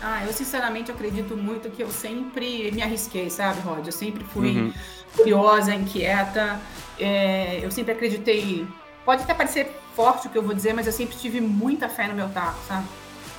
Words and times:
Ah, 0.00 0.24
eu 0.24 0.32
sinceramente 0.32 0.90
acredito 0.90 1.36
muito 1.36 1.70
que 1.70 1.82
eu 1.82 1.90
sempre 1.90 2.70
me 2.72 2.82
arrisquei, 2.82 3.28
sabe, 3.30 3.60
Rod? 3.60 3.86
Eu 3.86 3.92
sempre 3.92 4.22
fui 4.24 4.56
uhum. 4.56 4.72
curiosa, 5.16 5.74
inquieta. 5.74 6.60
É, 6.98 7.60
eu 7.62 7.70
sempre 7.70 7.92
acreditei. 7.92 8.66
Pode 9.04 9.22
até 9.22 9.34
parecer 9.34 9.76
forte 9.96 10.28
o 10.28 10.30
que 10.30 10.38
eu 10.38 10.42
vou 10.42 10.54
dizer, 10.54 10.72
mas 10.72 10.86
eu 10.86 10.92
sempre 10.92 11.16
tive 11.16 11.40
muita 11.40 11.88
fé 11.88 12.06
no 12.06 12.14
meu 12.14 12.28
taco, 12.28 12.58
sabe? 12.68 12.86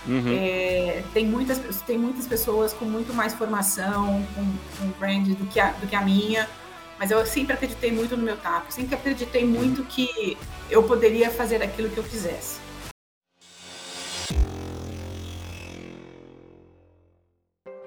Uhum. 0.07 0.35
É, 0.35 1.03
tem, 1.13 1.25
muitas, 1.25 1.81
tem 1.81 1.97
muitas 1.97 2.27
pessoas 2.27 2.73
com 2.73 2.85
muito 2.85 3.13
mais 3.13 3.33
formação, 3.33 4.25
com, 4.35 4.45
com 4.77 4.87
brand 4.99 5.27
do 5.27 5.45
que, 5.45 5.59
a, 5.59 5.71
do 5.71 5.87
que 5.87 5.95
a 5.95 6.01
minha, 6.01 6.49
mas 6.97 7.11
eu 7.11 7.25
sempre 7.25 7.53
acreditei 7.53 7.91
muito 7.91 8.17
no 8.17 8.23
meu 8.23 8.35
taco, 8.37 8.71
sempre 8.71 8.95
acreditei 8.95 9.45
muito 9.45 9.83
que 9.85 10.37
eu 10.69 10.83
poderia 10.83 11.29
fazer 11.29 11.61
aquilo 11.61 11.89
que 11.89 11.97
eu 11.97 12.03
quisesse. 12.03 12.59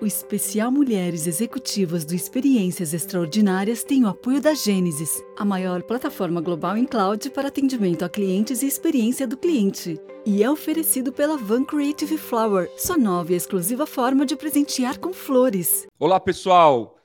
O 0.02 0.04
especial 0.04 0.68
Mulheres 0.72 1.28
Executivas 1.28 2.04
do 2.04 2.12
Experiências 2.12 2.92
Extraordinárias 2.92 3.84
tem 3.84 4.02
o 4.04 4.08
apoio 4.08 4.40
da 4.40 4.52
Gênesis, 4.52 5.22
a 5.38 5.44
maior 5.44 5.80
plataforma 5.84 6.40
global 6.40 6.76
em 6.76 6.84
cloud 6.84 7.30
para 7.30 7.46
atendimento 7.46 8.04
a 8.04 8.08
clientes 8.08 8.62
e 8.62 8.66
experiência 8.66 9.28
do 9.28 9.36
cliente. 9.36 10.00
E 10.26 10.42
é 10.42 10.50
oferecido 10.50 11.12
pela 11.12 11.36
Van 11.36 11.62
Creative 11.62 12.18
Flower, 12.18 12.68
sua 12.76 12.98
nova 12.98 13.32
e 13.32 13.36
exclusiva 13.36 13.86
forma 13.86 14.26
de 14.26 14.34
presentear 14.34 14.98
com 14.98 15.12
flores. 15.12 15.86
Olá, 16.00 16.18
pessoal! 16.18 16.98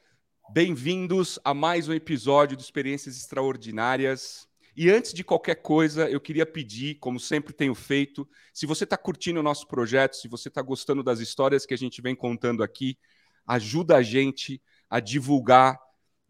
Bem-vindos 0.52 1.38
a 1.44 1.54
mais 1.54 1.88
um 1.88 1.94
episódio 1.94 2.58
do 2.58 2.62
Experiências 2.62 3.16
Extraordinárias. 3.16 4.47
E 4.80 4.92
antes 4.92 5.12
de 5.12 5.24
qualquer 5.24 5.56
coisa, 5.56 6.08
eu 6.08 6.22
queria 6.22 6.46
pedir, 6.46 7.00
como 7.00 7.20
sempre 7.20 7.52
tenho 7.52 7.74
feito, 7.74 8.30
se 8.54 8.68
você 8.68 8.84
está 8.84 8.96
curtindo 8.96 9.40
o 9.40 9.44
nosso 9.44 9.68
projeto, 9.68 10.16
se 10.16 10.28
você 10.28 10.50
está 10.50 10.62
gostando 10.62 11.02
das 11.02 11.20
histórias 11.20 11.66
que 11.66 11.74
a 11.74 11.78
gente 11.78 12.00
vem 12.00 12.16
contando 12.16 12.62
aqui, 12.62 12.96
ajuda 13.48 13.96
a 13.96 14.04
gente 14.04 14.62
a 14.88 15.00
divulgar 15.00 15.80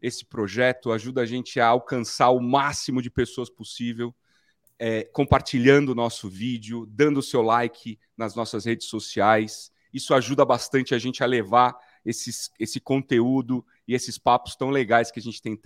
esse 0.02 0.23
projeto, 0.23 0.94
ajuda 0.94 1.23
a 1.23 1.26
gente 1.26 1.59
a 1.59 1.67
alcançar 1.67 2.30
o 2.30 2.39
máximo 2.39 3.02
de 3.02 3.09
pessoas 3.09 3.50
possível, 3.50 4.16
é, 4.80 5.04
compartilhando 5.04 5.89
o 5.89 5.95
nosso 5.95 6.30
vídeo, 6.30 6.86
dando 6.86 7.17
o 7.17 7.23
seu 7.23 7.42
like 7.42 8.00
nas 8.16 8.34
nossas 8.34 8.64
redes 8.64 8.88
sociais. 8.88 9.73
Isso 9.92 10.14
ajuda 10.14 10.45
bastante 10.45 10.95
a 10.95 10.98
gente 10.98 11.22
a 11.22 11.26
levar 11.26 11.76
esses, 12.08 12.50
esse 12.58 12.80
conteúdo 12.80 13.66
e 13.86 13.94
esses 13.94 14.18
papos 14.18 14.56
tão 14.56 14.70
legais 14.70 15.12
que 15.12 15.20
a 15.20 15.22
gente 15.22 15.42
tem, 15.42 15.60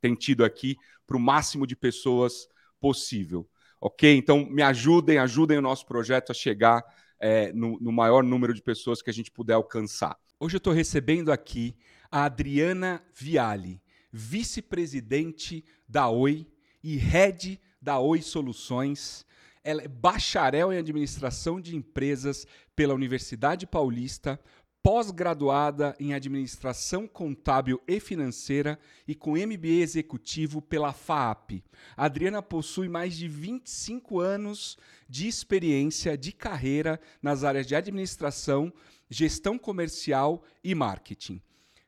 tem 0.00 0.14
tido 0.16 0.44
aqui 0.44 0.76
para 1.06 1.16
o 1.16 1.20
máximo 1.20 1.66
de 1.68 1.76
pessoas 1.76 2.48
possível. 2.80 3.48
Ok? 3.80 4.12
Então, 4.16 4.44
me 4.44 4.62
ajudem, 4.62 5.18
ajudem 5.18 5.58
o 5.58 5.62
nosso 5.62 5.86
projeto 5.86 6.32
a 6.32 6.34
chegar 6.34 6.82
é, 7.20 7.52
no, 7.52 7.78
no 7.80 7.92
maior 7.92 8.24
número 8.24 8.52
de 8.52 8.60
pessoas 8.60 9.00
que 9.00 9.08
a 9.08 9.12
gente 9.12 9.30
puder 9.30 9.54
alcançar. 9.54 10.18
Hoje 10.40 10.56
eu 10.56 10.58
estou 10.58 10.72
recebendo 10.72 11.30
aqui 11.30 11.76
a 12.10 12.24
Adriana 12.24 13.00
Viale, 13.14 13.80
vice-presidente 14.12 15.64
da 15.88 16.08
Oi 16.08 16.46
e 16.82 16.96
head 16.96 17.60
da 17.80 18.00
Oi 18.00 18.20
Soluções. 18.20 19.24
Ela 19.62 19.82
é 19.82 19.88
bacharel 19.88 20.72
em 20.72 20.78
administração 20.78 21.60
de 21.60 21.76
empresas 21.76 22.46
pela 22.74 22.94
Universidade 22.94 23.66
Paulista, 23.66 24.40
pós-graduada 24.84 25.96
em 25.98 26.12
Administração 26.12 27.08
Contábil 27.08 27.80
e 27.88 27.98
Financeira 27.98 28.78
e 29.08 29.14
com 29.14 29.30
MBA 29.30 29.80
Executivo 29.80 30.60
pela 30.60 30.92
FAAP. 30.92 31.64
A 31.96 32.04
Adriana 32.04 32.42
possui 32.42 32.86
mais 32.86 33.16
de 33.16 33.26
25 33.26 34.20
anos 34.20 34.76
de 35.08 35.26
experiência 35.26 36.18
de 36.18 36.32
carreira 36.32 37.00
nas 37.22 37.44
áreas 37.44 37.66
de 37.66 37.74
administração, 37.74 38.70
gestão 39.08 39.58
comercial 39.58 40.44
e 40.62 40.74
marketing 40.74 41.40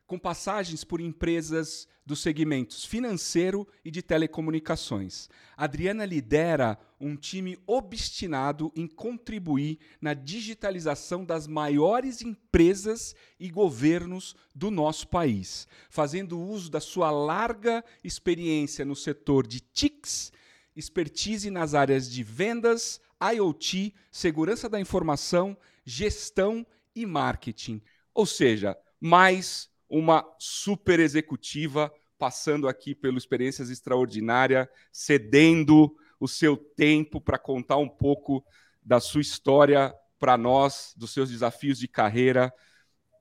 com 0.07 0.17
passagens 0.17 0.85
por 0.85 1.01
empresas 1.01 1.87
dos 2.05 2.21
segmentos 2.21 2.85
financeiro 2.85 3.67
e 3.83 3.91
de 3.91 4.01
telecomunicações. 4.01 5.29
Adriana 5.57 6.05
lidera 6.05 6.79
um 6.99 7.17
time 7.17 7.59
obstinado 7.67 8.71
em 8.73 8.87
contribuir 8.87 9.77
na 9.99 10.13
digitalização 10.13 11.25
das 11.25 11.45
maiores 11.45 12.21
empresas 12.21 13.13
e 13.37 13.49
governos 13.49 14.33
do 14.55 14.71
nosso 14.71 15.09
país, 15.09 15.67
fazendo 15.89 16.39
uso 16.39 16.71
da 16.71 16.79
sua 16.79 17.11
larga 17.11 17.83
experiência 18.01 18.85
no 18.85 18.95
setor 18.95 19.45
de 19.45 19.59
TICs, 19.59 20.31
expertise 20.73 21.51
nas 21.51 21.73
áreas 21.73 22.09
de 22.09 22.23
vendas, 22.23 23.01
IoT, 23.21 23.93
segurança 24.09 24.69
da 24.69 24.79
informação, 24.79 25.57
gestão 25.83 26.65
e 26.95 27.05
marketing. 27.05 27.81
Ou 28.13 28.25
seja, 28.25 28.77
mais 28.99 29.69
uma 29.89 30.25
super 30.39 30.99
executiva 30.99 31.91
passando 32.17 32.67
aqui 32.67 32.95
pelo 32.95 33.17
Experiências 33.17 33.69
Extraordinária, 33.69 34.69
cedendo 34.91 35.95
o 36.19 36.27
seu 36.27 36.57
tempo 36.57 37.21
para 37.21 37.37
contar 37.37 37.77
um 37.77 37.87
pouco 37.87 38.43
da 38.83 38.99
sua 38.99 39.21
história 39.21 39.93
para 40.19 40.37
nós, 40.37 40.93
dos 40.97 41.11
seus 41.11 41.29
desafios 41.29 41.77
de 41.77 41.87
carreira. 41.87 42.51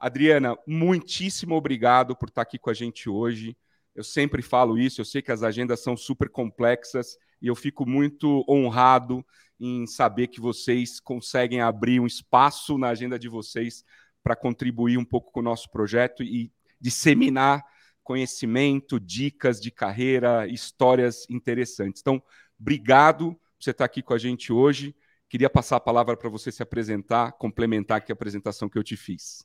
Adriana, 0.00 0.56
muitíssimo 0.66 1.54
obrigado 1.54 2.16
por 2.16 2.28
estar 2.28 2.43
aqui 2.43 2.59
com 2.59 2.71
a 2.71 2.75
gente 2.75 3.09
hoje. 3.09 3.56
Eu 3.94 4.04
sempre 4.04 4.43
falo 4.43 4.78
isso, 4.78 5.00
eu 5.00 5.04
sei 5.04 5.22
que 5.22 5.33
as 5.33 5.43
agendas 5.43 5.83
são 5.83 5.97
super 5.97 6.28
complexas 6.28 7.19
e 7.41 7.48
eu 7.48 7.54
fico 7.54 7.87
muito 7.87 8.44
honrado 8.48 9.25
em 9.59 9.87
saber 9.87 10.28
que 10.28 10.41
vocês 10.41 11.00
conseguem 11.00 11.60
abrir 11.60 12.00
um 12.00 12.06
espaço 12.06 12.77
na 12.77 12.88
agenda 12.88 13.19
de 13.19 13.28
vocês 13.28 13.84
para 14.22 14.37
contribuir 14.37 14.98
um 14.98 15.04
pouco 15.04 15.33
com 15.33 15.41
o 15.41 15.43
nosso 15.43 15.71
projeto 15.71 16.22
e 16.22 16.53
disseminar 16.81 17.65
conhecimento, 18.03 19.01
dicas 19.01 19.61
de 19.61 19.71
carreira, 19.71 20.47
histórias 20.47 21.27
interessantes. 21.29 22.01
Então, 22.01 22.23
obrigado 22.59 23.35
por 23.35 23.41
você 23.59 23.73
estar 23.73 23.85
aqui 23.85 24.03
com 24.03 24.15
a 24.15 24.19
gente 24.19 24.53
hoje. 24.53 24.95
Queria 25.29 25.51
passar 25.51 25.77
a 25.77 25.81
palavra 25.81 26.17
para 26.17 26.29
você 26.29 26.53
se 26.53 26.63
apresentar, 26.63 27.33
complementar 27.33 27.99
aqui 27.99 28.13
a 28.13 28.15
apresentação 28.15 28.69
que 28.69 28.79
eu 28.79 28.85
te 28.85 28.97
fiz. 28.97 29.45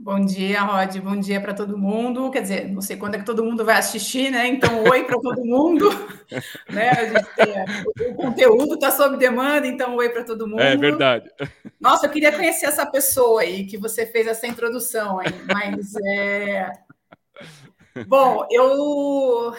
Bom 0.00 0.24
dia, 0.24 0.60
Rod. 0.60 0.96
Bom 1.00 1.18
dia 1.18 1.40
para 1.40 1.52
todo 1.52 1.76
mundo. 1.76 2.30
Quer 2.30 2.42
dizer, 2.42 2.68
não 2.68 2.80
sei 2.80 2.96
quando 2.96 3.16
é 3.16 3.18
que 3.18 3.24
todo 3.24 3.44
mundo 3.44 3.64
vai 3.64 3.78
assistir, 3.78 4.30
né? 4.30 4.46
Então, 4.46 4.84
oi 4.84 5.02
para 5.02 5.18
todo 5.18 5.44
mundo. 5.44 5.90
né? 6.70 6.94
Tem, 7.34 8.12
o 8.12 8.14
conteúdo 8.14 8.74
está 8.74 8.92
sob 8.92 9.16
demanda, 9.16 9.66
então 9.66 9.96
oi 9.96 10.08
para 10.10 10.22
todo 10.22 10.46
mundo. 10.46 10.60
É 10.60 10.76
verdade. 10.76 11.28
Nossa, 11.80 12.06
eu 12.06 12.10
queria 12.10 12.30
conhecer 12.30 12.66
essa 12.66 12.86
pessoa 12.86 13.40
aí 13.40 13.66
que 13.66 13.76
você 13.76 14.06
fez 14.06 14.28
essa 14.28 14.46
introdução, 14.46 15.18
aí, 15.18 15.34
mas 15.52 15.92
é... 16.06 16.70
bom, 18.06 18.46
eu 18.52 19.52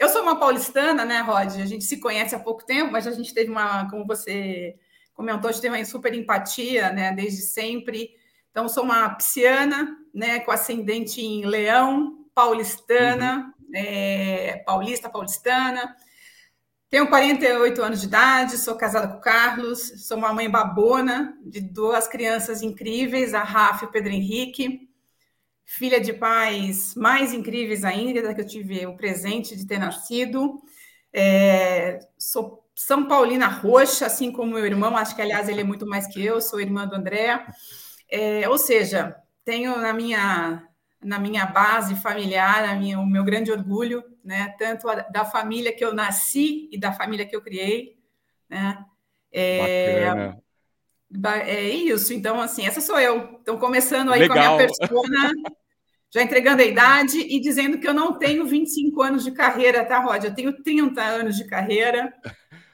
eu 0.00 0.08
sou 0.08 0.22
uma 0.22 0.36
paulistana, 0.36 1.04
né, 1.04 1.20
Rod? 1.20 1.60
A 1.60 1.66
gente 1.66 1.84
se 1.84 2.00
conhece 2.00 2.34
há 2.34 2.40
pouco 2.40 2.66
tempo, 2.66 2.90
mas 2.90 3.06
a 3.06 3.12
gente 3.12 3.32
teve 3.32 3.52
uma, 3.52 3.88
como 3.88 4.04
você 4.04 4.74
comentou, 5.14 5.48
a 5.48 5.52
gente 5.52 5.62
teve 5.62 5.76
uma 5.76 5.84
super 5.84 6.12
empatia, 6.12 6.90
né, 6.90 7.12
desde 7.12 7.42
sempre. 7.42 8.10
Então, 8.56 8.70
sou 8.70 8.84
uma 8.84 9.10
pisciana, 9.10 9.98
né, 10.14 10.40
com 10.40 10.50
ascendente 10.50 11.20
em 11.20 11.44
leão, 11.44 12.24
paulistana, 12.34 13.54
uhum. 13.60 13.70
é, 13.74 14.62
paulista, 14.64 15.10
paulistana. 15.10 15.94
Tenho 16.88 17.06
48 17.06 17.82
anos 17.82 18.00
de 18.00 18.06
idade, 18.06 18.56
sou 18.56 18.74
casada 18.74 19.08
com 19.08 19.18
o 19.18 19.20
Carlos, 19.20 20.06
sou 20.08 20.16
uma 20.16 20.32
mãe 20.32 20.48
babona 20.48 21.36
de 21.44 21.60
duas 21.60 22.08
crianças 22.08 22.62
incríveis, 22.62 23.34
a 23.34 23.42
Rafa 23.42 23.84
e 23.84 23.88
o 23.88 23.90
Pedro 23.90 24.10
Henrique. 24.10 24.88
Filha 25.62 26.00
de 26.00 26.14
pais 26.14 26.94
mais 26.94 27.34
incríveis 27.34 27.84
ainda, 27.84 28.34
que 28.34 28.40
eu 28.40 28.46
tive 28.46 28.86
o 28.86 28.96
presente 28.96 29.54
de 29.54 29.66
ter 29.66 29.78
nascido. 29.78 30.62
É, 31.12 31.98
sou 32.16 32.66
São 32.74 33.06
Paulina 33.06 33.48
Roxa, 33.48 34.06
assim 34.06 34.32
como 34.32 34.54
meu 34.54 34.64
irmão, 34.64 34.96
acho 34.96 35.14
que, 35.14 35.20
aliás, 35.20 35.46
ele 35.46 35.60
é 35.60 35.64
muito 35.64 35.86
mais 35.86 36.06
que 36.06 36.24
eu, 36.24 36.40
sou 36.40 36.58
irmã 36.58 36.86
do 36.86 36.94
André. 36.94 37.44
É, 38.10 38.48
ou 38.48 38.58
seja, 38.58 39.16
tenho 39.44 39.76
na 39.78 39.92
minha, 39.92 40.62
na 41.02 41.18
minha 41.18 41.46
base 41.46 41.94
familiar 41.96 42.76
minha, 42.78 42.98
o 42.98 43.06
meu 43.06 43.24
grande 43.24 43.50
orgulho, 43.50 44.02
né? 44.24 44.54
tanto 44.58 44.88
a, 44.88 44.94
da 44.94 45.24
família 45.24 45.74
que 45.74 45.84
eu 45.84 45.94
nasci 45.94 46.68
e 46.72 46.78
da 46.78 46.92
família 46.92 47.26
que 47.26 47.34
eu 47.34 47.42
criei. 47.42 47.96
Né? 48.48 48.84
É, 49.32 50.34
é 51.46 51.68
isso, 51.68 52.12
então, 52.12 52.40
assim, 52.40 52.66
essa 52.66 52.80
sou 52.80 52.98
eu. 52.98 53.38
Então, 53.40 53.58
começando 53.58 54.12
aí 54.12 54.20
Legal. 54.20 54.36
com 54.36 54.42
a 54.42 54.46
minha 54.46 54.66
persona, 54.66 55.32
já 56.12 56.22
entregando 56.22 56.62
a 56.62 56.64
idade 56.64 57.18
e 57.18 57.40
dizendo 57.40 57.78
que 57.78 57.86
eu 57.86 57.94
não 57.94 58.18
tenho 58.18 58.46
25 58.46 59.02
anos 59.02 59.24
de 59.24 59.32
carreira, 59.32 59.84
tá, 59.84 59.98
Rod? 59.98 60.24
Eu 60.24 60.34
tenho 60.34 60.62
30 60.62 61.02
anos 61.02 61.36
de 61.36 61.44
carreira, 61.46 62.12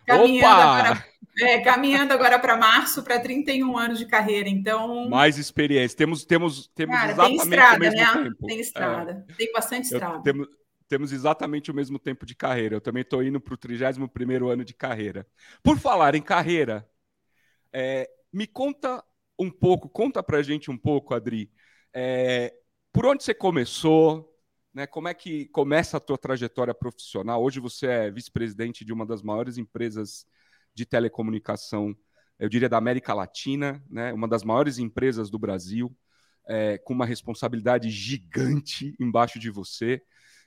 caminhando 0.07 0.55
Opa! 0.55 0.63
agora 0.63 1.12
é, 1.41 1.61
caminhando 1.61 2.13
agora 2.13 2.39
para 2.39 2.57
março, 2.57 3.03
para 3.03 3.19
31 3.19 3.77
anos 3.77 3.99
de 3.99 4.07
carreira, 4.07 4.49
então... 4.49 5.09
Mais 5.09 5.39
experiência. 5.39 5.97
Temos, 5.97 6.25
temos, 6.25 6.69
temos 6.69 6.95
Cara, 6.95 7.13
exatamente 7.13 7.39
tem 7.39 7.49
estrada, 7.49 7.77
o 7.77 7.81
mesmo 7.81 7.97
né? 7.97 8.23
tempo. 8.25 8.47
Tem 8.47 8.61
estrada, 8.61 9.27
é. 9.29 9.35
tem 9.35 9.53
bastante 9.53 9.85
estrada. 9.85 10.17
Eu, 10.17 10.23
temos, 10.23 10.49
temos 10.89 11.13
exatamente 11.13 11.71
o 11.71 11.75
mesmo 11.75 11.99
tempo 11.99 12.27
de 12.27 12.35
carreira. 12.35 12.77
Eu 12.77 12.81
também 12.81 13.03
estou 13.03 13.23
indo 13.23 13.41
para 13.41 13.55
o 13.55 13.59
31º 13.59 14.53
ano 14.53 14.65
de 14.65 14.75
carreira. 14.75 15.27
Por 15.63 15.79
falar 15.79 16.15
em 16.15 16.23
carreira, 16.23 16.87
é, 17.73 18.09
me 18.33 18.47
conta 18.47 19.03
um 19.39 19.51
pouco, 19.51 19.89
conta 19.89 20.23
para 20.23 20.43
gente 20.43 20.71
um 20.71 20.77
pouco, 20.77 21.15
Adri, 21.15 21.51
é, 21.95 22.55
por 22.93 23.07
onde 23.07 23.25
você 23.25 23.33
começou, 23.33 24.33
né? 24.73 24.87
Como 24.87 25.09
é 25.09 25.15
que 25.15 25.47
começa 25.47 25.97
a 25.97 26.01
tua 26.01 26.19
trajetória 26.19 26.75
profissional? 26.75 27.43
Hoje 27.43 27.59
você 27.59 27.87
é 27.87 28.11
vice-presidente 28.11 28.85
de 28.85 28.93
uma 28.93 29.07
das 29.07 29.23
maiores 29.23 29.59
empresas 29.59 30.27
de 30.75 30.87
telecomunicação, 30.87 31.95
eu 32.39 32.49
diria 32.49 32.69
da 32.69 32.79
América 32.79 33.15
Latina, 33.15 33.83
né? 33.89 34.13
Uma 34.13 34.27
das 34.27 34.43
maiores 34.43 34.79
empresas 34.79 35.31
do 35.31 35.39
Brasil, 35.39 35.95
é, 36.47 36.79
com 36.79 36.93
uma 36.93 37.07
responsabilidade 37.07 37.89
gigante 37.89 38.95
embaixo 38.99 39.39
de 39.39 39.51
você. 39.51 40.03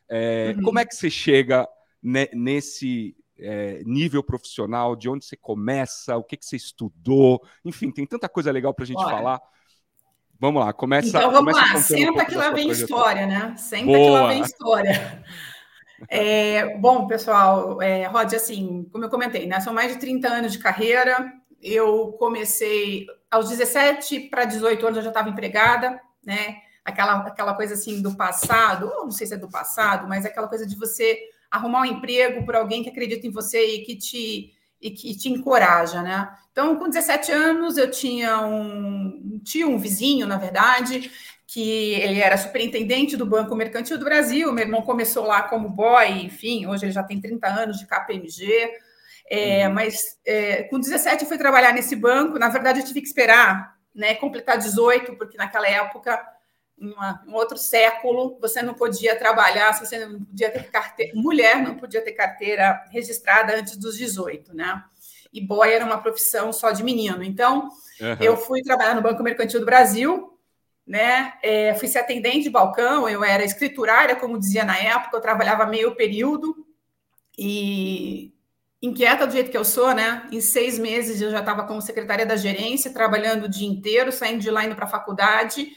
É, 0.10 0.54
uhum. 0.58 0.64
Como 0.64 0.80
é 0.80 0.86
que 0.86 0.96
você 0.96 1.10
chega 1.10 1.68
ne 2.02 2.30
nesse 2.34 3.16
é, 3.40 3.82
nível 3.86 4.24
profissional? 4.24 4.96
De 4.96 5.10
onde 5.10 5.26
você 5.26 5.38
começa? 5.38 6.18
O 6.18 6.24
que, 6.24 6.38
que 6.38 6.46
você 6.46 6.56
estudou? 6.56 7.42
Enfim, 7.64 7.92
tem 7.92 8.06
tanta 8.06 8.28
coisa 8.28 8.52
legal 8.52 8.74
para 8.74 8.84
a 8.84 8.88
gente 8.88 8.98
Bora. 8.98 9.18
falar. 9.18 9.42
Vamos 10.40 10.66
lá, 10.66 10.74
começa. 10.74 11.08
Então 11.08 11.32
vamos 11.32 11.54
começa 11.54 11.74
lá, 11.74 11.82
senta 11.82 12.24
um 12.24 12.26
que 12.26 12.36
lá 12.36 12.52
vem 12.52 12.70
história, 12.70 13.26
né? 13.26 13.56
Senta 13.56 13.86
Boa. 13.86 13.98
que 13.98 14.10
lá 14.10 14.28
vem 14.28 14.42
história. 14.42 15.24
É, 16.10 16.78
bom, 16.78 17.08
pessoal, 17.08 17.82
é, 17.82 18.06
Rod, 18.08 18.34
assim, 18.34 18.88
como 18.92 19.06
eu 19.06 19.10
comentei, 19.10 19.48
né? 19.48 19.60
São 19.60 19.74
mais 19.74 19.94
de 19.94 20.00
30 20.00 20.28
anos 20.28 20.52
de 20.52 20.60
carreira. 20.60 21.34
Eu 21.62 22.14
comecei 22.14 23.08
aos 23.30 23.50
17 23.50 24.30
para 24.30 24.46
18 24.46 24.86
anos, 24.86 24.98
eu 24.98 25.04
já 25.04 25.10
estava 25.10 25.30
empregada, 25.30 26.00
né? 26.24 26.58
Aquela, 26.84 27.18
aquela 27.28 27.54
coisa 27.54 27.74
assim 27.74 28.02
do 28.02 28.16
passado, 28.16 28.92
ou 28.96 29.06
não 29.06 29.12
sei 29.12 29.26
se 29.26 29.34
é 29.34 29.38
do 29.38 29.50
passado, 29.50 30.08
mas 30.08 30.26
aquela 30.26 30.48
coisa 30.48 30.68
de 30.68 30.76
você 30.76 31.20
arrumar 31.50 31.82
um 31.82 31.86
emprego 31.86 32.46
por 32.46 32.56
alguém 32.56 32.84
que 32.84 32.90
acredita 32.90 33.26
em 33.26 33.32
você 33.32 33.76
e 33.76 33.86
que 33.86 33.96
te 33.96 34.52
e 34.82 34.92
que 34.92 35.18
te 35.18 35.30
encoraja, 35.30 36.04
né? 36.04 36.30
Então, 36.52 36.76
com 36.76 36.88
17 36.88 37.32
anos, 37.32 37.76
eu 37.76 37.90
tinha 37.90 38.40
um, 38.42 39.42
tio, 39.44 39.70
um 39.70 39.80
vizinho, 39.80 40.28
na 40.28 40.38
verdade, 40.38 41.12
que 41.48 41.94
ele 41.94 42.20
era 42.20 42.38
superintendente 42.38 43.16
do 43.16 43.26
Banco 43.26 43.56
Mercantil 43.56 43.98
do 43.98 44.06
Brasil. 44.06 44.52
Meu 44.52 44.66
irmão 44.66 44.82
começou 44.82 45.26
lá 45.26 45.44
como 45.44 45.70
boy, 45.70 46.08
enfim, 46.24 46.66
hoje 46.66 46.86
ele 46.86 46.92
já 46.92 47.04
tem 47.04 47.22
30 47.22 47.48
anos 47.48 47.78
de 47.78 47.86
KPMG. 47.86 48.72
É, 49.30 49.68
uhum. 49.68 49.74
Mas 49.74 50.20
é, 50.26 50.64
com 50.64 50.80
17 50.80 51.24
eu 51.24 51.28
fui 51.28 51.38
trabalhar 51.38 51.74
nesse 51.74 51.96
banco. 51.96 52.40
Na 52.40 52.50
verdade, 52.50 52.80
eu 52.80 52.86
tive 52.86 53.02
que 53.02 53.08
esperar 53.08 53.76
né, 53.94 54.16
completar 54.16 54.58
18, 54.58 55.16
porque 55.16 55.38
naquela 55.38 55.68
época, 55.68 56.20
em 56.78 56.94
um 57.28 57.34
outro 57.34 57.58
século, 57.58 58.38
você 58.42 58.62
não 58.62 58.74
podia 58.74 59.16
trabalhar, 59.16 59.72
você 59.74 60.06
não 60.06 60.26
podia 60.26 60.52
ter 60.52 60.70
carteira, 60.70 61.14
mulher 61.16 61.62
não 61.62 61.76
podia 61.76 62.02
ter 62.02 62.12
carteira 62.12 62.84
registrada 62.92 63.56
antes 63.56 63.78
dos 63.78 63.98
18, 63.98 64.54
né? 64.54 64.84
E 65.32 65.40
boy 65.40 65.72
era 65.72 65.86
uma 65.86 66.02
profissão 66.02 66.52
só 66.52 66.72
de 66.72 66.84
menino. 66.84 67.24
Então, 67.24 67.70
uhum. 68.02 68.18
eu 68.20 68.38
fui 68.38 68.62
trabalhar 68.62 68.96
no 68.96 69.02
Banco 69.02 69.24
Mercantil 69.24 69.60
do 69.60 69.66
Brasil, 69.66 70.35
né? 70.86 71.34
É, 71.42 71.74
fui 71.76 71.88
ser 71.88 72.00
atendente 72.00 72.44
de 72.44 72.50
balcão, 72.50 73.10
eu 73.10 73.24
era 73.24 73.44
escriturária, 73.44 74.16
como 74.16 74.40
dizia 74.40 74.64
na 74.64 74.78
época, 74.78 75.18
eu 75.18 75.22
trabalhava 75.22 75.66
meio 75.66 75.96
período 75.96 76.56
e 77.38 78.34
inquieta 78.82 79.26
do 79.26 79.34
jeito 79.34 79.50
que 79.50 79.58
eu 79.58 79.66
sou, 79.66 79.94
né? 79.94 80.28
Em 80.32 80.40
seis 80.40 80.78
meses 80.78 81.20
eu 81.22 81.32
já 81.32 81.40
estava 81.40 81.64
como 81.64 81.82
secretária 81.82 82.26
da 82.26 82.36
gerência, 82.36 82.94
trabalhando 82.94 83.46
o 83.46 83.50
dia 83.50 83.68
inteiro, 83.68 84.12
saindo 84.12 84.42
de 84.42 84.52
lá 84.52 84.64
indo 84.64 84.76
para 84.76 84.86
a 84.86 84.90
faculdade. 84.90 85.72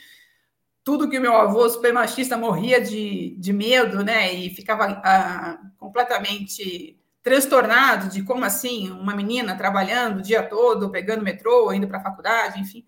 Tudo 0.84 1.08
que 1.08 1.18
o 1.18 1.20
meu 1.20 1.34
avô 1.34 1.68
super 1.68 1.92
machista 1.92 2.36
morria 2.36 2.80
de, 2.80 3.34
de 3.38 3.52
medo, 3.52 4.04
né? 4.04 4.32
E 4.32 4.50
ficava 4.50 5.00
ah, 5.04 5.58
completamente 5.78 6.98
transtornado 7.22 8.08
de 8.08 8.22
como 8.22 8.44
assim 8.44 8.90
uma 8.90 9.14
menina 9.14 9.56
trabalhando 9.56 10.18
o 10.18 10.22
dia 10.22 10.42
todo, 10.42 10.90
pegando 10.90 11.22
metrô, 11.24 11.72
indo 11.72 11.88
para 11.88 11.98
a 11.98 12.02
faculdade, 12.02 12.60
enfim. 12.60 12.86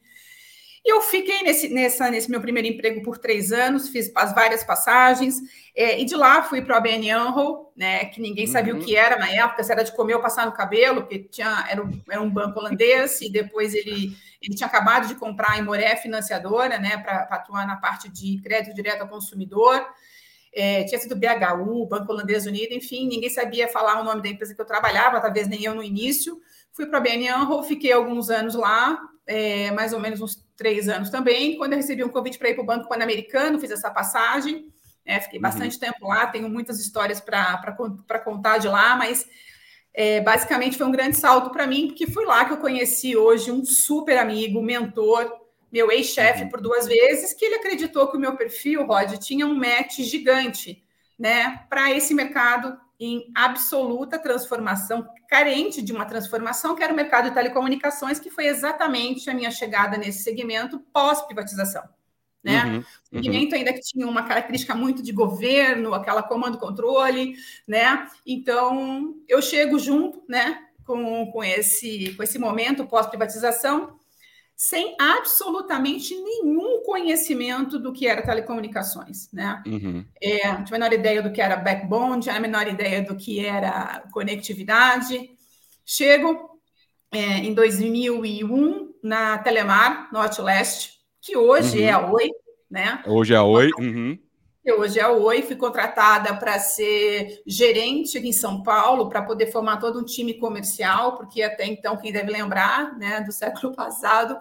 E 0.84 0.92
eu 0.92 1.02
fiquei 1.02 1.42
nesse, 1.42 1.68
nessa, 1.68 2.10
nesse 2.10 2.30
meu 2.30 2.40
primeiro 2.40 2.66
emprego 2.66 3.02
por 3.02 3.18
três 3.18 3.52
anos, 3.52 3.90
fiz 3.90 4.10
as 4.14 4.34
várias 4.34 4.64
passagens, 4.64 5.36
é, 5.76 6.00
e 6.00 6.04
de 6.06 6.16
lá 6.16 6.42
fui 6.42 6.62
para 6.62 6.74
o 6.74 6.78
ABN 6.78 7.10
AMRO, 7.10 7.70
né, 7.76 8.06
que 8.06 8.20
ninguém 8.20 8.46
sabia 8.46 8.74
uhum. 8.74 8.80
o 8.80 8.84
que 8.84 8.96
era 8.96 9.18
na 9.18 9.28
época, 9.28 9.62
se 9.62 9.70
era 9.70 9.84
de 9.84 9.94
comer 9.94 10.14
ou 10.14 10.22
passar 10.22 10.46
no 10.46 10.52
cabelo, 10.52 11.02
porque 11.02 11.18
tinha, 11.18 11.66
era, 11.68 11.84
um, 11.84 12.02
era 12.10 12.20
um 12.22 12.30
banco 12.30 12.58
holandês, 12.58 13.20
e 13.20 13.30
depois 13.30 13.74
ele, 13.74 14.16
ele 14.40 14.54
tinha 14.54 14.66
acabado 14.66 15.06
de 15.06 15.16
comprar 15.16 15.52
a 15.52 15.58
Imoré 15.58 15.96
Financiadora, 15.96 16.78
né, 16.78 16.96
para 16.96 17.28
atuar 17.30 17.66
na 17.66 17.76
parte 17.76 18.08
de 18.08 18.40
crédito 18.40 18.74
direto 18.74 19.02
ao 19.02 19.08
consumidor, 19.08 19.86
é, 20.52 20.84
tinha 20.84 20.98
sido 20.98 21.14
BHU, 21.14 21.86
Banco 21.86 22.10
Holandês 22.10 22.46
Unido, 22.46 22.72
enfim, 22.72 23.06
ninguém 23.06 23.28
sabia 23.28 23.68
falar 23.68 24.00
o 24.00 24.04
nome 24.04 24.22
da 24.22 24.28
empresa 24.30 24.54
que 24.54 24.60
eu 24.60 24.66
trabalhava, 24.66 25.20
talvez 25.20 25.46
nem 25.46 25.62
eu 25.62 25.74
no 25.74 25.82
início, 25.82 26.40
fui 26.72 26.86
para 26.86 26.98
a 26.98 27.00
BN 27.00 27.28
AMRO, 27.28 27.62
fiquei 27.64 27.92
alguns 27.92 28.30
anos 28.30 28.54
lá, 28.54 28.98
é, 29.30 29.70
mais 29.70 29.92
ou 29.92 30.00
menos 30.00 30.20
uns 30.20 30.44
três 30.56 30.88
anos 30.88 31.08
também, 31.08 31.56
quando 31.56 31.72
eu 31.72 31.76
recebi 31.76 32.02
um 32.02 32.08
convite 32.08 32.36
para 32.36 32.50
ir 32.50 32.54
para 32.54 32.64
o 32.64 32.66
Banco 32.66 32.88
Pan-Americano, 32.88 33.60
fiz 33.60 33.70
essa 33.70 33.88
passagem, 33.88 34.72
é, 35.06 35.20
fiquei 35.20 35.38
uhum. 35.38 35.42
bastante 35.42 35.74
uhum. 35.74 35.80
tempo 35.80 36.08
lá, 36.08 36.26
tenho 36.26 36.48
muitas 36.50 36.80
histórias 36.80 37.20
para 37.20 38.20
contar 38.24 38.58
de 38.58 38.66
lá, 38.66 38.96
mas 38.96 39.24
é, 39.94 40.20
basicamente 40.20 40.76
foi 40.76 40.84
um 40.84 40.90
grande 40.90 41.16
salto 41.16 41.50
para 41.50 41.64
mim, 41.64 41.86
porque 41.86 42.10
fui 42.10 42.24
lá 42.24 42.44
que 42.44 42.54
eu 42.54 42.56
conheci 42.56 43.16
hoje 43.16 43.52
um 43.52 43.64
super 43.64 44.18
amigo, 44.18 44.60
mentor, 44.60 45.32
meu 45.70 45.92
ex-chefe 45.92 46.42
uhum. 46.42 46.48
por 46.48 46.60
duas 46.60 46.88
vezes, 46.88 47.32
que 47.32 47.44
ele 47.44 47.54
acreditou 47.54 48.08
que 48.08 48.16
o 48.16 48.20
meu 48.20 48.36
perfil, 48.36 48.84
Rod, 48.84 49.16
tinha 49.18 49.46
um 49.46 49.54
match 49.54 50.00
gigante 50.00 50.82
né, 51.16 51.64
para 51.70 51.92
esse 51.92 52.12
mercado 52.14 52.76
em 53.00 53.32
absoluta 53.34 54.18
transformação, 54.18 55.08
carente 55.26 55.80
de 55.80 55.90
uma 55.90 56.04
transformação, 56.04 56.76
que 56.76 56.82
era 56.82 56.92
o 56.92 56.96
mercado 56.96 57.30
de 57.30 57.34
telecomunicações, 57.34 58.20
que 58.20 58.28
foi 58.28 58.46
exatamente 58.46 59.30
a 59.30 59.34
minha 59.34 59.50
chegada 59.50 59.96
nesse 59.96 60.22
segmento 60.22 60.78
pós-privatização. 60.92 61.82
Né? 62.44 62.64
Uhum, 62.64 62.76
uhum. 62.76 62.84
segmento 63.22 63.54
ainda 63.54 63.72
que 63.72 63.80
tinha 63.80 64.06
uma 64.06 64.22
característica 64.22 64.74
muito 64.74 65.02
de 65.02 65.12
governo, 65.12 65.94
aquela 65.94 66.22
comando-controle, 66.22 67.36
né? 67.66 68.06
Então, 68.26 69.14
eu 69.28 69.42
chego 69.42 69.78
junto, 69.78 70.22
né, 70.26 70.58
com, 70.86 71.30
com, 71.30 71.44
esse, 71.44 72.14
com 72.16 72.22
esse 72.22 72.38
momento 72.38 72.86
pós-privatização, 72.86 73.99
sem 74.60 74.94
absolutamente 75.00 76.14
nenhum 76.14 76.82
conhecimento 76.84 77.78
do 77.78 77.94
que 77.94 78.06
era 78.06 78.20
telecomunicações, 78.20 79.32
né? 79.32 79.62
Uhum. 79.66 80.04
É, 80.20 80.48
não 80.48 80.64
tinha 80.64 80.76
a 80.76 80.80
menor 80.80 80.92
ideia 80.92 81.22
do 81.22 81.32
que 81.32 81.40
era 81.40 81.56
backbone, 81.56 82.10
não 82.10 82.20
tinha 82.20 82.34
a 82.34 82.40
menor 82.40 82.68
ideia 82.68 83.02
do 83.02 83.16
que 83.16 83.40
era 83.42 84.04
conectividade. 84.12 85.30
Chego 85.82 86.60
é, 87.10 87.38
em 87.38 87.54
2001 87.54 88.96
na 89.02 89.38
Telemar 89.38 90.12
Norte-Leste, 90.12 90.90
que 91.22 91.38
hoje 91.38 91.78
uhum. 91.78 91.84
é 91.84 91.90
a 91.92 92.12
Oi, 92.12 92.30
né? 92.70 93.02
Hoje 93.06 93.32
é 93.32 93.38
a 93.38 93.44
Oi. 93.44 93.70
Uhum. 93.78 94.18
Hoje 94.62 94.98
é 94.98 95.02
a 95.02 95.10
Oi, 95.10 95.40
fui 95.40 95.56
contratada 95.56 96.36
para 96.36 96.58
ser 96.58 97.42
gerente 97.46 98.18
aqui 98.18 98.28
em 98.28 98.32
São 98.32 98.62
Paulo, 98.62 99.08
para 99.08 99.22
poder 99.22 99.46
formar 99.50 99.78
todo 99.78 99.98
um 99.98 100.04
time 100.04 100.34
comercial, 100.34 101.16
porque 101.16 101.42
até 101.42 101.64
então, 101.64 101.96
quem 101.96 102.12
deve 102.12 102.30
lembrar, 102.30 102.94
né, 102.98 103.22
do 103.22 103.32
século 103.32 103.72
passado, 103.74 104.38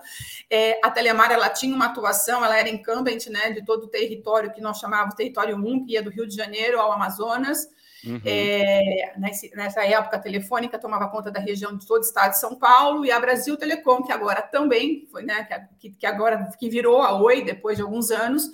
é, 0.50 0.78
a 0.84 0.92
Telemar 0.92 1.32
ela 1.32 1.48
tinha 1.48 1.74
uma 1.74 1.86
atuação, 1.86 2.44
ela 2.44 2.60
era 2.60 2.68
incumbent 2.68 3.28
né, 3.28 3.52
de 3.52 3.64
todo 3.64 3.86
o 3.86 3.88
território 3.88 4.52
que 4.52 4.60
nós 4.60 4.78
chamávamos 4.78 5.16
território 5.16 5.56
1, 5.56 5.86
que 5.86 5.94
ia 5.94 6.04
do 6.04 6.10
Rio 6.10 6.28
de 6.28 6.36
Janeiro 6.36 6.82
ao 6.82 6.92
Amazonas. 6.92 7.70
Uhum. 8.06 8.22
É, 8.26 9.14
nessa 9.56 9.86
época, 9.86 10.18
a 10.18 10.22
Telefônica 10.22 10.78
tomava 10.78 11.10
conta 11.10 11.32
da 11.32 11.40
região 11.40 11.78
de 11.78 11.88
todo 11.88 12.02
o 12.02 12.06
estado 12.06 12.32
de 12.32 12.40
São 12.40 12.56
Paulo 12.56 13.06
e 13.06 13.12
a 13.12 13.20
Brasil 13.20 13.56
Telecom, 13.56 14.04
que 14.04 14.12
agora 14.12 14.42
também 14.42 15.08
foi, 15.10 15.24
né, 15.24 15.48
que, 15.80 15.92
que 15.92 16.06
agora 16.06 16.50
que 16.60 16.70
virou 16.70 17.02
a 17.02 17.18
Oi 17.22 17.42
depois 17.42 17.78
de 17.78 17.84
alguns 17.84 18.12
anos, 18.12 18.50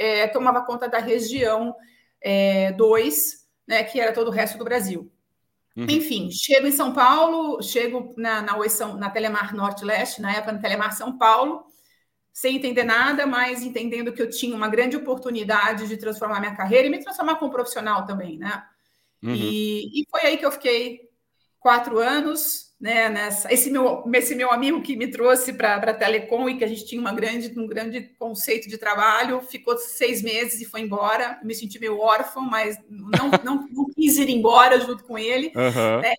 é, 0.00 0.26
tomava 0.26 0.64
conta 0.64 0.88
da 0.88 0.98
região 0.98 1.76
2, 2.76 3.46
é, 3.68 3.72
né, 3.72 3.84
que 3.84 4.00
era 4.00 4.12
todo 4.12 4.28
o 4.28 4.32
resto 4.32 4.56
do 4.56 4.64
Brasil. 4.64 5.12
Uhum. 5.76 5.86
Enfim, 5.88 6.30
chego 6.30 6.66
em 6.66 6.72
São 6.72 6.94
Paulo, 6.94 7.62
chego 7.62 8.14
na, 8.16 8.40
na, 8.40 8.56
Oição, 8.56 8.96
na 8.96 9.10
Telemar 9.10 9.54
Norte-Leste, 9.54 10.22
na 10.22 10.32
época 10.32 10.52
na 10.52 10.58
Telemar 10.58 10.96
São 10.96 11.18
Paulo, 11.18 11.66
sem 12.32 12.56
entender 12.56 12.82
nada, 12.82 13.26
mas 13.26 13.62
entendendo 13.62 14.12
que 14.12 14.22
eu 14.22 14.30
tinha 14.30 14.56
uma 14.56 14.68
grande 14.68 14.96
oportunidade 14.96 15.86
de 15.86 15.96
transformar 15.98 16.40
minha 16.40 16.56
carreira 16.56 16.88
e 16.88 16.90
me 16.90 17.02
transformar 17.02 17.36
como 17.36 17.52
profissional 17.52 18.06
também, 18.06 18.38
né? 18.38 18.64
Uhum. 19.22 19.34
E, 19.34 20.00
e 20.00 20.06
foi 20.10 20.22
aí 20.22 20.38
que 20.38 20.46
eu 20.46 20.52
fiquei 20.52 21.10
quatro 21.58 21.98
anos, 21.98 22.69
né, 22.80 23.10
nessa, 23.10 23.52
esse, 23.52 23.70
meu, 23.70 24.02
esse 24.14 24.34
meu 24.34 24.50
amigo 24.50 24.80
que 24.80 24.96
me 24.96 25.06
trouxe 25.06 25.52
para 25.52 25.74
a 25.74 25.94
Telecom 25.94 26.48
e 26.48 26.56
que 26.56 26.64
a 26.64 26.66
gente 26.66 26.86
tinha 26.86 26.98
uma 26.98 27.12
grande, 27.12 27.52
um 27.58 27.66
grande 27.66 28.00
conceito 28.18 28.70
de 28.70 28.78
trabalho, 28.78 29.42
ficou 29.42 29.76
seis 29.76 30.22
meses 30.22 30.62
e 30.62 30.64
foi 30.64 30.80
embora. 30.80 31.38
Me 31.44 31.54
senti 31.54 31.78
meio 31.78 31.98
órfão, 31.98 32.42
mas 32.42 32.78
não, 32.88 33.30
não, 33.44 33.68
não 33.70 33.90
quis 33.90 34.16
ir 34.16 34.30
embora 34.30 34.80
junto 34.80 35.04
com 35.04 35.18
ele. 35.18 35.52
Uhum. 35.54 36.00
Né? 36.00 36.14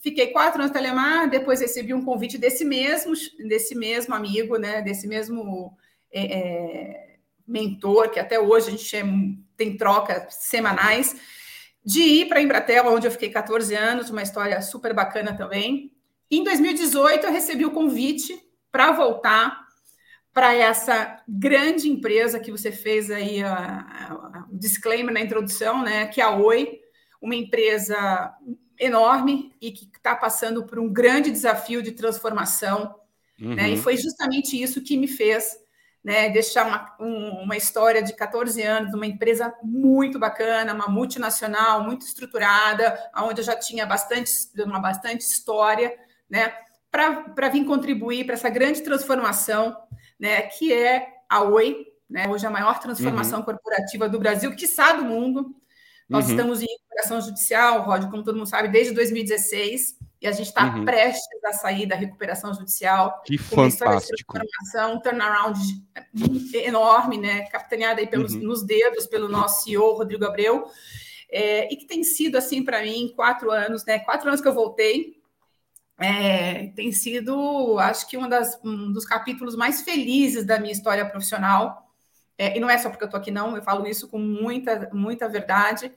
Fiquei 0.00 0.28
quatro 0.28 0.60
anos 0.60 0.70
no 0.70 0.78
Telemar, 0.78 1.28
depois 1.28 1.60
recebi 1.60 1.92
um 1.92 2.04
convite 2.04 2.38
desse 2.38 2.64
mesmo, 2.64 3.12
desse 3.48 3.74
mesmo 3.74 4.14
amigo, 4.14 4.56
né, 4.58 4.80
desse 4.82 5.08
mesmo 5.08 5.76
é, 6.12 6.38
é, 6.38 7.16
mentor, 7.46 8.10
que 8.10 8.20
até 8.20 8.38
hoje 8.38 8.68
a 8.68 8.70
gente 8.70 8.96
tem 9.56 9.76
trocas 9.76 10.34
semanais 10.34 11.16
de 11.84 12.00
ir 12.00 12.28
para 12.28 12.38
a 12.38 12.42
Embratel, 12.42 12.86
onde 12.86 13.06
eu 13.06 13.10
fiquei 13.10 13.30
14 13.30 13.74
anos, 13.74 14.10
uma 14.10 14.22
história 14.22 14.60
super 14.60 14.94
bacana 14.94 15.36
também. 15.36 15.92
Em 16.30 16.44
2018, 16.44 17.26
eu 17.26 17.32
recebi 17.32 17.64
o 17.64 17.72
convite 17.72 18.38
para 18.70 18.92
voltar 18.92 19.66
para 20.32 20.54
essa 20.54 21.20
grande 21.26 21.88
empresa 21.88 22.38
que 22.38 22.52
você 22.52 22.70
fez 22.70 23.10
aí 23.10 23.42
o 23.42 24.56
disclaimer 24.56 25.12
na 25.12 25.20
introdução, 25.20 25.82
né? 25.82 26.06
Que 26.06 26.20
é 26.20 26.24
a 26.24 26.36
Oi, 26.36 26.80
uma 27.20 27.34
empresa 27.34 28.32
enorme 28.78 29.52
e 29.60 29.72
que 29.72 29.84
está 29.84 30.14
passando 30.14 30.64
por 30.64 30.78
um 30.78 30.90
grande 30.90 31.30
desafio 31.30 31.82
de 31.82 31.92
transformação. 31.92 32.94
Uhum. 33.40 33.54
Né? 33.54 33.70
E 33.70 33.76
foi 33.76 33.96
justamente 33.96 34.60
isso 34.60 34.82
que 34.82 34.96
me 34.96 35.08
fez 35.08 35.56
né, 36.02 36.30
deixar 36.30 36.66
uma, 36.66 36.96
um, 36.98 37.42
uma 37.42 37.56
história 37.56 38.02
de 38.02 38.14
14 38.14 38.62
anos, 38.62 38.94
uma 38.94 39.06
empresa 39.06 39.54
muito 39.62 40.18
bacana, 40.18 40.72
uma 40.72 40.88
multinacional, 40.88 41.84
muito 41.84 42.06
estruturada, 42.06 42.98
onde 43.16 43.40
eu 43.40 43.44
já 43.44 43.54
tinha 43.54 43.84
bastante, 43.84 44.30
uma 44.58 44.80
bastante 44.80 45.20
história, 45.20 45.94
né, 46.28 46.52
para 46.90 47.48
vir 47.50 47.64
contribuir 47.64 48.24
para 48.24 48.34
essa 48.34 48.48
grande 48.48 48.80
transformação, 48.82 49.76
né, 50.18 50.42
que 50.42 50.72
é 50.72 51.06
a 51.28 51.42
Oi, 51.42 51.86
né, 52.08 52.26
hoje 52.28 52.46
a 52.46 52.50
maior 52.50 52.80
transformação 52.80 53.40
uhum. 53.40 53.44
corporativa 53.44 54.08
do 54.08 54.18
Brasil, 54.18 54.54
que 54.56 54.64
está 54.64 54.92
do 54.92 55.04
mundo. 55.04 55.54
Nós 56.08 56.24
uhum. 56.24 56.30
estamos 56.32 56.62
em 56.62 56.66
recuperação 56.66 57.20
judicial, 57.20 57.82
Rod, 57.82 58.10
como 58.10 58.24
todo 58.24 58.36
mundo 58.36 58.48
sabe, 58.48 58.68
desde 58.68 58.94
2016 58.94 59.96
e 60.20 60.26
a 60.26 60.32
gente 60.32 60.48
está 60.48 60.66
uhum. 60.66 60.84
prestes 60.84 61.42
a 61.44 61.52
sair 61.54 61.86
da 61.86 61.96
recuperação 61.96 62.52
judicial. 62.52 63.22
Que 63.24 63.38
fantástico. 63.38 64.38
Um 64.92 65.00
turnaround 65.00 65.58
enorme, 66.52 67.16
né? 67.16 67.46
Capitaneada 67.46 68.00
aí 68.00 68.06
pelos, 68.06 68.34
uhum. 68.34 68.42
nos 68.42 68.62
dedos 68.62 69.06
pelo 69.06 69.28
nosso 69.28 69.64
CEO, 69.64 69.94
Rodrigo 69.94 70.26
Abreu, 70.26 70.66
é, 71.30 71.72
e 71.72 71.76
que 71.76 71.86
tem 71.86 72.04
sido, 72.04 72.36
assim, 72.36 72.62
para 72.62 72.82
mim, 72.82 73.10
quatro 73.16 73.50
anos, 73.50 73.84
né? 73.86 73.98
Quatro 74.00 74.28
anos 74.28 74.42
que 74.42 74.48
eu 74.48 74.52
voltei. 74.52 75.18
É, 75.98 76.66
tem 76.68 76.92
sido, 76.92 77.78
acho 77.78 78.06
que, 78.06 78.18
das, 78.28 78.60
um 78.62 78.92
dos 78.92 79.06
capítulos 79.06 79.56
mais 79.56 79.80
felizes 79.80 80.44
da 80.44 80.58
minha 80.58 80.72
história 80.72 81.08
profissional. 81.08 81.90
É, 82.36 82.56
e 82.56 82.60
não 82.60 82.68
é 82.68 82.76
só 82.76 82.90
porque 82.90 83.04
eu 83.04 83.06
estou 83.06 83.20
aqui, 83.20 83.30
não, 83.30 83.56
eu 83.56 83.62
falo 83.62 83.86
isso 83.86 84.08
com 84.08 84.18
muita, 84.18 84.90
muita 84.92 85.28
verdade 85.28 85.92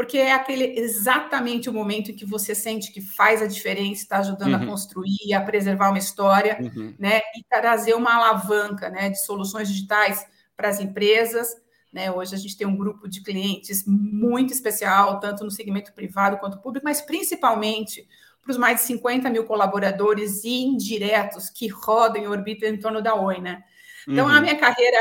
porque 0.00 0.16
é 0.16 0.32
aquele 0.32 0.80
exatamente 0.80 1.68
o 1.68 1.74
momento 1.74 2.10
em 2.10 2.16
que 2.16 2.24
você 2.24 2.54
sente 2.54 2.90
que 2.90 3.02
faz 3.02 3.42
a 3.42 3.46
diferença, 3.46 4.00
está 4.00 4.20
ajudando 4.20 4.54
uhum. 4.54 4.62
a 4.62 4.66
construir, 4.66 5.34
a 5.34 5.42
preservar 5.42 5.90
uma 5.90 5.98
história, 5.98 6.56
uhum. 6.58 6.94
né, 6.98 7.18
e 7.36 7.44
trazer 7.46 7.92
uma 7.92 8.14
alavanca, 8.14 8.88
né, 8.88 9.10
de 9.10 9.22
soluções 9.22 9.68
digitais 9.68 10.26
para 10.56 10.70
as 10.70 10.80
empresas. 10.80 11.54
Né? 11.92 12.10
Hoje 12.10 12.34
a 12.34 12.38
gente 12.38 12.56
tem 12.56 12.66
um 12.66 12.78
grupo 12.78 13.06
de 13.06 13.22
clientes 13.22 13.84
muito 13.86 14.54
especial, 14.54 15.20
tanto 15.20 15.44
no 15.44 15.50
segmento 15.50 15.92
privado 15.92 16.38
quanto 16.38 16.62
público, 16.62 16.86
mas 16.86 17.02
principalmente 17.02 18.08
para 18.40 18.52
os 18.52 18.56
mais 18.56 18.80
de 18.80 18.86
50 18.86 19.28
mil 19.28 19.44
colaboradores 19.44 20.46
indiretos 20.46 21.50
que 21.50 21.68
rodam 21.68 22.22
e 22.22 22.26
orbitam 22.26 22.70
em 22.70 22.78
torno 22.78 23.02
da 23.02 23.14
Oi, 23.16 23.38
né? 23.38 23.62
Então, 24.08 24.28
uhum. 24.28 24.32
a 24.32 24.40
minha 24.40 24.56
carreira, 24.56 24.96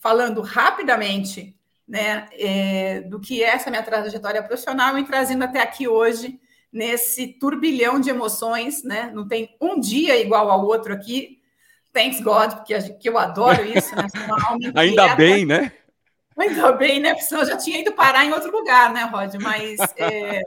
falando 0.00 0.40
rapidamente, 0.40 1.56
né, 1.90 2.28
é, 2.34 3.00
do 3.00 3.18
que 3.18 3.42
é 3.42 3.48
essa 3.48 3.68
minha 3.68 3.82
trajetória 3.82 4.40
profissional 4.44 4.96
e 4.96 5.04
trazendo 5.04 5.42
até 5.42 5.60
aqui 5.60 5.88
hoje 5.88 6.38
nesse 6.72 7.26
turbilhão 7.26 7.98
de 7.98 8.08
emoções, 8.08 8.84
né? 8.84 9.10
Não 9.12 9.26
tem 9.26 9.56
um 9.60 9.80
dia 9.80 10.16
igual 10.16 10.48
ao 10.48 10.64
outro 10.64 10.94
aqui. 10.94 11.42
Thanks 11.92 12.20
God, 12.20 12.52
porque 12.54 12.80
que 12.92 13.08
eu 13.08 13.18
adoro 13.18 13.66
isso, 13.66 13.92
né? 13.96 14.06
Ainda 14.76 15.16
bem, 15.16 15.44
né? 15.44 15.72
Ainda 16.38 16.70
bem, 16.70 17.00
né? 17.00 17.10
Porque 17.10 17.24
senão 17.24 17.42
eu 17.42 17.48
já 17.48 17.56
tinha 17.56 17.80
ido 17.80 17.90
parar 17.90 18.24
em 18.24 18.32
outro 18.32 18.52
lugar, 18.52 18.92
né, 18.92 19.02
Rod? 19.02 19.34
Mas 19.42 19.80
é, 19.96 20.42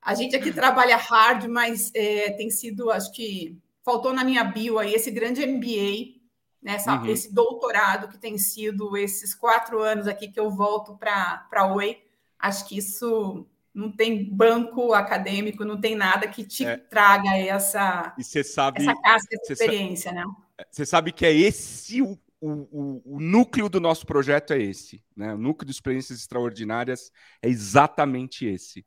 a 0.00 0.14
gente 0.14 0.36
aqui 0.36 0.52
trabalha 0.52 0.96
hard, 0.96 1.48
mas 1.48 1.90
é, 1.96 2.30
tem 2.30 2.48
sido, 2.48 2.92
acho 2.92 3.10
que 3.10 3.58
faltou 3.84 4.12
na 4.12 4.22
minha 4.22 4.44
bio 4.44 4.78
aí 4.78 4.94
esse 4.94 5.10
grande 5.10 5.44
MBA 5.44 6.22
nessa, 6.64 6.98
uhum. 6.98 7.06
esse 7.06 7.32
doutorado 7.32 8.08
que 8.08 8.16
tem 8.16 8.38
sido 8.38 8.96
esses 8.96 9.34
quatro 9.34 9.82
anos 9.82 10.08
aqui 10.08 10.28
que 10.28 10.40
eu 10.40 10.50
volto 10.50 10.96
para 10.96 11.46
a 11.52 11.66
Oi. 11.74 12.02
Acho 12.38 12.66
que 12.66 12.78
isso 12.78 13.46
não 13.74 13.92
tem 13.92 14.24
banco 14.34 14.94
acadêmico, 14.94 15.64
não 15.64 15.78
tem 15.78 15.94
nada 15.94 16.26
que 16.26 16.42
te 16.42 16.64
é. 16.64 16.76
traga 16.76 17.36
essa, 17.36 18.14
sabe, 18.44 18.82
essa 18.82 19.02
casca, 19.02 19.36
essa 19.42 19.52
experiência, 19.52 20.12
né? 20.12 20.24
É, 20.58 20.66
você 20.70 20.86
sabe 20.86 21.12
que 21.12 21.26
é 21.26 21.32
esse 21.32 22.00
o, 22.00 22.18
o, 22.40 23.16
o, 23.16 23.20
núcleo 23.20 23.68
do 23.68 23.80
nosso 23.80 24.06
projeto 24.06 24.52
é 24.52 24.62
esse, 24.62 25.02
né? 25.16 25.34
O 25.34 25.38
núcleo 25.38 25.66
de 25.66 25.72
experiências 25.72 26.20
extraordinárias 26.20 27.10
é 27.42 27.48
exatamente 27.48 28.46
esse. 28.46 28.86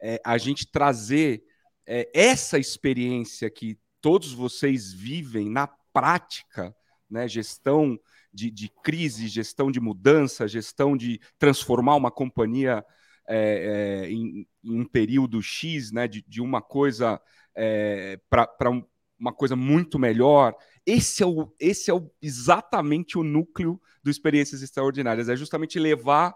É, 0.00 0.20
a 0.24 0.38
gente 0.38 0.70
trazer 0.70 1.42
é, 1.84 2.08
essa 2.14 2.58
experiência 2.58 3.50
que 3.50 3.78
todos 4.00 4.32
vocês 4.32 4.92
vivem 4.92 5.50
na 5.50 5.66
prática 5.66 6.74
né? 7.10 7.28
gestão 7.28 7.98
de, 8.32 8.50
de 8.50 8.68
crise, 8.82 9.28
gestão 9.28 9.70
de 9.70 9.80
mudança, 9.80 10.48
gestão 10.48 10.96
de 10.96 11.20
transformar 11.38 11.96
uma 11.96 12.10
companhia 12.10 12.84
é, 13.28 14.04
é, 14.04 14.10
em, 14.10 14.46
em, 14.64 14.80
um 14.80 14.84
período 14.84 15.42
X, 15.42 15.92
né? 15.92 16.06
de, 16.08 16.24
de 16.26 16.40
uma 16.40 16.62
coisa 16.62 17.20
é, 17.54 18.20
para 18.30 18.70
um, 18.70 18.84
uma 19.18 19.32
coisa 19.32 19.56
muito 19.56 19.98
melhor. 19.98 20.54
Esse 20.86 21.22
é, 21.22 21.26
o, 21.26 21.52
esse 21.58 21.90
é 21.90 21.94
o, 21.94 22.10
exatamente 22.22 23.18
o 23.18 23.24
núcleo 23.24 23.80
do 24.02 24.10
Experiências 24.10 24.62
Extraordinárias, 24.62 25.28
é 25.28 25.36
justamente 25.36 25.78
levar 25.78 26.34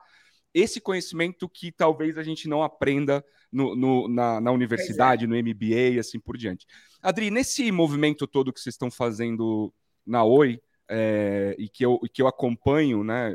esse 0.52 0.80
conhecimento 0.80 1.48
que 1.48 1.72
talvez 1.72 2.18
a 2.18 2.22
gente 2.22 2.48
não 2.48 2.62
aprenda 2.62 3.24
no, 3.50 3.74
no, 3.74 4.08
na, 4.08 4.40
na, 4.40 4.50
universidade, 4.50 5.24
é. 5.24 5.26
no 5.26 5.36
MBA 5.36 5.94
e 5.94 5.98
assim 5.98 6.18
por 6.18 6.36
diante. 6.36 6.66
Adri, 7.02 7.30
nesse 7.30 7.70
movimento 7.70 8.26
todo 8.26 8.52
que 8.52 8.60
vocês 8.60 8.74
estão 8.74 8.90
fazendo 8.90 9.72
na 10.06 10.24
Oi 10.24 10.60
é, 10.88 11.54
e, 11.58 11.68
que 11.68 11.84
eu, 11.84 11.98
e 12.02 12.08
que 12.08 12.20
eu 12.20 12.26
acompanho, 12.26 13.02
né, 13.02 13.34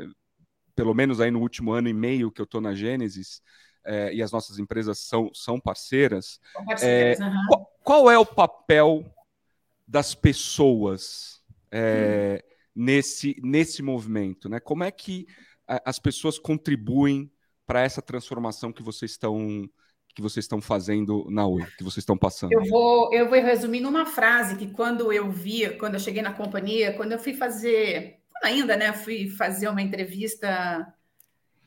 pelo 0.74 0.94
menos 0.94 1.20
aí 1.20 1.30
no 1.30 1.40
último 1.40 1.72
ano 1.72 1.88
e 1.88 1.94
meio 1.94 2.30
que 2.30 2.40
eu 2.40 2.44
estou 2.44 2.60
na 2.60 2.74
Gênesis, 2.74 3.42
é, 3.84 4.12
e 4.12 4.22
as 4.22 4.30
nossas 4.30 4.58
empresas 4.58 4.98
são, 4.98 5.30
são 5.32 5.58
parceiras, 5.58 6.38
são 6.52 6.64
parceiras 6.64 7.18
uhum. 7.20 7.46
qual, 7.48 7.78
qual, 7.82 8.10
é 8.10 8.18
o 8.18 8.26
papel 8.26 9.04
das 9.86 10.14
pessoas 10.14 11.42
hum. 11.72 12.38
nesse, 12.74 13.40
nesse 13.42 13.82
movimento? 13.82 14.48
Né? 14.48 14.60
Como 14.60 14.84
é 14.84 14.90
que 14.90 15.26
as 15.66 15.98
pessoas 15.98 16.38
contribuem 16.38 17.30
para 17.66 17.82
essa 17.82 18.00
transformação 18.00 18.72
que 18.72 18.82
vocês 18.82 19.12
estão 19.12 19.68
que 20.18 20.22
vocês 20.22 20.44
estão 20.44 20.60
fazendo 20.60 21.24
na 21.30 21.46
Oi, 21.46 21.64
que 21.76 21.84
vocês 21.84 21.98
estão 21.98 22.18
passando? 22.18 22.52
Eu 22.52 22.64
vou, 22.64 23.14
eu 23.14 23.28
vou 23.28 23.40
resumir 23.40 23.78
numa 23.78 24.04
frase 24.04 24.56
que 24.56 24.66
quando 24.66 25.12
eu 25.12 25.30
vi, 25.30 25.70
quando 25.78 25.94
eu 25.94 26.00
cheguei 26.00 26.20
na 26.20 26.32
companhia, 26.32 26.92
quando 26.94 27.12
eu 27.12 27.20
fui 27.20 27.34
fazer, 27.34 28.18
ainda, 28.42 28.76
né, 28.76 28.92
fui 28.92 29.30
fazer 29.30 29.68
uma 29.68 29.80
entrevista 29.80 30.92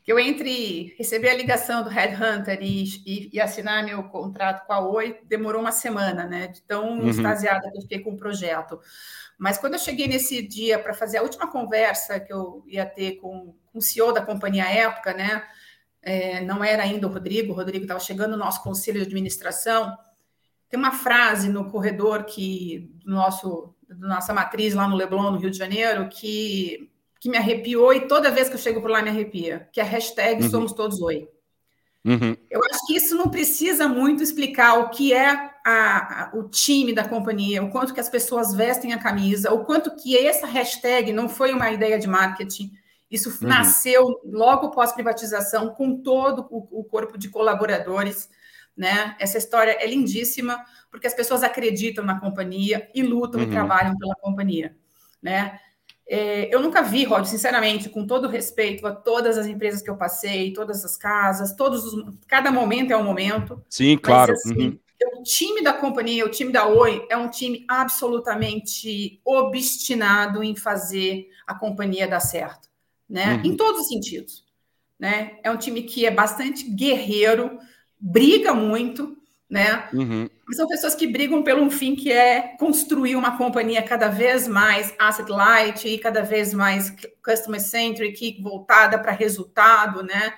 que 0.03 0.11
eu 0.11 0.19
entre 0.19 0.93
receber 0.97 1.29
a 1.29 1.33
ligação 1.33 1.81
do 1.81 1.89
Headhunter 1.89 2.59
e, 2.61 2.83
e, 3.05 3.29
e, 3.31 3.39
assinar 3.39 3.85
meu 3.85 4.03
contrato 4.03 4.67
com 4.67 4.73
a 4.73 4.85
Oi, 4.85 5.17
demorou 5.23 5.61
uma 5.61 5.71
semana, 5.71 6.25
né? 6.25 6.47
De 6.47 6.61
tão 6.63 6.99
uhum. 6.99 7.07
extasiada 7.07 7.71
que 7.71 7.77
eu 7.77 7.81
fiquei 7.83 7.99
com 7.99 8.11
o 8.11 8.17
projeto. 8.17 8.81
Mas 9.37 9.57
quando 9.57 9.75
eu 9.75 9.79
cheguei 9.79 10.09
nesse 10.09 10.45
dia 10.45 10.77
para 10.77 10.93
fazer 10.93 11.19
a 11.19 11.23
última 11.23 11.47
conversa 11.49 12.19
que 12.19 12.33
eu 12.33 12.65
ia 12.67 12.85
ter 12.85 13.13
com, 13.17 13.55
com 13.71 13.79
o 13.79 13.81
CEO 13.81 14.11
da 14.11 14.21
companhia 14.21 14.65
à 14.65 14.71
época, 14.71 15.13
né? 15.13 15.41
É, 16.01 16.41
não 16.41 16.63
era 16.63 16.83
ainda 16.83 17.07
o 17.07 17.11
Rodrigo, 17.11 17.53
o 17.53 17.55
Rodrigo 17.55 17.83
estava 17.83 17.99
chegando 17.99 18.31
no 18.31 18.37
nosso 18.37 18.63
conselho 18.63 18.99
de 18.99 19.07
administração. 19.07 19.95
Tem 20.69 20.79
uma 20.79 20.91
frase 20.91 21.49
no 21.49 21.69
corredor 21.69 22.23
que 22.23 22.91
do 23.03 23.11
nosso 23.11 23.75
da 23.87 24.07
nossa 24.07 24.33
matriz 24.33 24.73
lá 24.73 24.87
no 24.87 24.95
Leblon, 24.95 25.31
no 25.31 25.37
Rio 25.37 25.51
de 25.51 25.57
Janeiro, 25.57 26.07
que, 26.07 26.89
que 27.19 27.29
me 27.29 27.37
arrepiou 27.37 27.93
e 27.93 28.07
toda 28.07 28.31
vez 28.31 28.47
que 28.47 28.55
eu 28.55 28.59
chego 28.59 28.81
por 28.81 28.89
lá 28.89 29.01
me 29.01 29.09
arrepia, 29.09 29.67
que 29.71 29.79
é 29.79 29.83
a 29.83 29.85
hashtag 29.85 30.43
uhum. 30.43 30.49
Somos 30.49 30.71
Todos 30.73 31.01
Oi. 31.01 31.27
Uhum. 32.03 32.35
Eu 32.49 32.61
acho 32.71 32.87
que 32.87 32.95
isso 32.95 33.15
não 33.15 33.29
precisa 33.29 33.87
muito 33.87 34.23
explicar 34.23 34.79
o 34.79 34.89
que 34.89 35.13
é 35.13 35.29
a, 35.29 35.51
a, 35.65 36.31
o 36.33 36.49
time 36.49 36.93
da 36.93 37.07
companhia, 37.07 37.61
o 37.61 37.69
quanto 37.69 37.93
que 37.93 37.99
as 37.99 38.09
pessoas 38.09 38.55
vestem 38.55 38.93
a 38.93 38.97
camisa, 38.97 39.53
o 39.53 39.63
quanto 39.63 39.95
que 39.95 40.17
essa 40.17 40.47
hashtag 40.47 41.11
não 41.11 41.29
foi 41.29 41.53
uma 41.53 41.69
ideia 41.71 41.99
de 41.99 42.07
marketing, 42.07 42.71
isso 43.11 43.29
uhum. 43.29 43.49
nasceu 43.49 44.21
logo 44.23 44.71
pós-privatização, 44.71 45.69
com 45.75 46.01
todo 46.01 46.47
o, 46.49 46.79
o, 46.79 46.83
corpo 46.85 47.17
de 47.17 47.27
colaboradores. 47.27 48.29
Né? 48.75 49.17
Essa 49.19 49.37
história 49.37 49.75
é 49.79 49.85
lindíssima, 49.85 50.63
porque 50.89 51.07
as 51.07 51.13
pessoas 51.13 51.43
acreditam 51.43 52.05
na 52.05 52.19
companhia 52.19 52.89
e 52.95 53.03
lutam 53.03 53.41
uhum. 53.41 53.47
e 53.47 53.51
trabalham 53.51 53.97
pela 53.97 54.15
companhia. 54.15 54.77
Né? 55.21 55.59
É, 56.07 56.53
eu 56.53 56.61
nunca 56.61 56.81
vi, 56.81 57.03
Rod, 57.03 57.25
sinceramente, 57.25 57.89
com 57.89 58.07
todo 58.07 58.29
respeito 58.29 58.87
a 58.87 58.95
todas 58.95 59.37
as 59.37 59.45
empresas 59.45 59.81
que 59.81 59.89
eu 59.89 59.97
passei, 59.97 60.53
todas 60.53 60.85
as 60.85 60.95
casas, 60.95 61.53
todos 61.53 61.83
os, 61.83 62.15
cada 62.27 62.49
momento 62.49 62.91
é 62.93 62.97
um 62.97 63.03
momento. 63.03 63.61
Sim, 63.69 63.97
claro. 63.97 64.31
Mas, 64.31 64.45
assim, 64.45 64.67
uhum. 64.69 64.79
O 65.17 65.23
time 65.23 65.63
da 65.63 65.73
companhia, 65.73 66.23
o 66.23 66.29
time 66.29 66.51
da 66.51 66.67
Oi, 66.67 67.07
é 67.09 67.17
um 67.17 67.27
time 67.27 67.65
absolutamente 67.67 69.19
obstinado 69.25 70.43
em 70.43 70.55
fazer 70.55 71.27
a 71.45 71.55
companhia 71.55 72.07
dar 72.07 72.19
certo 72.19 72.70
né? 73.11 73.35
Uhum. 73.35 73.51
Em 73.51 73.57
todos 73.57 73.81
os 73.81 73.87
sentidos. 73.87 74.45
Né? 74.97 75.37
É 75.43 75.51
um 75.51 75.57
time 75.57 75.83
que 75.83 76.05
é 76.05 76.11
bastante 76.11 76.63
guerreiro, 76.69 77.59
briga 77.99 78.53
muito, 78.53 79.17
né? 79.49 79.89
Uhum. 79.91 80.29
São 80.53 80.67
pessoas 80.67 80.95
que 80.95 81.07
brigam 81.07 81.43
pelo 81.43 81.61
um 81.61 81.69
fim 81.69 81.95
que 81.95 82.11
é 82.11 82.55
construir 82.57 83.15
uma 83.15 83.37
companhia 83.37 83.81
cada 83.81 84.07
vez 84.07 84.47
mais 84.47 84.93
asset 84.97 85.29
light 85.29 85.87
e 85.87 85.97
cada 85.97 86.21
vez 86.21 86.53
mais 86.53 86.93
customer 87.23 87.59
centric, 87.59 88.41
voltada 88.41 88.97
para 88.97 89.11
resultado, 89.11 90.03
né? 90.03 90.33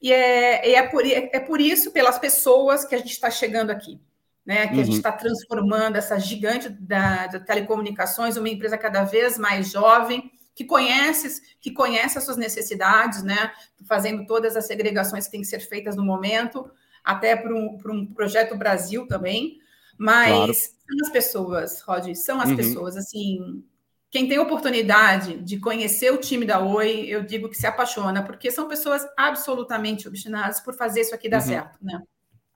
E 0.00 0.12
é, 0.12 0.72
é, 0.74 0.82
por, 0.82 1.06
é 1.06 1.40
por 1.40 1.60
isso, 1.60 1.92
pelas 1.92 2.18
pessoas, 2.18 2.84
que 2.84 2.94
a 2.94 2.98
gente 2.98 3.12
está 3.12 3.30
chegando 3.30 3.70
aqui 3.70 4.00
né? 4.44 4.66
Que 4.66 4.74
uhum. 4.74 4.80
a 4.80 4.84
gente 4.84 4.96
está 4.96 5.12
transformando 5.12 5.96
essa 5.96 6.18
gigante 6.18 6.68
da, 6.68 7.28
da, 7.28 7.40
telecomunicações, 7.40 8.36
uma 8.36 8.48
empresa 8.48 8.76
cada 8.76 9.04
vez 9.04 9.38
mais 9.38 9.70
jovem, 9.70 10.32
que 10.54 10.64
conhece, 10.64 11.42
que 11.60 11.70
conhece 11.72 12.18
as 12.18 12.24
suas 12.24 12.36
necessidades, 12.36 13.22
né? 13.22 13.52
Fazendo 13.86 14.26
todas 14.26 14.56
as 14.56 14.66
segregações 14.66 15.26
que 15.26 15.32
têm 15.32 15.40
que 15.40 15.46
ser 15.46 15.60
feitas 15.60 15.96
no 15.96 16.04
momento, 16.04 16.70
até 17.02 17.34
para 17.34 17.54
um, 17.54 17.78
um 17.86 18.06
projeto 18.06 18.56
Brasil 18.56 19.06
também. 19.06 19.58
Mas 19.98 20.30
claro. 20.30 20.54
são 20.54 21.06
as 21.06 21.12
pessoas, 21.12 21.80
Rod, 21.82 22.14
são 22.14 22.40
as 22.40 22.50
uhum. 22.50 22.56
pessoas, 22.56 22.96
assim. 22.96 23.62
Quem 24.10 24.28
tem 24.28 24.38
oportunidade 24.38 25.40
de 25.42 25.58
conhecer 25.58 26.12
o 26.12 26.18
time 26.18 26.44
da 26.44 26.60
Oi, 26.60 27.06
eu 27.08 27.22
digo 27.22 27.48
que 27.48 27.56
se 27.56 27.66
apaixona, 27.66 28.22
porque 28.22 28.50
são 28.50 28.68
pessoas 28.68 29.06
absolutamente 29.16 30.06
obstinadas 30.06 30.60
por 30.60 30.74
fazer 30.74 31.00
isso 31.00 31.14
aqui 31.14 31.30
dar 31.30 31.40
uhum. 31.40 31.46
certo, 31.46 31.78
né? 31.80 32.02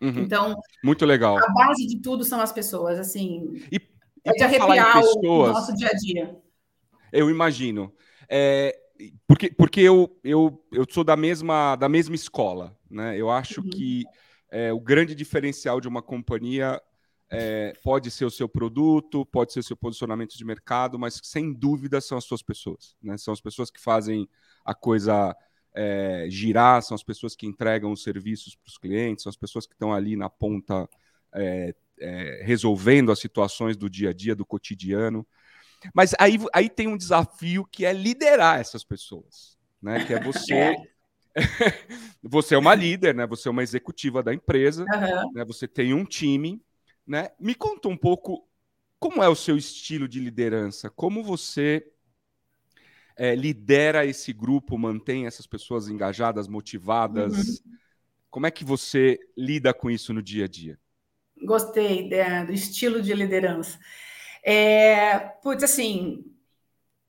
Uhum. 0.02 0.18
Então, 0.18 0.54
muito 0.84 1.06
legal. 1.06 1.38
A 1.38 1.48
base 1.52 1.86
de 1.86 1.98
tudo 2.00 2.24
são 2.24 2.40
as 2.40 2.52
pessoas, 2.52 2.98
assim. 2.98 3.54
E, 3.72 3.80
é 4.24 4.32
de 4.32 4.42
arrepiar 4.42 5.00
pessoas, 5.00 5.50
o 5.50 5.52
nosso 5.52 5.74
dia 5.74 5.88
a 5.88 5.96
dia. 5.96 6.36
Eu 7.18 7.30
imagino. 7.30 7.92
É, 8.28 8.76
porque 9.26 9.50
porque 9.50 9.80
eu, 9.80 10.18
eu, 10.24 10.64
eu 10.72 10.84
sou 10.88 11.04
da 11.04 11.16
mesma, 11.16 11.76
da 11.76 11.88
mesma 11.88 12.14
escola, 12.14 12.76
né? 12.90 13.16
Eu 13.16 13.30
acho 13.30 13.60
uhum. 13.60 13.70
que 13.70 14.04
é, 14.50 14.72
o 14.72 14.80
grande 14.80 15.14
diferencial 15.14 15.80
de 15.80 15.88
uma 15.88 16.02
companhia 16.02 16.80
é, 17.28 17.72
pode 17.82 18.10
ser 18.10 18.24
o 18.24 18.30
seu 18.30 18.48
produto, 18.48 19.26
pode 19.26 19.52
ser 19.52 19.60
o 19.60 19.62
seu 19.62 19.76
posicionamento 19.76 20.36
de 20.36 20.44
mercado, 20.44 20.98
mas 20.98 21.20
sem 21.22 21.52
dúvida 21.52 22.00
são 22.00 22.16
as 22.16 22.24
suas 22.24 22.42
pessoas, 22.42 22.96
né? 23.02 23.16
São 23.18 23.32
as 23.34 23.40
pessoas 23.40 23.70
que 23.70 23.80
fazem 23.80 24.28
a 24.64 24.74
coisa 24.74 25.36
é, 25.74 26.26
girar, 26.30 26.82
são 26.82 26.94
as 26.94 27.02
pessoas 27.02 27.36
que 27.36 27.46
entregam 27.46 27.92
os 27.92 28.02
serviços 28.02 28.54
para 28.54 28.68
os 28.68 28.78
clientes, 28.78 29.22
são 29.24 29.30
as 29.30 29.36
pessoas 29.36 29.66
que 29.66 29.74
estão 29.74 29.92
ali 29.92 30.16
na 30.16 30.30
ponta 30.30 30.88
é, 31.34 31.74
é, 32.00 32.42
resolvendo 32.44 33.12
as 33.12 33.18
situações 33.18 33.76
do 33.76 33.90
dia 33.90 34.10
a 34.10 34.12
dia, 34.12 34.34
do 34.34 34.46
cotidiano. 34.46 35.26
Mas 35.94 36.14
aí, 36.18 36.38
aí 36.52 36.68
tem 36.68 36.88
um 36.88 36.96
desafio 36.96 37.64
que 37.64 37.84
é 37.84 37.92
liderar 37.92 38.60
essas 38.60 38.84
pessoas, 38.84 39.56
né? 39.80 40.04
Que 40.04 40.14
é 40.14 40.20
você. 40.20 40.76
você 42.22 42.54
é 42.54 42.58
uma 42.58 42.74
líder, 42.74 43.14
né? 43.14 43.26
Você 43.26 43.48
é 43.48 43.50
uma 43.50 43.62
executiva 43.62 44.22
da 44.22 44.32
empresa, 44.32 44.84
uhum. 44.84 45.32
né? 45.32 45.44
Você 45.44 45.68
tem 45.68 45.92
um 45.92 46.04
time, 46.04 46.62
né? 47.06 47.30
Me 47.38 47.54
conta 47.54 47.88
um 47.88 47.96
pouco 47.96 48.48
como 48.98 49.22
é 49.22 49.28
o 49.28 49.34
seu 49.34 49.56
estilo 49.56 50.08
de 50.08 50.18
liderança, 50.18 50.88
como 50.88 51.22
você 51.22 51.86
é, 53.16 53.34
lidera 53.34 54.04
esse 54.04 54.32
grupo, 54.32 54.78
mantém 54.78 55.26
essas 55.26 55.46
pessoas 55.46 55.88
engajadas, 55.88 56.48
motivadas? 56.48 57.36
Uhum. 57.36 57.76
Como 58.30 58.46
é 58.46 58.50
que 58.50 58.64
você 58.64 59.18
lida 59.36 59.72
com 59.72 59.90
isso 59.90 60.12
no 60.12 60.22
dia 60.22 60.44
a 60.44 60.48
dia? 60.48 60.78
Gostei 61.42 62.08
né, 62.08 62.44
do 62.44 62.52
estilo 62.52 63.00
de 63.00 63.14
liderança. 63.14 63.78
É, 64.48 65.18
putz, 65.42 65.64
assim, 65.64 66.24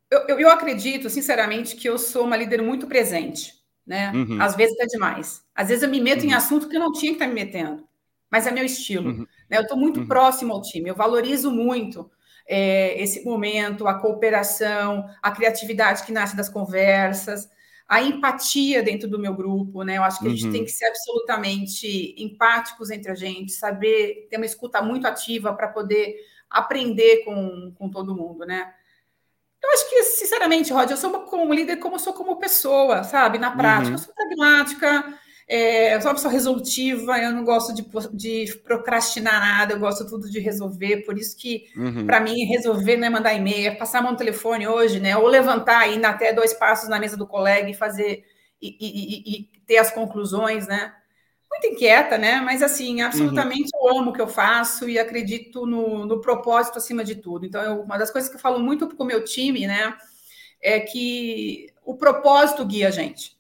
eu, 0.10 0.22
eu, 0.28 0.40
eu, 0.40 0.50
acredito, 0.50 1.08
sinceramente, 1.08 1.76
que 1.76 1.88
eu 1.88 2.00
sou 2.00 2.26
uma 2.26 2.36
líder 2.36 2.64
muito 2.64 2.88
presente, 2.88 3.54
né? 3.86 4.12
Uhum. 4.12 4.42
Às 4.42 4.56
vezes 4.56 4.76
é 4.80 4.88
demais. 4.88 5.44
Às 5.54 5.68
vezes 5.68 5.84
eu 5.84 5.90
me 5.90 6.02
meto 6.02 6.24
uhum. 6.24 6.32
em 6.32 6.34
assunto 6.34 6.68
que 6.68 6.76
eu 6.76 6.80
não 6.80 6.92
tinha 6.92 7.12
que 7.12 7.18
estar 7.18 7.28
me 7.28 7.36
metendo, 7.36 7.88
mas 8.28 8.48
é 8.48 8.52
meu 8.52 8.66
estilo. 8.66 9.12
Uhum. 9.12 9.28
Né? 9.48 9.58
Eu 9.58 9.62
estou 9.62 9.78
muito 9.78 10.00
uhum. 10.00 10.08
próximo 10.08 10.52
ao 10.52 10.64
time, 10.64 10.90
eu 10.90 10.96
valorizo 10.96 11.52
muito 11.52 12.10
é, 12.48 13.00
esse 13.00 13.24
momento, 13.24 13.88
a 13.88 13.94
cooperação, 13.94 15.08
a 15.22 15.30
criatividade 15.30 16.04
que 16.04 16.12
nasce 16.12 16.36
das 16.36 16.50
conversas, 16.50 17.48
a 17.88 18.02
empatia 18.02 18.82
dentro 18.82 19.08
do 19.08 19.20
meu 19.20 19.34
grupo, 19.36 19.84
né? 19.84 19.98
Eu 19.98 20.04
acho 20.04 20.20
que 20.20 20.28
a 20.28 20.30
gente 20.30 20.46
uhum. 20.46 20.52
tem 20.52 20.66
que 20.66 20.72
ser 20.72 20.86
absolutamente 20.86 22.16
empáticos 22.18 22.90
entre 22.90 23.12
a 23.12 23.16
gente, 23.16 23.52
saber 23.52 24.28
ter 24.30 24.38
uma 24.38 24.46
escuta 24.46 24.82
muito 24.82 25.06
ativa 25.06 25.54
para 25.54 25.68
poder 25.68 26.16
aprender 26.50 27.24
com, 27.26 27.74
com 27.78 27.90
todo 27.90 28.16
mundo, 28.16 28.46
né? 28.46 28.74
Eu 29.64 29.72
acho 29.72 29.90
que, 29.90 30.04
sinceramente, 30.04 30.72
Rod, 30.72 30.90
eu 30.90 30.98
sou 30.98 31.12
como 31.22 31.54
líder 31.54 31.78
como 31.78 31.96
eu 31.96 32.00
sou 32.00 32.14
como 32.14 32.38
pessoa, 32.38 33.04
sabe? 33.04 33.38
Na 33.38 33.52
prática, 33.52 33.88
uhum. 33.88 33.94
eu 33.94 33.98
sou 33.98 34.14
pragmática, 34.14 35.20
é, 35.50 35.96
eu 35.96 36.02
sou 36.02 36.10
uma 36.10 36.16
pessoa 36.16 36.32
resolutiva, 36.32 37.18
eu 37.20 37.32
não 37.32 37.44
gosto 37.44 37.74
de, 37.74 37.86
de, 38.14 38.54
procrastinar 38.60 39.40
nada, 39.40 39.74
eu 39.74 39.80
gosto 39.80 40.08
tudo 40.08 40.30
de 40.30 40.40
resolver. 40.40 41.06
Por 41.06 41.18
isso 41.18 41.36
que, 41.38 41.66
uhum. 41.76 42.06
para 42.06 42.20
mim, 42.20 42.46
resolver 42.46 42.98
não 42.98 43.08
é 43.08 43.10
mandar 43.10 43.34
e-mail, 43.34 43.68
é 43.68 43.76
passar 43.76 44.00
a 44.00 44.02
mão 44.02 44.12
no 44.12 44.18
telefone 44.18 44.68
hoje, 44.68 45.00
né? 45.00 45.18
Ou 45.18 45.26
levantar 45.28 45.88
e 45.88 45.98
ir 45.98 46.06
até 46.06 46.34
dois 46.34 46.54
passos 46.54 46.90
na 46.90 47.00
mesa 47.00 47.18
do 47.18 47.26
colega 47.26 47.70
e 47.70 47.74
fazer 47.74 48.26
e, 48.62 48.76
e, 48.80 49.40
e, 49.40 49.44
ter 49.66 49.78
as 49.78 49.92
conclusões, 49.92 50.68
né? 50.68 50.94
Muito 51.60 51.74
inquieta, 51.74 52.18
né? 52.18 52.40
Mas 52.40 52.62
assim, 52.62 53.02
absolutamente 53.02 53.72
uhum. 53.76 53.90
eu 53.90 53.98
amo 54.00 54.12
o 54.12 54.14
que 54.14 54.22
eu 54.22 54.28
faço 54.28 54.88
e 54.88 55.00
acredito 55.00 55.66
no, 55.66 56.06
no 56.06 56.22
propósito 56.22 56.78
acima 56.78 57.04
de 57.04 57.16
tudo. 57.16 57.46
Então, 57.46 57.62
eu, 57.62 57.82
uma 57.82 57.98
das 57.98 58.12
coisas 58.12 58.30
que 58.30 58.36
eu 58.36 58.42
falo 58.42 58.60
muito 58.60 58.88
com 58.96 59.04
o 59.04 59.08
meu 59.08 59.24
time, 59.24 59.66
né? 59.66 59.98
É 60.62 60.80
que 60.80 61.68
o 61.84 61.96
propósito 61.96 62.66
guia 62.66 62.90
a 62.90 62.92
gente, 62.92 63.38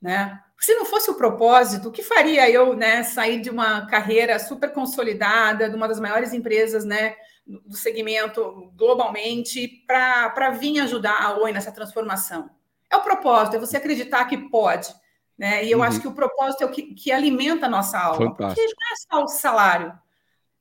né? 0.00 0.40
Se 0.58 0.74
não 0.74 0.84
fosse 0.84 1.10
o 1.10 1.14
propósito, 1.14 1.88
o 1.88 1.92
que 1.92 2.02
faria 2.02 2.50
eu 2.50 2.74
né, 2.74 3.04
sair 3.04 3.40
de 3.40 3.48
uma 3.48 3.86
carreira 3.86 4.38
super 4.40 4.72
consolidada, 4.72 5.70
de 5.70 5.76
uma 5.76 5.86
das 5.86 6.00
maiores 6.00 6.32
empresas 6.32 6.84
né, 6.84 7.14
do 7.46 7.76
segmento 7.76 8.72
globalmente, 8.74 9.84
para 9.86 10.50
vir 10.50 10.80
ajudar 10.80 11.22
a 11.22 11.38
Oi 11.38 11.52
nessa 11.52 11.70
transformação? 11.70 12.50
É 12.90 12.96
o 12.96 13.02
propósito, 13.02 13.56
é 13.56 13.60
você 13.60 13.76
acreditar 13.76 14.24
que 14.24 14.36
pode. 14.48 14.92
Né? 15.38 15.64
E 15.64 15.70
eu 15.70 15.78
uhum. 15.78 15.84
acho 15.84 16.00
que 16.00 16.08
o 16.08 16.14
propósito 16.14 16.62
é 16.62 16.66
o 16.66 16.70
que, 16.70 16.94
que 16.94 17.12
alimenta 17.12 17.66
a 17.66 17.70
nossa 17.70 17.98
alma. 17.98 18.30
Fantástico. 18.30 18.66
Porque 18.66 18.74
não 18.74 18.92
é 18.92 18.96
só 18.96 19.24
o 19.24 19.28
salário. 19.28 19.92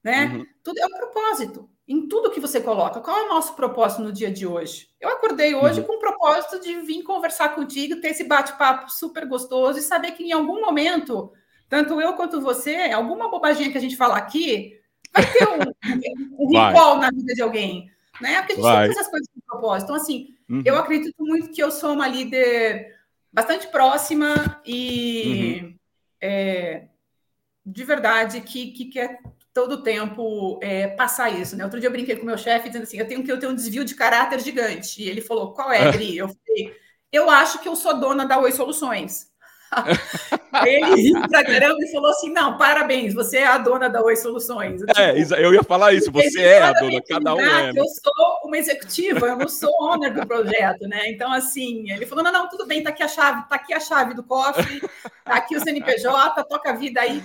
Né? 0.04 0.26
Uhum. 0.26 0.46
Tudo 0.64 0.80
é 0.80 0.86
o 0.86 0.98
propósito 0.98 1.70
em 1.88 2.08
tudo 2.08 2.32
que 2.32 2.40
você 2.40 2.60
coloca. 2.60 3.00
Qual 3.00 3.18
é 3.18 3.24
o 3.24 3.30
nosso 3.30 3.56
propósito 3.56 4.04
no 4.04 4.12
dia 4.12 4.30
de 4.30 4.46
hoje? 4.46 4.90
Eu 5.00 5.10
acordei 5.10 5.56
hoje 5.56 5.80
uhum. 5.80 5.88
com 5.88 5.94
o 5.94 6.00
propósito 6.00 6.60
de 6.60 6.82
vir 6.82 7.02
conversar 7.02 7.56
contigo, 7.56 8.02
ter 8.02 8.10
esse 8.10 8.26
bate-papo 8.26 8.92
super 8.92 9.26
gostoso 9.26 9.80
e 9.80 9.82
saber 9.82 10.12
que 10.12 10.24
em 10.24 10.34
algum 10.34 10.62
momento, 10.62 11.32
tanto 11.70 12.00
eu 12.00 12.14
quanto 12.14 12.42
você, 12.42 12.76
alguma 12.94 13.32
bobaginha 13.32 13.72
que 13.72 13.78
a 13.78 13.82
gente 13.82 13.96
falar 13.96 14.18
aqui, 14.18 14.80
vai 15.14 15.26
ter 15.32 15.48
um, 15.48 15.60
um 16.46 16.50
recall 16.50 16.98
na 16.98 17.10
vida 17.10 17.34
de 17.34 17.42
alguém. 17.42 17.90
Né? 18.22 18.38
Porque 18.40 18.54
a 18.54 18.56
gente 18.56 18.64
vai. 18.64 18.86
tem 18.88 18.96
coisas 18.96 19.12
com 19.12 19.42
propósito. 19.48 19.86
Então, 19.86 19.96
assim, 19.96 20.36
uhum. 20.50 20.62
eu 20.66 20.76
acredito 20.78 21.16
muito 21.20 21.52
que 21.52 21.64
eu 21.64 21.72
sou 21.72 21.94
uma 21.94 22.08
líder 22.08 22.97
bastante 23.32 23.68
próxima 23.68 24.62
e 24.66 25.62
uhum. 25.62 25.76
é, 26.22 26.88
de 27.66 27.84
verdade 27.84 28.42
que, 28.42 28.72
que 28.72 28.86
quer 28.86 29.20
todo 29.54 29.74
o 29.74 29.84
tempo 29.84 30.60
é, 30.62 30.88
passar 30.88 31.32
isso, 31.32 31.56
né? 31.56 31.64
Outro 31.64 31.80
dia 31.80 31.88
eu 31.88 31.92
brinquei 31.92 32.16
com 32.16 32.24
o 32.24 32.26
meu 32.28 32.38
chefe 32.38 32.70
dizendo 32.70 32.84
assim, 32.84 33.00
eu 33.00 33.08
tenho 33.08 33.24
que 33.24 33.32
eu 33.32 33.40
tenho 33.40 33.52
um 33.52 33.56
desvio 33.56 33.84
de 33.84 33.96
caráter 33.96 34.40
gigante. 34.40 35.02
E 35.02 35.10
ele 35.10 35.20
falou, 35.20 35.54
qual 35.54 35.72
é, 35.72 35.92
Gri? 35.92 36.16
Eu 36.16 36.30
falei, 36.30 36.78
eu 37.12 37.30
acho 37.30 37.60
que 37.60 37.68
eu 37.68 37.76
sou 37.76 38.00
dona 38.00 38.26
da 38.26 38.40
Oi 38.40 38.52
Soluções. 38.52 39.32
ele 40.66 40.96
riu 40.96 41.28
pra 41.28 41.44
caramba 41.44 41.78
e 41.82 41.92
falou 41.92 42.12
assim: 42.12 42.32
não, 42.32 42.58
parabéns, 42.58 43.14
você 43.14 43.38
é 43.38 43.48
a 43.48 43.58
dona 43.58 43.90
da 43.90 44.02
Oi 44.02 44.16
Soluções. 44.16 44.82
Eu, 44.82 44.88
é, 44.96 45.14
tipo, 45.14 45.36
eu 45.36 45.54
ia 45.54 45.64
falar 45.64 45.94
isso, 45.94 46.12
você 46.12 46.42
é 46.42 46.62
a 46.62 46.74
dona, 46.74 47.02
cada 47.08 47.36
um 47.36 47.42
é. 47.42 47.72
Eu 47.72 47.86
sou 47.86 48.14
uma 48.44 48.58
executiva, 48.58 49.28
eu 49.28 49.38
não 49.38 49.48
sou 49.48 49.72
owner 49.82 50.14
do 50.14 50.26
projeto, 50.26 50.88
né? 50.88 51.10
Então, 51.10 51.32
assim, 51.32 51.92
ele 51.92 52.06
falou: 52.06 52.24
não, 52.24 52.32
não, 52.32 52.50
tudo 52.50 52.66
bem, 52.66 52.84
tá 52.84 52.90
aqui 52.90 53.04
a 53.04 53.08
chave, 53.08 53.48
tá 53.48 53.56
aqui 53.56 53.74
a 53.74 53.80
chave 53.80 54.14
do 54.14 54.24
cofre, 54.24 54.82
tá 55.24 55.36
aqui 55.36 55.56
o 55.56 55.60
CNPJ, 55.60 56.44
toca 56.46 56.72
a 56.72 56.76
vida 56.76 57.02
aí. 57.02 57.22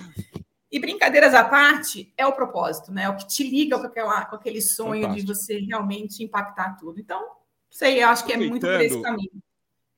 E 0.71 0.79
brincadeiras 0.79 1.35
à 1.35 1.43
parte, 1.43 2.11
é 2.17 2.25
o 2.25 2.33
propósito, 2.33 2.91
né? 2.91 3.03
É 3.03 3.09
o 3.09 3.15
que 3.15 3.27
te 3.27 3.47
liga 3.47 3.77
com, 3.77 3.85
aquela, 3.85 4.25
com 4.25 4.35
aquele 4.35 4.59
sonho 4.59 5.03
Fantástico. 5.03 5.27
de 5.27 5.33
você 5.33 5.59
realmente 5.59 6.23
impactar 6.23 6.77
tudo. 6.79 6.99
Então, 6.99 7.23
sei, 7.69 8.03
eu 8.03 8.07
acho 8.07 8.25
que 8.25 8.33
é 8.33 8.37
muito 8.37 8.65
por 8.65 8.81
esse 8.81 8.99
caminho. 8.99 9.31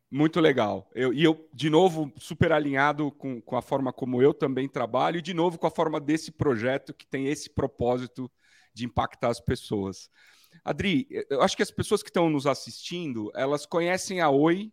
Muito 0.09 0.39
legal. 0.39 0.89
Eu, 0.93 1.13
e 1.13 1.23
eu, 1.23 1.49
de 1.53 1.69
novo, 1.69 2.11
super 2.17 2.51
alinhado 2.51 3.11
com, 3.11 3.41
com 3.41 3.57
a 3.57 3.61
forma 3.61 3.91
como 3.91 4.21
eu 4.21 4.33
também 4.33 4.69
trabalho, 4.69 5.17
e 5.17 5.21
de 5.21 5.33
novo 5.33 5.57
com 5.57 5.67
a 5.67 5.71
forma 5.71 5.99
desse 5.99 6.31
projeto 6.31 6.93
que 6.93 7.05
tem 7.05 7.27
esse 7.27 7.49
propósito 7.49 8.31
de 8.73 8.85
impactar 8.85 9.29
as 9.29 9.39
pessoas. 9.39 10.09
Adri, 10.63 11.07
eu 11.29 11.41
acho 11.41 11.55
que 11.55 11.63
as 11.63 11.71
pessoas 11.71 12.01
que 12.01 12.09
estão 12.09 12.29
nos 12.29 12.45
assistindo, 12.47 13.31
elas 13.35 13.65
conhecem 13.65 14.21
a 14.21 14.29
Oi 14.29 14.71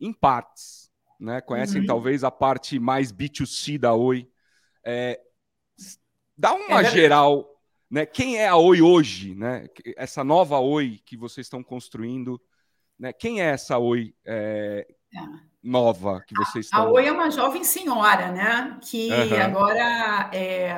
em 0.00 0.12
partes, 0.12 0.90
né? 1.20 1.40
Conhecem 1.40 1.82
uhum. 1.82 1.86
talvez 1.86 2.24
a 2.24 2.30
parte 2.30 2.78
mais 2.78 3.12
B2C 3.12 3.78
da 3.78 3.94
Oi. 3.94 4.28
É, 4.84 5.20
Dá 6.36 6.54
uma 6.54 6.80
é 6.80 6.90
geral, 6.90 7.48
né? 7.90 8.04
Quem 8.04 8.36
é 8.36 8.48
a 8.48 8.56
Oi 8.56 8.82
hoje, 8.82 9.34
né? 9.34 9.66
Essa 9.96 10.24
nova 10.24 10.58
Oi 10.58 11.00
que 11.04 11.16
vocês 11.16 11.46
estão 11.46 11.62
construindo, 11.62 12.40
né? 13.02 13.12
Quem 13.12 13.42
é 13.42 13.46
essa 13.46 13.78
Oi 13.78 14.14
é, 14.24 14.86
nova 15.60 16.22
que 16.24 16.36
vocês 16.36 16.66
estão? 16.66 16.86
A 16.86 16.90
Oi 16.92 17.04
é 17.04 17.10
uma 17.10 17.32
jovem 17.32 17.64
senhora, 17.64 18.30
né? 18.30 18.78
Que 18.80 19.10
uhum. 19.10 19.42
agora 19.42 20.30
é, 20.32 20.70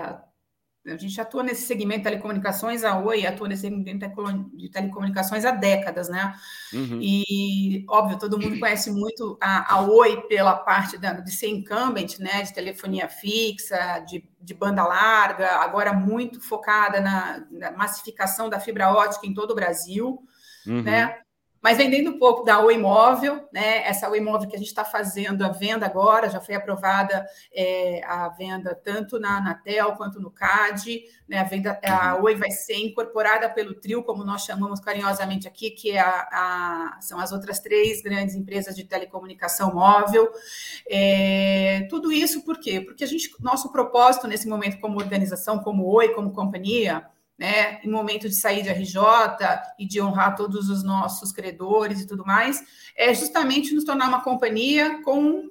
a 0.86 0.96
gente 0.96 1.20
atua 1.20 1.42
nesse 1.42 1.66
segmento 1.66 1.98
de 1.98 2.04
telecomunicações, 2.04 2.82
a 2.82 2.98
Oi 2.98 3.26
atua 3.26 3.48
nesse 3.48 3.60
segmento 3.60 4.06
de 4.54 4.70
telecomunicações 4.70 5.44
há 5.44 5.50
décadas, 5.50 6.08
né? 6.08 6.34
Uhum. 6.72 6.98
E, 7.02 7.84
óbvio, 7.90 8.18
todo 8.18 8.40
mundo 8.40 8.58
conhece 8.58 8.90
muito 8.90 9.36
a, 9.38 9.74
a 9.74 9.82
Oi 9.82 10.22
pela 10.22 10.56
parte 10.56 10.96
da, 10.96 11.12
de 11.12 11.30
ser 11.30 11.48
incumbent, 11.48 12.18
né? 12.20 12.42
De 12.42 12.54
telefonia 12.54 13.06
fixa, 13.06 13.98
de, 14.08 14.26
de 14.40 14.54
banda 14.54 14.82
larga, 14.82 15.56
agora 15.56 15.92
muito 15.92 16.40
focada 16.40 17.02
na, 17.02 17.46
na, 17.50 17.70
massificação 17.72 18.48
da 18.48 18.58
fibra 18.58 18.90
ótica 18.90 19.26
em 19.26 19.34
todo 19.34 19.50
o 19.50 19.54
Brasil, 19.54 20.22
uhum. 20.66 20.80
né? 20.80 21.18
Mas 21.64 21.78
vendendo 21.78 22.10
um 22.10 22.18
pouco 22.18 22.44
da 22.44 22.60
Oi 22.60 22.74
Imóvel, 22.74 23.48
né? 23.50 23.88
Essa 23.88 24.10
Oi 24.10 24.18
Imóvel 24.18 24.46
que 24.50 24.54
a 24.54 24.58
gente 24.58 24.68
está 24.68 24.84
fazendo 24.84 25.42
a 25.42 25.48
venda 25.48 25.86
agora, 25.86 26.28
já 26.28 26.38
foi 26.38 26.54
aprovada 26.54 27.26
é, 27.50 28.02
a 28.04 28.28
venda 28.28 28.74
tanto 28.74 29.18
na 29.18 29.38
Anatel 29.38 29.92
quanto 29.92 30.20
no 30.20 30.30
CAD. 30.30 31.04
Né? 31.26 31.38
A, 31.38 31.44
venda, 31.44 31.80
a 31.82 32.16
uhum. 32.16 32.24
Oi 32.24 32.34
vai 32.34 32.50
ser 32.50 32.76
incorporada 32.76 33.48
pelo 33.48 33.72
trio, 33.72 34.02
como 34.02 34.22
nós 34.22 34.44
chamamos 34.44 34.78
carinhosamente 34.78 35.48
aqui, 35.48 35.70
que 35.70 35.92
é 35.92 36.00
a, 36.00 36.28
a, 36.30 36.98
são 37.00 37.18
as 37.18 37.32
outras 37.32 37.60
três 37.60 38.02
grandes 38.02 38.34
empresas 38.34 38.76
de 38.76 38.84
telecomunicação 38.84 39.72
móvel. 39.72 40.30
É, 40.86 41.86
tudo 41.88 42.12
isso 42.12 42.44
por 42.44 42.60
quê? 42.60 42.82
Porque 42.82 43.04
a 43.04 43.06
gente, 43.06 43.34
nosso 43.40 43.72
propósito 43.72 44.26
nesse 44.26 44.46
momento 44.46 44.78
como 44.80 44.98
organização, 44.98 45.58
como 45.58 45.86
Oi, 45.86 46.10
como 46.10 46.30
companhia, 46.34 47.06
né, 47.38 47.80
em 47.82 47.90
momento 47.90 48.28
de 48.28 48.34
sair 48.34 48.62
de 48.62 48.70
RJ 48.70 49.00
e 49.78 49.86
de 49.86 50.00
honrar 50.00 50.36
todos 50.36 50.68
os 50.68 50.84
nossos 50.84 51.32
credores 51.32 52.00
e 52.00 52.06
tudo 52.06 52.24
mais, 52.24 52.62
é 52.96 53.12
justamente 53.12 53.74
nos 53.74 53.84
tornar 53.84 54.08
uma 54.08 54.22
companhia 54.22 55.02
com 55.02 55.48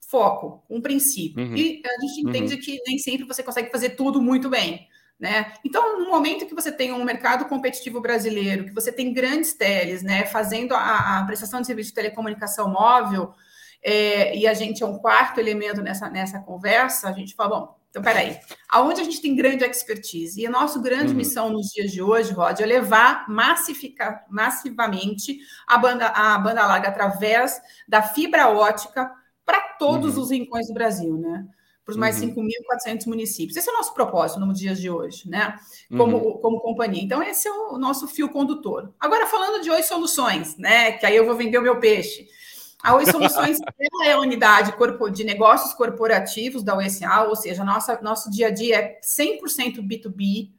foco, 0.00 0.64
um 0.70 0.80
princípio. 0.80 1.44
Uhum. 1.44 1.56
E 1.56 1.82
a 1.84 2.00
gente 2.06 2.20
entende 2.20 2.54
uhum. 2.54 2.60
que 2.60 2.80
nem 2.86 2.98
sempre 2.98 3.26
você 3.26 3.42
consegue 3.42 3.70
fazer 3.70 3.90
tudo 3.90 4.22
muito 4.22 4.48
bem. 4.48 4.88
Né? 5.18 5.52
Então, 5.64 5.98
no 5.98 6.10
momento 6.10 6.46
que 6.46 6.54
você 6.54 6.70
tem 6.70 6.92
um 6.92 7.04
mercado 7.04 7.46
competitivo 7.46 8.00
brasileiro, 8.00 8.66
que 8.66 8.74
você 8.74 8.92
tem 8.92 9.12
grandes 9.12 9.54
teles 9.54 10.02
né, 10.02 10.26
fazendo 10.26 10.74
a, 10.74 11.18
a 11.18 11.24
prestação 11.24 11.60
de 11.60 11.66
serviço 11.66 11.90
de 11.90 11.94
telecomunicação 11.94 12.70
móvel, 12.70 13.34
é, 13.82 14.36
e 14.36 14.46
a 14.46 14.54
gente 14.54 14.82
é 14.82 14.86
um 14.86 14.98
quarto 14.98 15.40
elemento 15.40 15.80
nessa, 15.80 16.10
nessa 16.10 16.40
conversa, 16.40 17.08
a 17.08 17.12
gente 17.12 17.34
fala, 17.34 17.60
bom, 17.60 17.76
então, 17.96 18.02
peraí, 18.02 18.38
aonde 18.68 19.00
a 19.00 19.04
gente 19.04 19.22
tem 19.22 19.34
grande 19.34 19.64
expertise? 19.64 20.38
E 20.38 20.46
a 20.46 20.50
nossa 20.50 20.78
grande 20.78 21.12
uhum. 21.12 21.16
missão 21.16 21.48
nos 21.48 21.68
dias 21.68 21.90
de 21.90 22.02
hoje, 22.02 22.30
Rod, 22.30 22.60
é 22.60 22.66
levar 22.66 23.26
massificar, 23.26 24.26
massivamente 24.28 25.38
a 25.66 25.78
banda, 25.78 26.08
a 26.08 26.36
banda 26.38 26.66
larga 26.66 26.88
através 26.88 27.58
da 27.88 28.02
fibra 28.02 28.50
ótica 28.50 29.10
para 29.46 29.60
todos 29.78 30.16
uhum. 30.16 30.24
os 30.24 30.30
rincões 30.30 30.66
do 30.66 30.74
Brasil, 30.74 31.16
né? 31.16 31.46
Para 31.86 31.92
os 31.92 31.96
mais 31.96 32.20
uhum. 32.20 32.34
5.400 32.34 33.06
municípios. 33.06 33.56
Esse 33.56 33.70
é 33.70 33.72
o 33.72 33.76
nosso 33.76 33.94
propósito 33.94 34.40
nos 34.40 34.58
dias 34.58 34.78
de 34.78 34.90
hoje, 34.90 35.26
né? 35.30 35.56
Como, 35.88 36.18
uhum. 36.18 36.38
como 36.38 36.60
companhia. 36.60 37.02
Então, 37.02 37.22
esse 37.22 37.48
é 37.48 37.50
o 37.50 37.78
nosso 37.78 38.06
fio 38.06 38.28
condutor. 38.28 38.92
Agora, 39.00 39.26
falando 39.26 39.62
de 39.62 39.70
Oi 39.70 39.82
Soluções, 39.82 40.54
né? 40.58 40.92
Que 40.92 41.06
aí 41.06 41.16
eu 41.16 41.24
vou 41.24 41.34
vender 41.34 41.56
o 41.56 41.62
meu 41.62 41.80
peixe. 41.80 42.28
A 42.86 42.94
Oi 42.94 43.04
Soluções 43.04 43.58
é 44.06 44.12
a 44.12 44.20
unidade 44.20 44.72
de 45.12 45.24
negócios 45.24 45.74
corporativos 45.74 46.62
da 46.62 46.78
USA, 46.78 47.24
ou 47.24 47.34
seja, 47.34 47.64
nossa, 47.64 48.00
nosso 48.00 48.30
dia 48.30 48.46
a 48.46 48.50
dia 48.50 48.76
é 48.76 49.00
100% 49.00 49.80
B2B, 49.80 50.52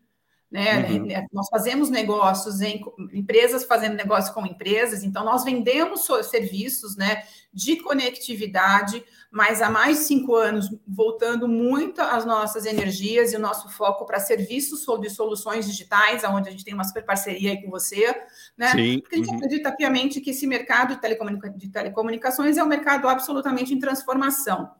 né? 0.50 0.90
Uhum. 0.90 1.12
É, 1.12 1.26
nós 1.32 1.48
fazemos 1.50 1.90
negócios 1.90 2.62
em 2.62 2.82
empresas 3.14 3.66
fazendo 3.66 3.96
negócio 3.96 4.34
com 4.34 4.46
empresas, 4.46 5.04
então 5.04 5.26
nós 5.26 5.44
vendemos 5.44 6.08
serviços 6.24 6.96
né, 6.96 7.24
de 7.54 7.76
conectividade, 7.78 9.04
mas 9.30 9.62
há 9.62 9.70
mais 9.70 10.00
de 10.00 10.04
cinco 10.06 10.36
anos 10.36 10.74
voltando 10.88 11.50
muito 11.50 12.00
as 12.00 12.26
nossas 12.26 12.66
energias 12.66 13.34
e 13.34 13.36
o 13.36 13.40
nosso 13.40 13.70
foco 13.70 14.06
para 14.06 14.22
serviços 14.22 14.84
sobre 14.84 15.10
soluções 15.10 15.66
digitais, 15.66 16.24
onde 16.24 16.48
a 16.48 16.52
gente 16.52 16.64
tem 16.64 16.74
uma 16.74 16.86
super 16.86 17.04
parceria 17.04 17.52
aí 17.52 17.62
com 17.62 17.70
você, 17.70 18.16
né? 18.58 18.72
Sim. 18.72 19.00
Porque 19.02 19.16
a 19.16 19.18
gente 19.18 19.30
uhum. 19.30 19.36
acredita 19.36 19.72
piamente 19.74 20.22
que 20.22 20.30
esse 20.30 20.48
mercado 20.48 20.96
de, 20.96 21.02
telecomunica 21.02 21.50
de 21.50 21.70
telecomunicações 21.70 22.58
é 22.58 22.64
um 22.64 22.68
mercado 22.68 23.10
absolutamente 23.10 23.74
em 23.74 23.80
transformação, 23.80 24.72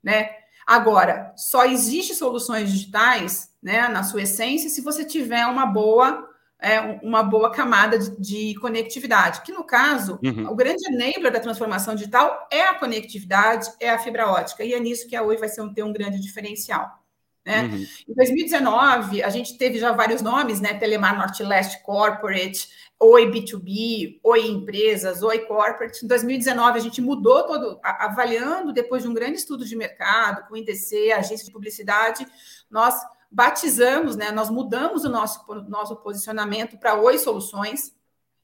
né? 0.00 0.30
Agora, 0.66 1.32
só 1.36 1.64
existe 1.64 2.12
soluções 2.12 2.72
digitais, 2.72 3.55
né, 3.66 3.88
na 3.88 4.04
sua 4.04 4.22
essência, 4.22 4.70
se 4.70 4.80
você 4.80 5.04
tiver 5.04 5.44
uma 5.44 5.66
boa 5.66 6.30
é, 6.58 6.80
uma 7.02 7.22
boa 7.22 7.50
camada 7.50 7.98
de, 7.98 8.16
de, 8.18 8.54
conectividade, 8.60 9.42
que 9.42 9.52
no 9.52 9.62
caso, 9.62 10.18
uhum. 10.24 10.48
o 10.50 10.54
grande 10.54 10.86
enabler 10.86 11.30
da 11.30 11.40
transformação 11.40 11.94
digital 11.94 12.48
é 12.50 12.62
a 12.62 12.74
conectividade, 12.74 13.68
é 13.78 13.90
a 13.90 13.98
fibra 13.98 14.30
ótica, 14.30 14.64
e 14.64 14.72
é 14.72 14.80
nisso 14.80 15.06
que 15.06 15.16
a 15.16 15.22
Oi 15.22 15.36
vai 15.36 15.48
ser 15.48 15.60
um, 15.60 15.74
ter 15.74 15.82
um 15.82 15.92
grande 15.92 16.18
diferencial. 16.18 17.02
Né? 17.44 17.64
Uhum. 17.64 17.86
Em 18.08 18.14
2019, 18.14 19.22
a 19.22 19.28
gente 19.28 19.58
teve 19.58 19.78
já 19.78 19.92
vários 19.92 20.22
nomes, 20.22 20.60
né? 20.60 20.74
Telemar 20.74 21.18
Norte-Leste 21.18 21.82
Corporate, 21.82 22.68
Oi 22.98 23.30
B2B, 23.30 24.18
Oi 24.22 24.46
Empresas, 24.46 25.22
Oi 25.22 25.40
Corporate. 25.40 26.04
Em 26.04 26.08
2019, 26.08 26.78
a 26.78 26.82
gente 26.82 27.02
mudou 27.02 27.46
todo, 27.46 27.78
avaliando 27.82 28.72
depois 28.72 29.02
de 29.02 29.08
um 29.08 29.14
grande 29.14 29.36
estudo 29.36 29.64
de 29.64 29.76
mercado, 29.76 30.48
com 30.48 30.54
o 30.54 30.56
IDC, 30.56 31.12
agência 31.12 31.44
de 31.44 31.52
publicidade, 31.52 32.26
nós 32.70 32.98
batizamos, 33.36 34.16
né? 34.16 34.32
Nós 34.32 34.48
mudamos 34.48 35.04
o 35.04 35.10
nosso, 35.10 35.44
nosso 35.68 35.94
posicionamento 35.96 36.78
para 36.78 36.98
Oi 36.98 37.18
Soluções, 37.18 37.94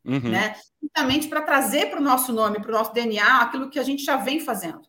uhum. 0.05 0.21
né? 0.21 0.55
Justamente 0.83 1.29
para 1.29 1.41
trazer 1.41 1.89
para 1.89 1.99
o 1.99 2.03
nosso 2.03 2.31
nome, 2.31 2.61
para 2.61 2.69
o 2.69 2.75
nosso 2.75 2.93
DNA, 2.93 3.41
aquilo 3.41 3.71
que 3.71 3.79
a 3.79 3.83
gente 3.83 4.05
já 4.05 4.19
vem 4.19 4.39
fazendo. 4.39 4.83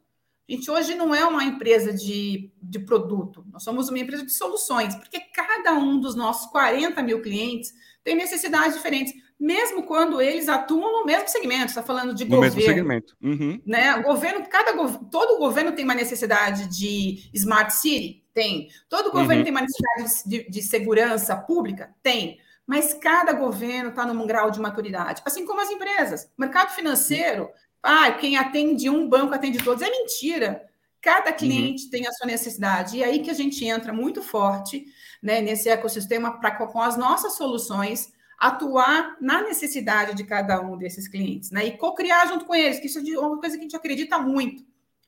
A 0.49 0.51
gente 0.51 0.69
hoje 0.69 0.93
não 0.93 1.15
é 1.15 1.25
uma 1.25 1.45
empresa 1.45 1.93
de, 1.93 2.51
de 2.61 2.79
produto, 2.79 3.45
nós 3.49 3.63
somos 3.63 3.87
uma 3.87 3.97
empresa 3.97 4.25
de 4.25 4.33
soluções, 4.33 4.93
porque 4.93 5.21
cada 5.33 5.73
um 5.73 5.97
dos 5.97 6.15
nossos 6.15 6.51
40 6.51 7.01
mil 7.01 7.21
clientes 7.21 7.71
tem 8.03 8.13
necessidades 8.13 8.75
diferentes, 8.75 9.13
mesmo 9.39 9.83
quando 9.83 10.19
eles 10.19 10.49
atuam 10.49 10.99
no 10.99 11.05
mesmo 11.05 11.29
segmento, 11.29 11.67
está 11.67 11.81
falando 11.81 12.13
de 12.13 12.25
no 12.25 12.31
governo. 12.31 12.57
mesmo 12.57 12.69
segmento. 12.69 13.15
Uhum. 13.21 13.61
Né? 13.65 13.95
O 13.95 14.03
governo, 14.03 14.45
cada, 14.49 14.73
todo 15.09 15.39
governo 15.39 15.71
tem 15.71 15.85
uma 15.85 15.95
necessidade 15.95 16.67
de 16.67 17.29
smart 17.33 17.73
city? 17.73 18.22
Tem. 18.33 18.69
Todo 18.89 19.11
governo 19.11 19.37
uhum. 19.37 19.43
tem 19.43 19.51
uma 19.51 19.61
necessidade 19.61 20.29
de, 20.29 20.49
de 20.49 20.61
segurança 20.61 21.35
pública? 21.35 21.93
Tem 22.01 22.39
mas 22.65 22.93
cada 22.93 23.33
governo 23.33 23.89
está 23.89 24.05
num 24.05 24.25
grau 24.25 24.49
de 24.49 24.59
maturidade, 24.59 25.21
assim 25.25 25.45
como 25.45 25.61
as 25.61 25.69
empresas. 25.69 26.31
Mercado 26.37 26.71
financeiro, 26.71 27.49
ah, 27.81 28.11
quem 28.13 28.37
atende 28.37 28.89
um 28.89 29.07
banco 29.07 29.33
atende 29.33 29.61
todos. 29.61 29.83
É 29.83 29.89
mentira. 29.89 30.65
Cada 31.01 31.31
uhum. 31.31 31.37
cliente 31.37 31.83
uhum. 31.85 31.89
tem 31.89 32.07
a 32.07 32.11
sua 32.13 32.25
necessidade. 32.25 32.97
E 32.97 33.03
é 33.03 33.07
aí 33.07 33.19
que 33.19 33.29
a 33.29 33.33
gente 33.33 33.65
entra 33.65 33.91
muito 33.91 34.21
forte 34.21 34.85
né, 35.21 35.41
nesse 35.41 35.67
ecossistema 35.67 36.39
para 36.39 36.51
com 36.51 36.81
as 36.81 36.95
nossas 36.95 37.35
soluções 37.35 38.13
atuar 38.39 39.17
na 39.21 39.41
necessidade 39.41 40.15
de 40.15 40.23
cada 40.23 40.59
um 40.61 40.77
desses 40.77 41.07
clientes, 41.07 41.49
né? 41.51 41.65
E 41.65 41.77
co-criar 41.77 42.25
junto 42.27 42.43
com 42.43 42.53
eles, 42.53 42.79
que 42.79 42.87
isso 42.87 42.99
é 42.99 43.19
uma 43.19 43.39
coisa 43.39 43.55
que 43.55 43.61
a 43.61 43.63
gente 43.63 43.75
acredita 43.75 44.17
muito. 44.17 44.65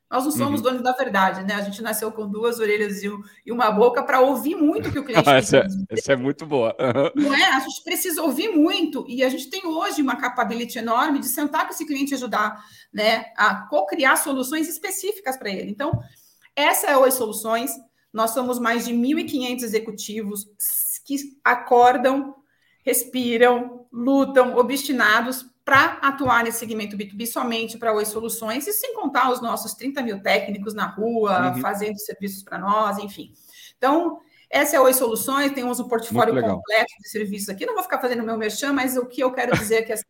Nós 0.09 0.23
não 0.23 0.31
somos 0.31 0.59
uhum. 0.59 0.67
donos 0.67 0.83
da 0.83 0.91
verdade, 0.91 1.43
né? 1.43 1.55
A 1.55 1.61
gente 1.61 1.81
nasceu 1.81 2.11
com 2.11 2.29
duas 2.29 2.59
orelhas 2.59 3.01
e, 3.03 3.51
uma 3.51 3.71
boca 3.71 4.03
para 4.03 4.21
ouvir 4.21 4.55
muito 4.55 4.89
o 4.89 4.91
que 4.91 4.99
o 4.99 5.03
cliente 5.03 5.27
essa, 5.29 5.57
é, 5.57 5.67
essa 5.89 6.13
é 6.13 6.15
muito 6.15 6.45
boa. 6.45 6.75
Uhum. 6.79 7.23
Não 7.23 7.33
é? 7.33 7.45
A 7.45 7.59
gente 7.59 7.83
precisa 7.83 8.21
ouvir 8.21 8.49
muito 8.49 9.03
e 9.07 9.23
a 9.23 9.29
gente 9.29 9.49
tem 9.49 9.65
hoje 9.65 10.01
uma 10.01 10.15
capability 10.15 10.77
enorme 10.77 11.19
de 11.19 11.27
sentar 11.27 11.65
com 11.65 11.73
esse 11.73 11.85
cliente 11.85 12.13
e 12.13 12.15
ajudar, 12.15 12.63
né? 12.93 13.25
A 13.35 13.67
co-criar 13.67 14.15
soluções 14.17 14.69
específicas 14.69 15.37
para 15.37 15.49
ele. 15.49 15.71
Então, 15.71 15.91
essa 16.55 16.87
é 16.87 16.97
Oi 16.97 17.11
Soluções. 17.11 17.71
Nós 18.13 18.31
somos 18.31 18.59
mais 18.59 18.85
de 18.85 18.93
1.500 18.93 19.63
executivos 19.63 20.45
que 21.03 21.17
acordam, 21.43 22.35
respiram, 22.83 23.87
lutam, 23.91 24.55
obstinados 24.55 25.45
para 25.65 25.97
atuar 26.03 26.43
nesse 26.43 26.59
segmento 26.59 26.95
B2B 26.95 27.25
somente 27.25 27.77
para 27.79 27.91
Oi 27.91 28.05
Soluções, 28.05 28.67
e 28.67 28.71
sem 28.71 28.93
contar 28.93 29.31
os 29.31 29.41
nossos 29.41 29.73
30 29.73 30.03
mil 30.03 30.21
técnicos 30.21 30.75
na 30.75 30.85
rua, 30.85 31.49
uhum. 31.49 31.59
fazendo 31.59 31.97
serviços 31.97 32.43
para 32.43 32.59
nós, 32.59 32.99
enfim. 32.99 33.33
Então, 33.75 34.21
essa 34.47 34.75
é 34.75 34.79
a 34.79 34.83
Oi 34.83 34.93
Soluções, 34.93 35.51
temos 35.53 35.79
um 35.79 35.87
portfólio 35.87 36.39
completo 36.39 36.93
de 37.01 37.09
serviços 37.09 37.49
aqui. 37.49 37.65
Não 37.65 37.73
vou 37.73 37.81
ficar 37.81 37.99
fazendo 37.99 38.21
meu 38.21 38.37
merchan, 38.37 38.73
mas 38.73 38.95
o 38.95 39.07
que 39.07 39.21
eu 39.21 39.31
quero 39.31 39.57
dizer 39.57 39.77
é 39.77 39.81
que 39.81 39.91
assim, 39.91 40.05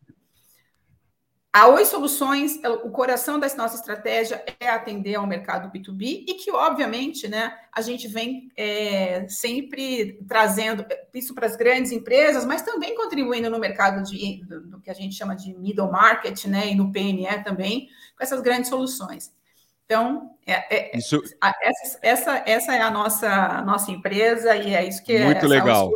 a 1.56 1.68
Oi 1.68 1.86
Soluções, 1.86 2.60
o 2.84 2.90
coração 2.90 3.40
da 3.40 3.48
nossa 3.56 3.76
estratégia 3.76 4.44
é 4.60 4.68
atender 4.68 5.14
ao 5.14 5.26
mercado 5.26 5.72
B2B 5.72 6.26
e 6.28 6.34
que, 6.34 6.50
obviamente, 6.50 7.26
né, 7.28 7.50
a 7.72 7.80
gente 7.80 8.06
vem 8.08 8.50
é, 8.54 9.26
sempre 9.26 10.20
trazendo 10.28 10.84
isso 11.14 11.34
para 11.34 11.46
as 11.46 11.56
grandes 11.56 11.92
empresas, 11.92 12.44
mas 12.44 12.60
também 12.60 12.94
contribuindo 12.94 13.48
no 13.48 13.58
mercado 13.58 14.02
de, 14.02 14.44
do, 14.44 14.66
do, 14.66 14.80
que 14.82 14.90
a 14.90 14.94
gente 14.94 15.14
chama 15.14 15.34
de 15.34 15.56
middle 15.56 15.90
market, 15.90 16.44
né, 16.44 16.72
e 16.72 16.74
no 16.74 16.92
PNE 16.92 17.42
também, 17.42 17.88
com 18.18 18.22
essas 18.22 18.42
grandes 18.42 18.68
soluções. 18.68 19.32
Então, 19.86 20.32
é, 20.46 20.90
é, 20.90 20.98
isso... 20.98 21.22
essa, 21.62 21.98
essa, 22.02 22.42
essa 22.44 22.74
é 22.74 22.82
a 22.82 22.90
nossa, 22.90 23.30
a 23.30 23.62
nossa 23.62 23.90
empresa 23.90 24.54
e 24.54 24.74
é 24.74 24.86
isso 24.86 25.02
que 25.02 25.14
Muito 25.14 25.22
é. 25.22 25.40
Muito 25.40 25.46
legal 25.46 25.90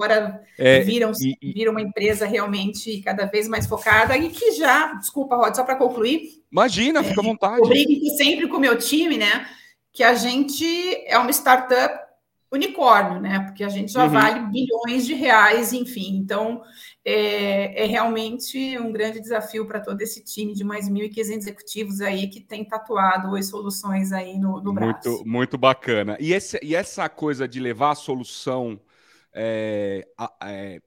agora 0.00 0.42
é, 0.58 0.80
viram, 0.80 1.12
e, 1.20 1.52
viram 1.52 1.72
uma 1.72 1.82
empresa 1.82 2.26
realmente 2.26 3.00
cada 3.02 3.26
vez 3.26 3.46
mais 3.46 3.66
focada 3.66 4.16
e 4.16 4.30
que 4.30 4.52
já, 4.52 4.94
desculpa, 4.94 5.36
Rod, 5.36 5.54
só 5.54 5.62
para 5.62 5.76
concluir. 5.76 6.42
Imagina, 6.50 7.04
fica 7.04 7.20
à 7.20 7.24
vontade. 7.24 7.60
Eu 7.60 7.68
brinco 7.68 8.06
sempre 8.16 8.48
com 8.48 8.56
o 8.56 8.60
meu 8.60 8.78
time, 8.78 9.18
né? 9.18 9.46
Que 9.92 10.02
a 10.02 10.14
gente 10.14 10.64
é 11.06 11.18
uma 11.18 11.30
startup 11.30 12.10
unicórnio, 12.50 13.20
né? 13.20 13.40
Porque 13.40 13.62
a 13.62 13.68
gente 13.68 13.92
já 13.92 14.04
uhum. 14.04 14.10
vale 14.10 14.40
bilhões 14.50 15.06
de 15.06 15.14
reais, 15.14 15.72
enfim. 15.72 16.16
Então, 16.16 16.62
é, 17.04 17.84
é 17.84 17.86
realmente 17.86 18.78
um 18.78 18.90
grande 18.90 19.20
desafio 19.20 19.66
para 19.66 19.80
todo 19.80 20.00
esse 20.00 20.24
time 20.24 20.52
de 20.54 20.64
mais 20.64 20.88
1.500 20.88 21.36
executivos 21.36 22.00
aí 22.00 22.28
que 22.28 22.40
tem 22.40 22.64
tatuado 22.64 23.36
as 23.36 23.46
soluções 23.46 24.12
aí 24.12 24.38
no, 24.38 24.60
no 24.60 24.72
braço. 24.72 25.08
Muito, 25.08 25.28
muito 25.28 25.58
bacana. 25.58 26.16
E, 26.18 26.32
esse, 26.32 26.58
e 26.62 26.74
essa 26.74 27.08
coisa 27.08 27.46
de 27.46 27.60
levar 27.60 27.92
a 27.92 27.94
solução 27.94 28.80
é, 29.34 30.06
é, 30.42 30.80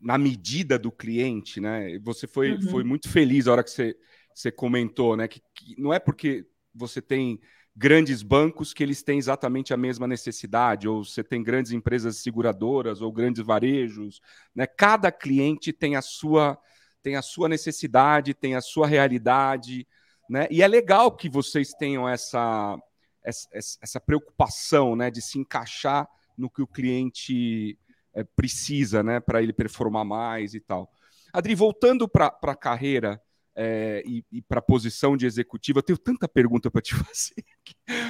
na 0.00 0.16
medida 0.18 0.78
do 0.78 0.90
cliente, 0.90 1.60
né? 1.60 1.98
Você 2.00 2.26
foi, 2.26 2.52
uhum. 2.52 2.62
foi 2.62 2.84
muito 2.84 3.08
feliz 3.08 3.46
a 3.46 3.52
hora 3.52 3.64
que 3.64 3.70
você, 3.70 3.96
você 4.34 4.50
comentou, 4.50 5.16
né? 5.16 5.28
Que, 5.28 5.40
que 5.54 5.80
não 5.80 5.92
é 5.92 5.98
porque 5.98 6.46
você 6.74 7.02
tem 7.02 7.40
grandes 7.74 8.22
bancos 8.22 8.72
que 8.72 8.82
eles 8.82 9.02
têm 9.02 9.18
exatamente 9.18 9.72
a 9.72 9.76
mesma 9.76 10.06
necessidade, 10.06 10.88
ou 10.88 11.04
você 11.04 11.22
tem 11.22 11.42
grandes 11.42 11.72
empresas 11.72 12.18
seguradoras 12.18 13.00
ou 13.00 13.12
grandes 13.12 13.44
varejos, 13.44 14.20
né? 14.54 14.66
Cada 14.66 15.10
cliente 15.12 15.72
tem 15.72 15.96
a 15.96 16.02
sua 16.02 16.58
tem 17.02 17.16
a 17.16 17.22
sua 17.22 17.48
necessidade, 17.48 18.34
tem 18.34 18.54
a 18.54 18.60
sua 18.60 18.86
realidade, 18.86 19.86
né? 20.28 20.46
E 20.50 20.62
é 20.62 20.68
legal 20.68 21.10
que 21.16 21.30
vocês 21.30 21.70
tenham 21.72 22.08
essa 22.08 22.76
essa, 23.22 23.48
essa 23.82 24.00
preocupação, 24.00 24.96
né, 24.96 25.10
de 25.10 25.20
se 25.20 25.38
encaixar 25.38 26.08
no 26.36 26.50
que 26.50 26.62
o 26.62 26.66
cliente 26.66 27.78
é, 28.14 28.24
precisa, 28.24 29.02
né, 29.02 29.20
para 29.20 29.42
ele 29.42 29.52
performar 29.52 30.04
mais 30.04 30.54
e 30.54 30.60
tal. 30.60 30.90
Adri, 31.32 31.54
voltando 31.54 32.08
para 32.08 32.36
a 32.42 32.56
carreira, 32.56 33.20
é, 33.54 34.02
e, 34.06 34.24
e 34.32 34.42
para 34.42 34.58
a 34.58 34.62
posição 34.62 35.16
de 35.16 35.26
executiva. 35.26 35.80
Eu 35.80 35.82
tenho 35.82 35.98
tanta 35.98 36.28
pergunta 36.28 36.70
para 36.70 36.80
te 36.80 36.94
fazer. 36.96 37.44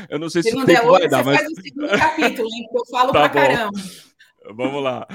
Eu 0.08 0.18
não 0.18 0.30
sei 0.30 0.42
se, 0.42 0.50
se 0.50 0.66
tempo 0.66 0.90
vai 0.90 1.08
dar, 1.08 1.24
mas... 1.24 1.40
faz 1.40 1.50
o 1.50 1.62
segundo 1.62 1.88
capítulo, 1.88 2.48
hein, 2.52 2.68
eu 2.72 2.86
falo 2.86 3.12
tá 3.12 3.28
para 3.28 3.28
caramba. 3.28 3.80
Vamos 4.54 4.82
lá. 4.82 5.06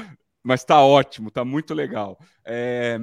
Mas 0.43 0.61
está 0.61 0.81
ótimo, 0.81 1.29
está 1.29 1.43
muito 1.45 1.73
legal. 1.73 2.19
É... 2.43 2.99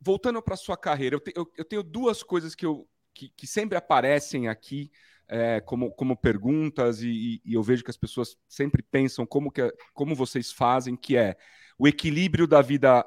Voltando 0.00 0.42
para 0.42 0.56
sua 0.56 0.76
carreira, 0.76 1.16
eu, 1.16 1.20
te, 1.20 1.32
eu, 1.36 1.52
eu, 1.56 1.64
tenho 1.64 1.82
duas 1.82 2.22
coisas 2.22 2.54
que, 2.54 2.66
eu, 2.66 2.88
que, 3.14 3.28
que 3.28 3.46
sempre 3.46 3.78
aparecem 3.78 4.48
aqui 4.48 4.90
é, 5.28 5.60
como, 5.60 5.90
como 5.92 6.16
perguntas 6.16 7.02
e, 7.02 7.40
e, 7.44 7.54
eu 7.54 7.62
vejo 7.62 7.82
que 7.82 7.90
as 7.90 7.96
pessoas 7.96 8.36
sempre 8.48 8.82
pensam 8.82 9.26
como, 9.26 9.50
que, 9.50 9.72
como 9.92 10.14
vocês 10.14 10.52
fazem, 10.52 10.96
que 10.96 11.16
é 11.16 11.36
o 11.78 11.88
equilíbrio 11.88 12.46
da 12.46 12.62
vida 12.62 13.04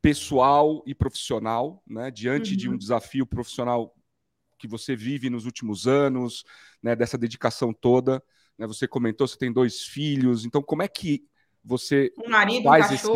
pessoal 0.00 0.82
e 0.86 0.94
profissional, 0.94 1.82
né? 1.86 2.10
Diante 2.10 2.52
uhum. 2.52 2.56
de 2.56 2.68
um 2.68 2.72
uhum. 2.72 2.78
desafio 2.78 3.26
profissional 3.26 3.94
que 4.58 4.68
você 4.68 4.94
vive 4.94 5.28
nos 5.28 5.44
últimos 5.44 5.86
anos, 5.86 6.44
né? 6.82 6.94
Dessa 6.94 7.18
dedicação 7.18 7.72
toda, 7.72 8.22
né? 8.56 8.66
Você 8.66 8.86
comentou, 8.86 9.26
você 9.26 9.36
tem 9.36 9.52
dois 9.52 9.82
filhos, 9.82 10.44
então 10.44 10.62
como 10.62 10.82
é 10.82 10.88
que 10.88 11.24
você 11.64 12.12
um 12.24 12.30
marido, 12.30 12.64
faz 12.64 12.90
um 12.90 12.94
esse, 12.94 13.08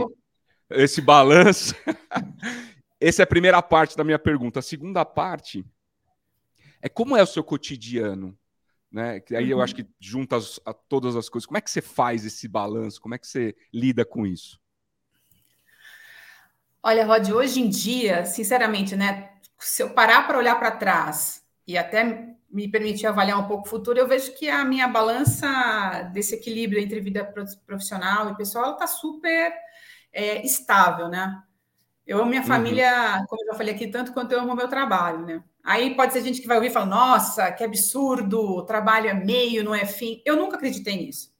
esse 0.70 1.00
balanço? 1.00 1.74
Essa 3.00 3.22
é 3.22 3.24
a 3.24 3.26
primeira 3.26 3.62
parte 3.62 3.96
da 3.96 4.04
minha 4.04 4.18
pergunta. 4.18 4.58
A 4.58 4.62
segunda 4.62 5.06
parte 5.06 5.64
é 6.82 6.88
como 6.88 7.16
é 7.16 7.22
o 7.22 7.26
seu 7.26 7.42
cotidiano, 7.42 8.36
né? 8.90 9.20
Que 9.20 9.36
aí 9.36 9.44
uhum. 9.44 9.50
eu 9.58 9.62
acho 9.62 9.74
que 9.74 9.86
junta 9.98 10.36
as, 10.36 10.58
a 10.64 10.72
todas 10.72 11.16
as 11.16 11.28
coisas. 11.28 11.46
Como 11.46 11.58
é 11.58 11.60
que 11.60 11.70
você 11.70 11.80
faz 11.80 12.24
esse 12.24 12.48
balanço? 12.48 13.00
Como 13.00 13.14
é 13.14 13.18
que 13.18 13.26
você 13.26 13.54
lida 13.72 14.04
com 14.04 14.26
isso? 14.26 14.60
Olha, 16.82 17.04
Rod, 17.04 17.30
hoje 17.30 17.60
em 17.60 17.68
dia, 17.68 18.24
sinceramente, 18.24 18.96
né? 18.96 19.32
Se 19.58 19.82
eu 19.82 19.90
parar 19.90 20.26
para 20.26 20.38
olhar 20.38 20.58
para 20.58 20.70
trás 20.70 21.42
e 21.66 21.76
até 21.76 22.34
me 22.50 22.68
permitir 22.68 23.06
avaliar 23.06 23.38
um 23.38 23.46
pouco 23.46 23.66
o 23.66 23.70
futuro, 23.70 23.98
eu 23.98 24.08
vejo 24.08 24.34
que 24.34 24.48
a 24.48 24.64
minha 24.64 24.88
balança 24.88 26.10
desse 26.12 26.34
equilíbrio 26.34 26.80
entre 26.80 26.98
vida 27.00 27.24
profissional 27.66 28.30
e 28.30 28.36
pessoal 28.36 28.72
está 28.72 28.86
super 28.86 29.52
é, 30.12 30.44
estável, 30.44 31.08
né? 31.08 31.40
Eu 32.06 32.18
amo 32.18 32.30
minha 32.30 32.40
uhum. 32.40 32.46
família, 32.46 33.24
como 33.28 33.42
eu 33.42 33.52
já 33.52 33.54
falei 33.54 33.74
aqui, 33.74 33.86
tanto 33.86 34.12
quanto 34.12 34.32
eu 34.32 34.40
amo 34.40 34.56
meu 34.56 34.66
trabalho, 34.66 35.24
né? 35.24 35.44
Aí 35.62 35.94
pode 35.94 36.12
ser 36.12 36.22
gente 36.22 36.40
que 36.40 36.46
vai 36.46 36.56
ouvir 36.56 36.68
e 36.68 36.72
falar, 36.72 36.86
nossa, 36.86 37.52
que 37.52 37.62
absurdo, 37.62 38.64
trabalho 38.64 39.08
é 39.08 39.14
meio, 39.14 39.62
não 39.62 39.74
é 39.74 39.84
fim. 39.84 40.22
Eu 40.24 40.36
nunca 40.36 40.56
acreditei 40.56 40.96
nisso. 40.96 41.30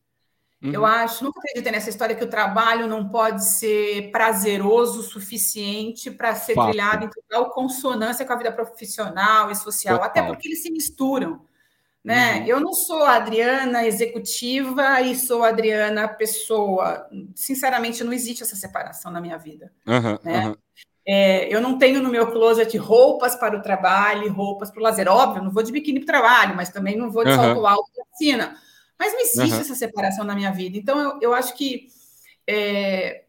Uhum. 0.63 0.73
Eu 0.73 0.85
acho, 0.85 1.25
nunca 1.25 1.41
acreditei 1.41 1.73
nessa 1.73 1.89
história 1.89 2.15
que 2.15 2.23
o 2.25 2.29
trabalho 2.29 2.87
não 2.87 3.09
pode 3.09 3.45
ser 3.45 4.11
prazeroso 4.11 5.01
o 5.01 5.03
suficiente 5.03 6.11
para 6.11 6.35
ser 6.35 6.55
Fato. 6.55 6.69
trilhado 6.69 7.07
em 7.07 7.09
total 7.09 7.51
consonância 7.51 8.27
com 8.27 8.33
a 8.33 8.37
vida 8.37 8.53
profissional 8.53 9.51
e 9.51 9.57
social, 9.57 9.97
Total. 9.97 10.11
até 10.11 10.23
porque 10.23 10.49
eles 10.49 10.63
se 10.63 10.71
misturam. 10.71 11.41
Né? 12.03 12.41
Uhum. 12.41 12.47
Eu 12.47 12.61
não 12.61 12.73
sou 12.73 13.03
a 13.03 13.17
Adriana 13.17 13.87
executiva 13.87 15.01
e 15.03 15.15
sou 15.15 15.45
a 15.45 15.49
Adriana 15.49 16.09
pessoa. 16.09 17.07
Sinceramente, 17.35 18.03
não 18.03 18.13
existe 18.13 18.43
essa 18.43 18.57
separação 18.57 19.11
na 19.11 19.21
minha 19.21 19.37
vida. 19.37 19.71
Uhum, 19.87 20.19
né? 20.25 20.55
Uhum. 21.11 21.17
É, 21.17 21.55
eu 21.55 21.61
não 21.61 21.77
tenho 21.77 22.03
no 22.03 22.11
meu 22.11 22.31
closet 22.31 22.77
roupas 22.79 23.35
para 23.35 23.57
o 23.57 23.63
trabalho 23.63 24.33
roupas 24.33 24.71
para 24.71 24.81
o 24.81 24.83
lazer. 24.83 25.09
Óbvio, 25.09 25.43
não 25.43 25.51
vou 25.51 25.63
de 25.63 25.73
biquíni 25.73 26.01
para 26.01 26.05
o 26.05 26.21
trabalho, 26.21 26.57
mas 26.57 26.71
também 26.71 26.97
não 26.97 27.11
vou 27.11 27.25
de 27.25 27.35
salto 27.35 27.67
alto 27.67 27.91
para 27.95 28.05
piscina. 28.07 28.57
Mas 28.99 29.13
não 29.13 29.21
existe 29.21 29.55
uhum. 29.55 29.61
essa 29.61 29.75
separação 29.75 30.25
na 30.25 30.35
minha 30.35 30.53
vida. 30.53 30.77
Então, 30.77 30.99
eu, 31.01 31.19
eu 31.21 31.35
acho 31.35 31.57
que 31.57 31.89
é, 32.47 33.25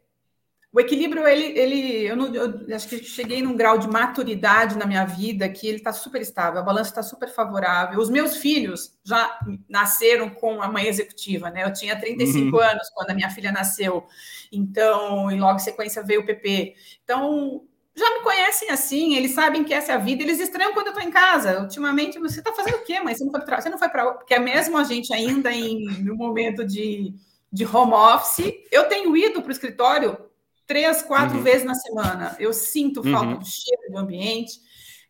o 0.74 0.80
equilíbrio, 0.80 1.28
ele, 1.28 1.60
ele 1.60 2.08
eu, 2.08 2.16
não, 2.16 2.34
eu, 2.34 2.76
acho 2.76 2.88
que 2.88 3.04
cheguei 3.04 3.42
num 3.42 3.58
grau 3.58 3.78
de 3.78 3.90
maturidade 3.90 4.78
na 4.78 4.86
minha 4.86 5.04
vida 5.04 5.50
que 5.50 5.68
ele 5.68 5.78
está 5.78 5.92
super 5.92 6.22
estável, 6.22 6.62
a 6.62 6.64
balança 6.64 6.92
está 6.92 7.04
super 7.04 7.28
favorável. 7.28 8.00
Os 8.00 8.10
meus 8.10 8.38
filhos 8.38 8.98
já 9.04 9.38
nasceram 9.68 10.30
com 10.30 10.62
a 10.62 10.70
mãe 10.70 10.88
executiva, 10.88 11.50
né? 11.50 11.66
Eu 11.66 11.74
tinha 11.74 12.00
35 12.00 12.56
uhum. 12.56 12.64
anos 12.64 12.90
quando 12.94 13.10
a 13.10 13.14
minha 13.14 13.30
filha 13.30 13.52
nasceu, 13.52 14.06
então, 14.50 15.30
e 15.30 15.38
logo 15.38 15.58
em 15.58 15.60
sequência 15.60 16.04
veio 16.04 16.22
o 16.22 16.26
PP. 16.26 16.76
Então, 17.04 17.66
já 17.96 18.10
me 18.18 18.24
conhecem 18.24 18.70
assim, 18.70 19.16
eles 19.16 19.32
sabem 19.32 19.64
que 19.64 19.74
essa 19.74 19.92
é 19.92 19.96
a 19.96 19.98
vida, 19.98 20.24
eles 20.24 20.40
estranham 20.40 20.74
quando 20.74 20.88
eu 20.88 20.94
estou 20.94 21.08
em 21.08 21.12
casa. 21.12 21.62
Ultimamente, 21.62 22.20
você 22.20 22.40
está 22.40 22.54
fazendo 22.54 22.76
o 22.76 22.84
quê, 22.84 23.00
mãe? 23.02 23.14
Você 23.14 23.24
não 23.24 23.32
foi 23.32 23.42
para 23.42 23.62
você 23.62 23.70
não 23.70 23.78
foi 23.78 23.90
para 23.90 24.12
porque 24.14 24.34
é 24.34 24.40
mesmo 24.40 24.78
a 24.78 24.84
gente 24.84 25.14
ainda 25.14 25.52
em 25.52 25.86
no 26.02 26.16
momento 26.16 26.66
de, 26.66 27.14
de 27.52 27.66
home 27.66 27.94
office, 27.94 28.54
eu 28.72 28.88
tenho 28.88 29.16
ido 29.18 29.42
para 29.42 29.50
o 29.50 29.52
escritório 29.52 30.18
três, 30.66 31.02
quatro 31.02 31.38
uhum. 31.38 31.44
vezes 31.44 31.66
na 31.66 31.76
semana. 31.76 32.36
Eu 32.40 32.54
sinto 32.54 33.04
falta 33.04 33.28
uhum. 33.28 33.40
do 33.40 33.46
cheiro 33.46 33.92
do 33.92 33.98
ambiente. 33.98 34.62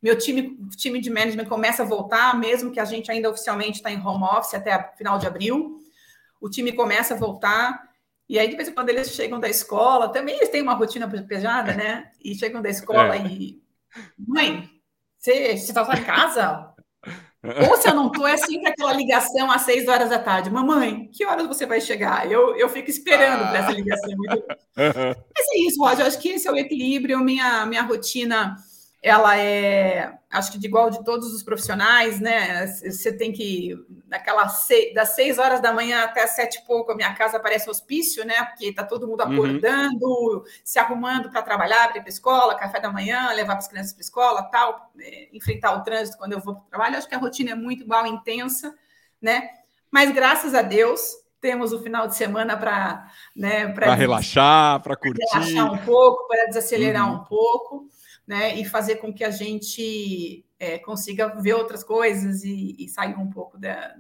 Meu 0.02 0.18
time, 0.18 0.58
time 0.76 1.00
de 1.00 1.12
management 1.12 1.46
começa 1.46 1.84
a 1.84 1.86
voltar, 1.86 2.36
mesmo 2.40 2.72
que 2.72 2.80
a 2.80 2.86
gente 2.86 3.12
ainda 3.12 3.30
oficialmente 3.30 3.78
está 3.78 3.92
em 3.92 4.04
home 4.04 4.24
office 4.24 4.56
até 4.56 4.92
final 4.98 5.20
de 5.20 5.28
abril. 5.28 5.80
O 6.40 6.50
time 6.50 6.72
começa 6.72 7.14
a 7.14 7.18
voltar. 7.18 7.91
E 8.32 8.40
aí, 8.40 8.48
de 8.48 8.56
vez 8.56 8.70
em 8.70 8.74
quando, 8.74 8.88
eles 8.88 9.10
chegam 9.10 9.42
da 9.42 9.50
escola, 9.50 10.08
também 10.08 10.38
eles 10.38 10.48
têm 10.48 10.62
uma 10.62 10.74
rotina 10.74 11.06
pesada, 11.06 11.74
né? 11.74 12.10
E 12.24 12.34
chegam 12.34 12.62
da 12.62 12.70
escola 12.70 13.18
é. 13.18 13.28
e. 13.28 13.62
Mãe, 14.18 14.70
você 15.18 15.50
está 15.50 15.82
em 15.82 16.04
casa? 16.06 16.74
Ou 17.70 17.76
se 17.76 17.90
eu 17.90 17.94
não 17.94 18.08
estou, 18.08 18.26
é 18.26 18.38
sempre 18.38 18.70
aquela 18.70 18.94
ligação 18.94 19.52
às 19.52 19.64
seis 19.64 19.86
horas 19.86 20.10
da 20.10 20.18
tarde. 20.18 20.50
Mamãe, 20.50 21.10
que 21.12 21.26
horas 21.26 21.46
você 21.46 21.66
vai 21.66 21.82
chegar? 21.82 22.32
Eu, 22.32 22.56
eu 22.56 22.70
fico 22.70 22.90
esperando 22.90 23.44
ah. 23.44 23.58
essa 23.58 23.72
ligação. 23.74 24.10
Mas 24.78 25.48
é 25.54 25.60
isso, 25.68 25.84
Roger. 25.84 26.00
Eu 26.00 26.08
acho 26.08 26.20
que 26.22 26.30
esse 26.30 26.48
é 26.48 26.52
o 26.54 26.58
equilíbrio, 26.58 27.20
minha, 27.20 27.66
minha 27.66 27.82
rotina 27.82 28.56
ela 29.02 29.36
é, 29.36 30.14
acho 30.30 30.52
que 30.52 30.60
de 30.60 30.68
igual 30.68 30.92
de 30.92 31.04
todos 31.04 31.34
os 31.34 31.42
profissionais, 31.42 32.20
né? 32.20 32.68
Você 32.68 33.12
tem 33.12 33.32
que, 33.32 33.76
naquela 34.08 34.48
seis, 34.48 34.94
das 34.94 35.16
seis 35.16 35.40
horas 35.40 35.60
da 35.60 35.74
manhã 35.74 36.04
até 36.04 36.28
sete 36.28 36.60
e 36.60 36.66
pouco, 36.68 36.92
a 36.92 36.96
minha 36.96 37.12
casa 37.16 37.40
parece 37.40 37.68
hospício, 37.68 38.24
né? 38.24 38.46
Porque 38.46 38.72
tá 38.72 38.84
todo 38.84 39.08
mundo 39.08 39.24
uhum. 39.24 39.34
acordando, 39.34 40.06
uhum. 40.06 40.44
se 40.64 40.78
arrumando 40.78 41.32
para 41.32 41.42
trabalhar, 41.42 41.88
para 41.88 41.98
ir 41.98 42.02
para 42.02 42.10
a 42.10 42.14
escola, 42.14 42.56
café 42.56 42.80
da 42.80 42.92
manhã, 42.92 43.32
levar 43.34 43.58
as 43.58 43.68
crianças 43.68 43.92
para 43.92 44.02
a 44.02 44.06
escola, 44.06 44.44
tal, 44.44 44.92
é, 45.00 45.30
enfrentar 45.34 45.74
o 45.74 45.84
trânsito 45.84 46.20
quando 46.20 46.34
eu 46.34 46.40
vou 46.40 46.54
para 46.54 46.64
o 46.64 46.70
trabalho. 46.70 46.98
Acho 46.98 47.10
que 47.10 47.16
a 47.16 47.20
rotina 47.20 47.52
é 47.52 47.56
muito 47.56 47.82
igual, 47.82 48.06
intensa, 48.06 48.76
né? 49.20 49.50
Mas 49.90 50.12
graças 50.12 50.54
a 50.54 50.62
Deus, 50.62 51.02
temos 51.42 51.74
o 51.74 51.82
final 51.82 52.08
de 52.08 52.16
semana 52.16 52.56
para 52.56 53.12
né, 53.36 53.68
para 53.70 53.96
relaxar, 53.96 54.80
para 54.84 54.96
curtir. 54.96 55.24
Relaxar 55.34 55.74
um 55.74 55.78
pouco, 55.80 56.28
para 56.28 56.46
desacelerar 56.46 57.10
uhum. 57.10 57.16
um 57.16 57.24
pouco 57.24 57.90
né, 58.32 58.58
e 58.58 58.64
fazer 58.64 58.96
com 58.96 59.14
que 59.14 59.26
a 59.26 59.30
gente 59.30 60.46
é, 60.58 60.80
consiga 60.80 61.28
ver 61.42 61.54
outras 61.54 61.84
coisas 61.84 62.46
e, 62.46 62.78
e 62.80 62.88
sair 62.88 63.14
um 63.16 63.30
pouco 63.30 63.58
da, 63.58 63.94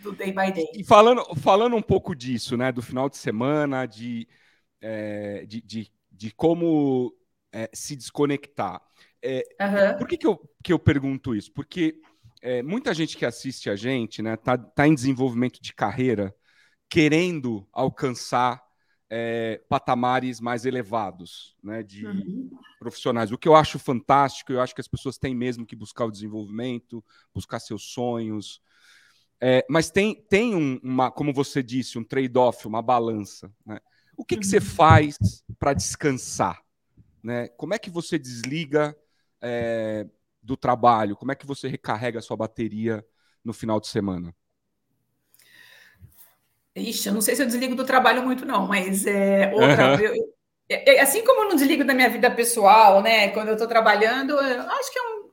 do 0.00 0.12
day 0.12 0.30
by 0.30 0.52
day. 0.52 0.68
E 0.72 0.84
falando, 0.84 1.24
falando 1.34 1.74
um 1.74 1.82
pouco 1.82 2.14
disso, 2.14 2.56
né, 2.56 2.70
do 2.70 2.80
final 2.80 3.10
de 3.10 3.16
semana, 3.16 3.84
de, 3.84 4.28
é, 4.80 5.44
de, 5.44 5.60
de, 5.60 5.90
de, 6.12 6.30
como 6.30 7.12
é, 7.52 7.68
se 7.74 7.96
desconectar. 7.96 8.80
Uhum. 9.24 9.98
Por 9.98 10.06
que, 10.06 10.18
que, 10.18 10.26
eu, 10.28 10.40
que 10.62 10.72
eu 10.72 10.78
pergunto 10.78 11.34
isso? 11.34 11.50
Porque 11.50 12.00
é, 12.40 12.62
muita 12.62 12.94
gente 12.94 13.16
que 13.16 13.26
assiste 13.26 13.68
a 13.68 13.74
gente, 13.74 14.22
né, 14.22 14.36
tá, 14.36 14.56
tá 14.56 14.86
em 14.86 14.94
desenvolvimento 14.94 15.60
de 15.60 15.74
carreira, 15.74 16.32
querendo 16.88 17.66
alcançar 17.72 18.63
é, 19.16 19.62
patamares 19.68 20.40
mais 20.40 20.64
elevados 20.64 21.54
né, 21.62 21.84
de 21.84 22.04
uhum. 22.04 22.50
profissionais. 22.80 23.30
O 23.30 23.38
que 23.38 23.46
eu 23.46 23.54
acho 23.54 23.78
fantástico, 23.78 24.52
eu 24.52 24.60
acho 24.60 24.74
que 24.74 24.80
as 24.80 24.88
pessoas 24.88 25.16
têm 25.16 25.32
mesmo 25.32 25.64
que 25.64 25.76
buscar 25.76 26.04
o 26.04 26.10
desenvolvimento, 26.10 27.02
buscar 27.32 27.60
seus 27.60 27.84
sonhos. 27.92 28.60
É, 29.40 29.64
mas 29.70 29.88
tem, 29.88 30.20
tem 30.28 30.56
um, 30.56 30.80
uma, 30.82 31.12
como 31.12 31.32
você 31.32 31.62
disse, 31.62 31.96
um 31.96 32.02
trade-off, 32.02 32.66
uma 32.66 32.82
balança. 32.82 33.52
Né? 33.64 33.78
O 34.16 34.24
que, 34.24 34.36
que 34.36 34.44
você 34.44 34.58
uhum. 34.58 34.64
faz 34.64 35.16
para 35.60 35.74
descansar? 35.74 36.60
Né? 37.22 37.46
Como 37.50 37.72
é 37.72 37.78
que 37.78 37.90
você 37.90 38.18
desliga 38.18 38.96
é, 39.40 40.08
do 40.42 40.56
trabalho? 40.56 41.16
Como 41.16 41.30
é 41.30 41.36
que 41.36 41.46
você 41.46 41.68
recarrega 41.68 42.18
a 42.18 42.22
sua 42.22 42.36
bateria 42.36 43.06
no 43.44 43.52
final 43.52 43.78
de 43.78 43.86
semana? 43.86 44.34
Ixi, 46.76 47.08
eu 47.08 47.14
não 47.14 47.20
sei 47.20 47.36
se 47.36 47.42
eu 47.42 47.46
desligo 47.46 47.74
do 47.74 47.84
trabalho 47.84 48.22
muito, 48.22 48.44
não, 48.44 48.66
mas 48.66 49.06
é 49.06 49.52
outra. 49.54 49.94
Uhum. 49.94 50.00
Eu, 50.00 50.34
é, 50.68 51.00
assim 51.00 51.24
como 51.24 51.42
eu 51.42 51.48
não 51.50 51.56
desligo 51.56 51.84
da 51.84 51.94
minha 51.94 52.08
vida 52.08 52.30
pessoal, 52.30 53.02
né? 53.02 53.28
Quando 53.28 53.48
eu 53.48 53.54
estou 53.54 53.68
trabalhando, 53.68 54.32
eu 54.32 54.62
acho 54.62 54.92
que 54.92 54.98
é, 54.98 55.02
um, 55.02 55.30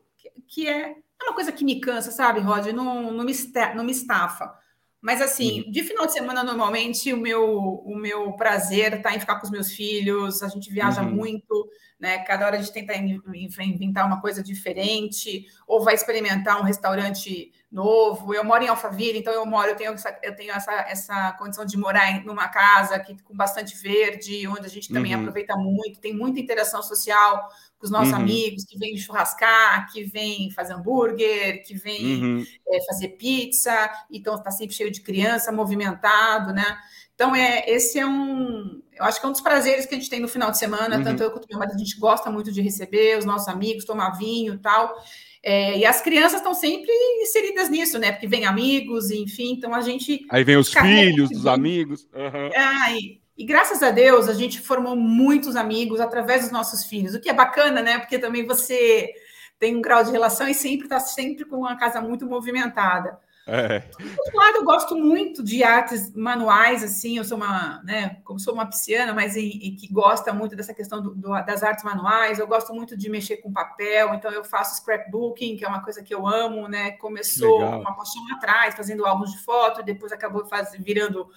que 0.48 0.68
é, 0.68 0.92
é 0.92 1.24
uma 1.24 1.34
coisa 1.34 1.52
que 1.52 1.64
me 1.64 1.80
cansa, 1.80 2.12
sabe, 2.12 2.42
Rod? 2.42 2.68
Não, 2.68 3.12
não, 3.12 3.24
me, 3.24 3.34
não 3.76 3.84
me 3.84 3.92
estafa. 3.92 4.54
Mas 5.02 5.20
assim, 5.20 5.64
uhum. 5.64 5.72
de 5.72 5.84
final 5.84 6.06
de 6.06 6.14
semana, 6.14 6.44
normalmente, 6.44 7.12
o 7.12 7.18
meu, 7.18 7.44
o 7.84 7.96
meu 7.96 8.34
prazer 8.34 8.94
está 8.94 9.16
em 9.16 9.20
ficar 9.20 9.38
com 9.40 9.46
os 9.46 9.52
meus 9.52 9.72
filhos, 9.72 10.44
a 10.44 10.48
gente 10.48 10.72
viaja 10.72 11.02
uhum. 11.02 11.10
muito, 11.10 11.70
né? 12.00 12.20
Cada 12.20 12.46
hora 12.46 12.58
a 12.58 12.62
gente 12.62 12.72
tenta 12.72 12.96
inventar 12.96 14.06
uma 14.06 14.22
coisa 14.22 14.44
diferente, 14.44 15.48
ou 15.66 15.84
vai 15.84 15.96
experimentar 15.96 16.62
um 16.62 16.64
restaurante 16.64 17.52
novo. 17.72 18.32
Eu 18.32 18.44
moro 18.44 18.64
em 18.64 18.68
Alphaville, 18.68 19.18
então 19.18 19.34
eu 19.34 19.46
moro, 19.46 19.70
eu 19.70 19.76
tenho 19.76 19.92
essa, 19.92 20.20
eu 20.22 20.36
tenho 20.36 20.52
essa, 20.52 20.72
essa 20.82 21.32
condição 21.34 21.66
de 21.66 21.78
morar 21.78 22.12
em 22.12 22.30
uma 22.30 22.48
casa 22.48 23.00
que, 23.00 23.20
com 23.24 23.36
bastante 23.36 23.76
verde, 23.78 24.48
onde 24.48 24.68
a 24.68 24.70
gente 24.70 24.94
também 24.94 25.16
uhum. 25.16 25.22
aproveita 25.22 25.56
muito, 25.56 26.00
tem 26.00 26.16
muita 26.16 26.40
interação 26.40 26.84
social 26.84 27.50
com 27.82 27.86
os 27.88 27.92
nossos 27.92 28.14
uhum. 28.14 28.20
amigos 28.20 28.64
que 28.64 28.78
vêm 28.78 28.96
churrascar, 28.96 29.92
que 29.92 30.04
vêm 30.04 30.52
fazer 30.52 30.74
hambúrguer, 30.74 31.64
que 31.66 31.74
vêm 31.74 32.24
uhum. 32.24 32.46
é, 32.70 32.86
fazer 32.86 33.10
pizza, 33.10 33.92
então 34.12 34.36
está 34.36 34.52
sempre 34.52 34.76
cheio 34.76 34.92
de 34.92 35.02
criança, 35.02 35.52
movimentado, 35.52 36.54
né? 36.54 36.78
Então, 37.16 37.36
é, 37.36 37.64
esse 37.68 38.00
é 38.00 38.06
um. 38.06 38.82
Eu 38.94 39.06
acho 39.06 39.20
que 39.20 39.26
é 39.26 39.30
um 39.30 39.32
dos 39.32 39.42
prazeres 39.42 39.86
que 39.86 39.96
a 39.96 39.98
gente 39.98 40.10
tem 40.10 40.20
no 40.20 40.28
final 40.28 40.52
de 40.52 40.58
semana, 40.58 40.98
uhum. 40.98 41.04
tanto 41.04 41.24
eu 41.24 41.32
quanto 41.32 41.48
meu 41.50 41.58
marido, 41.58 41.76
a 41.76 41.80
gente 41.80 42.00
gosta 42.00 42.30
muito 42.30 42.52
de 42.52 42.62
receber 42.62 43.18
os 43.18 43.26
nossos 43.26 43.48
amigos, 43.48 43.84
tomar 43.84 44.12
vinho 44.12 44.56
e 44.56 44.58
tal. 44.60 44.96
É, 45.44 45.78
e 45.78 45.86
as 45.86 46.02
crianças 46.02 46.36
estão 46.40 46.54
sempre 46.54 46.92
inseridas 47.22 47.70
nisso, 47.70 47.98
né? 47.98 48.12
Porque 48.12 48.28
vem 48.28 48.46
amigos, 48.46 49.10
enfim, 49.10 49.54
então 49.54 49.74
a 49.74 49.82
gente. 49.82 50.26
Aí 50.30 50.44
vem 50.44 50.58
os 50.58 50.72
filhos 50.72 51.30
dos 51.30 51.48
amigos. 51.48 52.08
Uhum. 52.14 52.48
É, 52.54 52.96
e, 52.96 53.21
e, 53.42 53.46
graças 53.46 53.82
a 53.82 53.90
Deus 53.90 54.30
a 54.30 54.34
gente 54.34 54.60
formou 54.60 54.96
muitos 54.96 55.56
amigos 55.56 56.00
através 56.00 56.44
dos 56.44 56.52
nossos 56.52 56.86
filhos, 56.86 57.16
o 57.16 57.20
que 57.20 57.30
é 57.30 57.34
bacana, 57.34 57.82
né? 57.82 57.98
Porque 57.98 58.20
também 58.20 58.46
você 58.46 59.12
tem 59.58 59.76
um 59.76 59.82
grau 59.82 60.04
de 60.04 60.12
relação 60.12 60.48
e 60.48 60.54
sempre 60.54 60.86
está 60.86 61.00
sempre 61.00 61.46
com 61.46 61.58
uma 61.58 61.76
casa 61.76 62.00
muito 62.02 62.26
movimentada. 62.26 63.20
É. 63.48 63.80
Por 63.80 64.06
outro 64.06 64.38
lado, 64.38 64.58
eu 64.58 64.64
gosto 64.64 64.96
muito 64.96 65.44
de 65.44 65.64
artes 65.64 66.14
manuais, 66.16 66.84
assim, 66.84 67.18
eu 67.18 67.24
sou 67.24 67.38
uma, 67.38 67.82
né, 67.84 68.18
como 68.24 68.40
sou 68.40 68.54
uma 68.54 68.68
pisciana, 68.68 69.14
mas 69.14 69.36
e, 69.36 69.42
e 69.42 69.72
que 69.72 69.92
gosta 69.92 70.32
muito 70.32 70.56
dessa 70.56 70.74
questão 70.74 71.02
do, 71.02 71.16
do, 71.16 71.30
das 71.44 71.64
artes 71.64 71.84
manuais, 71.84 72.38
eu 72.38 72.46
gosto 72.46 72.74
muito 72.74 72.96
de 72.96 73.10
mexer 73.10 73.38
com 73.38 73.52
papel, 73.52 74.14
então 74.14 74.32
eu 74.32 74.44
faço 74.44 74.76
scrapbooking, 74.76 75.58
que 75.58 75.66
é 75.66 75.68
uma 75.68 75.84
coisa 75.84 76.04
que 76.04 76.14
eu 76.14 76.28
amo, 76.28 76.68
né, 76.68 76.92
começou 76.92 77.60
Legal. 77.60 77.82
uma 77.82 77.96
paixão 77.96 78.22
atrás, 78.36 78.76
fazendo 78.76 79.06
álbuns 79.06 79.32
de 79.32 79.40
foto, 79.40 79.82
depois 79.82 80.12
acabou 80.12 80.46
faz, 80.46 80.70
virando 80.78 81.28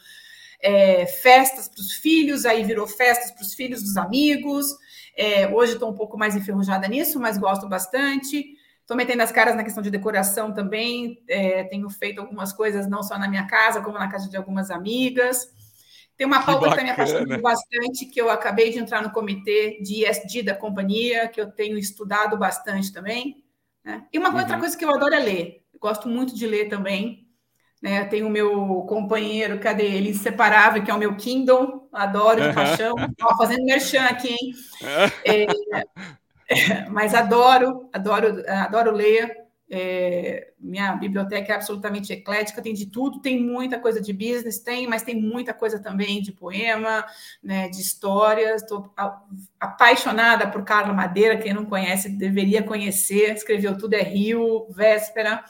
é, 0.65 1.07
festas 1.07 1.69
para 1.69 1.81
os 1.81 1.93
filhos, 1.93 2.45
aí 2.45 2.65
virou 2.65 2.87
festas 2.87 3.31
para 3.31 3.43
os 3.43 3.55
filhos 3.55 3.83
dos 3.83 3.97
amigos, 3.97 4.67
é, 5.17 5.47
hoje 5.49 5.75
estou 5.75 5.91
um 5.91 5.95
pouco 5.95 6.19
mais 6.19 6.35
enferrujada 6.35 6.89
nisso, 6.89 7.21
mas 7.21 7.39
gosto 7.39 7.69
bastante, 7.69 8.57
Estou 8.85 8.99
metendo 8.99 9.23
as 9.23 9.33
caras 9.33 9.57
na 9.57 9.65
questão 9.65 9.83
de 9.83 9.91
decoração 9.91 10.53
também. 10.53 11.19
É, 11.27 11.65
tenho 11.65 11.89
feito 11.89 12.21
algumas 12.21 12.53
coisas 12.53 12.87
não 12.87 13.03
só 13.03 13.19
na 13.19 13.27
minha 13.27 13.47
casa, 13.47 13.81
como 13.81 13.99
na 13.99 14.11
casa 14.11 14.29
de 14.29 14.37
algumas 14.37 14.71
amigas. 14.71 15.49
Tem 16.19 16.27
uma 16.27 16.45
pauta 16.45 16.67
que, 16.67 16.71
está 16.73 16.85
me 16.85 16.91
apaixonando 16.91 17.41
bastante, 17.41 18.05
que 18.05 18.21
eu 18.21 18.29
acabei 18.29 18.71
de 18.71 18.79
entrar 18.79 19.03
no 19.03 19.11
comitê 19.11 19.81
de 19.83 20.05
ESG 20.05 20.43
da 20.43 20.55
companhia, 20.55 21.29
que 21.29 21.41
eu 21.41 21.51
tenho 21.51 21.79
estudado 21.79 22.37
bastante 22.37 22.93
também. 22.93 23.43
Né? 23.83 24.07
E 24.13 24.19
uma 24.19 24.29
uhum. 24.29 24.39
outra 24.39 24.59
coisa 24.59 24.77
que 24.77 24.85
eu 24.85 24.95
adoro 24.95 25.15
é 25.15 25.19
ler. 25.19 25.65
Eu 25.73 25.81
gosto 25.81 26.07
muito 26.07 26.35
de 26.35 26.47
ler 26.47 26.69
também. 26.69 27.24
Né? 27.85 28.03
Tenho 28.07 28.29
o 28.29 28.31
meu 28.31 28.87
companheiro, 28.89 29.61
cadê 29.61 29.85
ele? 29.85 30.09
Inseparável, 30.09 30.83
que 30.83 30.91
é 30.91 30.95
o 30.95 30.99
meu 30.99 31.15
Kindle. 31.17 31.87
Adoro 31.93 32.41
de 32.41 32.55
paixão. 32.55 32.95
Estou 32.97 33.37
fazendo 33.37 33.63
merchan 33.63 34.05
aqui, 34.07 34.35
hein? 34.35 35.47
É, 36.47 36.87
mas 36.91 37.15
adoro, 37.15 37.89
adoro, 37.91 38.45
adoro 38.47 38.91
ler. 38.91 39.35
É, 39.71 40.53
minha 40.61 40.95
biblioteca 40.95 41.53
é 41.53 41.57
absolutamente 41.57 42.13
eclética, 42.13 42.61
tem 42.61 42.75
de 42.75 42.85
tudo, 42.85 43.23
tem 43.23 43.43
muita 43.43 43.79
coisa 43.79 43.99
de 43.99 44.13
business, 44.13 44.59
tem, 44.59 44.87
mas 44.87 45.03
tem 45.03 45.19
muita 45.19 45.55
coisa 45.55 45.79
também 45.83 46.21
de 46.21 46.33
poema, 46.33 47.03
né, 47.43 47.71
de 47.71 47.81
histórias. 47.81 48.61
Estou 48.61 48.93
apaixonada 49.59 50.51
por 50.51 50.65
Carla 50.65 50.93
Madeira, 50.93 51.39
quem 51.39 51.55
não 51.55 51.65
conhece 51.65 52.11
deveria 52.11 52.63
conhecer, 52.63 53.33
escreveu 53.33 53.79
Tudo 53.79 53.95
é 53.95 54.03
Rio, 54.03 54.67
Véspera. 54.71 55.43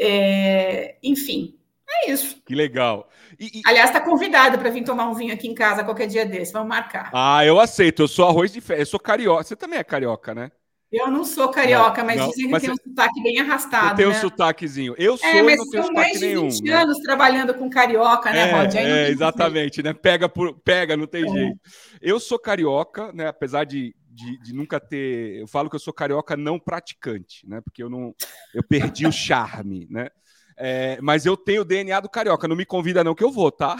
É, 0.00 0.96
enfim, 1.02 1.58
é 1.88 2.10
isso. 2.10 2.40
Que 2.46 2.54
legal. 2.54 3.08
E, 3.38 3.58
e... 3.58 3.62
Aliás, 3.66 3.90
está 3.90 4.00
convidado 4.00 4.58
para 4.58 4.70
vir 4.70 4.82
tomar 4.82 5.08
um 5.08 5.14
vinho 5.14 5.34
aqui 5.34 5.46
em 5.46 5.54
casa 5.54 5.84
qualquer 5.84 6.06
dia 6.06 6.24
desse. 6.24 6.52
Vamos 6.52 6.68
marcar. 6.68 7.10
Ah, 7.12 7.44
eu 7.44 7.60
aceito. 7.60 8.02
Eu 8.02 8.08
sou 8.08 8.26
arroz 8.26 8.52
de 8.52 8.60
fé. 8.60 8.80
Eu 8.80 8.86
sou 8.86 8.98
carioca. 8.98 9.42
Você 9.42 9.56
também 9.56 9.78
é 9.78 9.84
carioca, 9.84 10.34
né? 10.34 10.50
Eu 10.92 11.08
não 11.08 11.24
sou 11.24 11.48
carioca, 11.50 11.98
não, 11.98 12.06
mas 12.06 12.16
não, 12.16 12.28
dizem 12.30 12.46
que 12.46 12.50
mas 12.50 12.62
tem 12.62 12.72
um 12.72 12.76
sotaque 12.76 13.22
bem 13.22 13.38
arrastado. 13.38 13.96
Tem 13.96 14.06
né? 14.06 14.12
um 14.12 14.20
sotaquezinho. 14.20 14.94
Eu 14.98 15.16
sou 15.16 15.28
é, 15.28 15.40
mas 15.40 15.56
não 15.56 15.70
tenho 15.70 15.82
nenhum. 15.84 15.94
mais 15.94 16.18
de 16.18 16.36
20 16.36 16.64
né? 16.64 16.74
anos 16.74 16.98
trabalhando 16.98 17.54
com 17.54 17.70
carioca, 17.70 18.32
né, 18.32 18.50
é, 18.50 18.52
Rod? 18.52 18.74
É, 18.74 19.08
exatamente, 19.08 19.84
né? 19.84 19.92
Pega, 19.92 20.28
por, 20.28 20.58
pega, 20.64 20.96
não 20.96 21.06
tem 21.06 21.24
é. 21.24 21.28
jeito. 21.28 21.60
Eu 22.02 22.18
sou 22.18 22.40
carioca, 22.40 23.12
né? 23.12 23.28
Apesar 23.28 23.62
de, 23.62 23.94
de, 24.10 24.38
de, 24.38 24.52
nunca 24.52 24.80
ter. 24.80 25.40
Eu 25.40 25.46
falo 25.46 25.70
que 25.70 25.76
eu 25.76 25.80
sou 25.80 25.92
carioca 25.92 26.36
não 26.36 26.58
praticante, 26.58 27.48
né? 27.48 27.60
Porque 27.60 27.82
eu 27.82 27.88
não. 27.88 28.14
Eu 28.52 28.62
perdi 28.62 29.06
o 29.06 29.12
charme, 29.12 29.86
né? 29.90 30.08
É, 30.56 31.00
mas 31.00 31.24
eu 31.24 31.36
tenho 31.36 31.62
o 31.62 31.64
DNA 31.64 32.00
do 32.00 32.08
carioca. 32.08 32.48
Não 32.48 32.56
me 32.56 32.66
convida, 32.66 33.04
não, 33.04 33.14
que 33.14 33.24
eu 33.24 33.30
vou, 33.30 33.50
tá? 33.50 33.76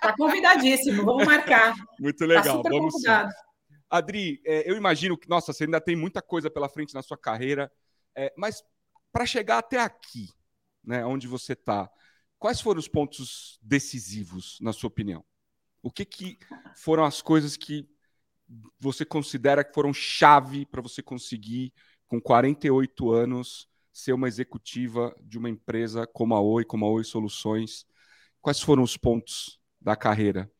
Tá 0.00 0.14
convidadíssimo, 0.16 1.04
vamos 1.04 1.26
marcar. 1.26 1.74
Muito 1.98 2.18
tá 2.18 2.26
legal, 2.26 2.62
tá 2.62 2.68
vamos 2.68 2.92
convidado. 2.92 3.30
sim. 3.30 3.46
Adri, 3.88 4.40
é, 4.44 4.70
eu 4.70 4.76
imagino 4.76 5.16
que, 5.16 5.28
nossa, 5.28 5.52
você 5.52 5.64
ainda 5.64 5.80
tem 5.80 5.96
muita 5.96 6.20
coisa 6.20 6.50
pela 6.50 6.68
frente 6.68 6.94
na 6.94 7.02
sua 7.02 7.16
carreira, 7.16 7.70
é, 8.14 8.32
mas 8.36 8.62
para 9.12 9.24
chegar 9.24 9.58
até 9.58 9.80
aqui, 9.80 10.28
né, 10.84 11.04
onde 11.04 11.26
você 11.26 11.52
está, 11.52 11.90
quais 12.38 12.60
foram 12.60 12.78
os 12.78 12.88
pontos 12.88 13.58
decisivos, 13.62 14.58
na 14.60 14.72
sua 14.72 14.88
opinião? 14.88 15.24
O 15.82 15.90
que, 15.90 16.04
que 16.04 16.38
foram 16.76 17.04
as 17.04 17.22
coisas 17.22 17.56
que 17.56 17.88
você 18.78 19.04
considera 19.04 19.64
que 19.64 19.74
foram 19.74 19.92
chave 19.92 20.66
para 20.66 20.82
você 20.82 21.02
conseguir, 21.02 21.72
com 22.06 22.20
48 22.20 23.10
anos, 23.10 23.68
ser 23.92 24.12
uma 24.12 24.28
executiva 24.28 25.14
de 25.22 25.38
uma 25.38 25.48
empresa 25.48 26.06
como 26.06 26.34
a 26.34 26.40
Oi, 26.40 26.64
como 26.64 26.84
a 26.84 26.90
Oi 26.90 27.04
Soluções? 27.04 27.86
Quais 28.40 28.60
foram 28.60 28.82
os 28.82 28.96
pontos 28.96 29.58
da 29.80 29.96
carreira? 29.96 30.50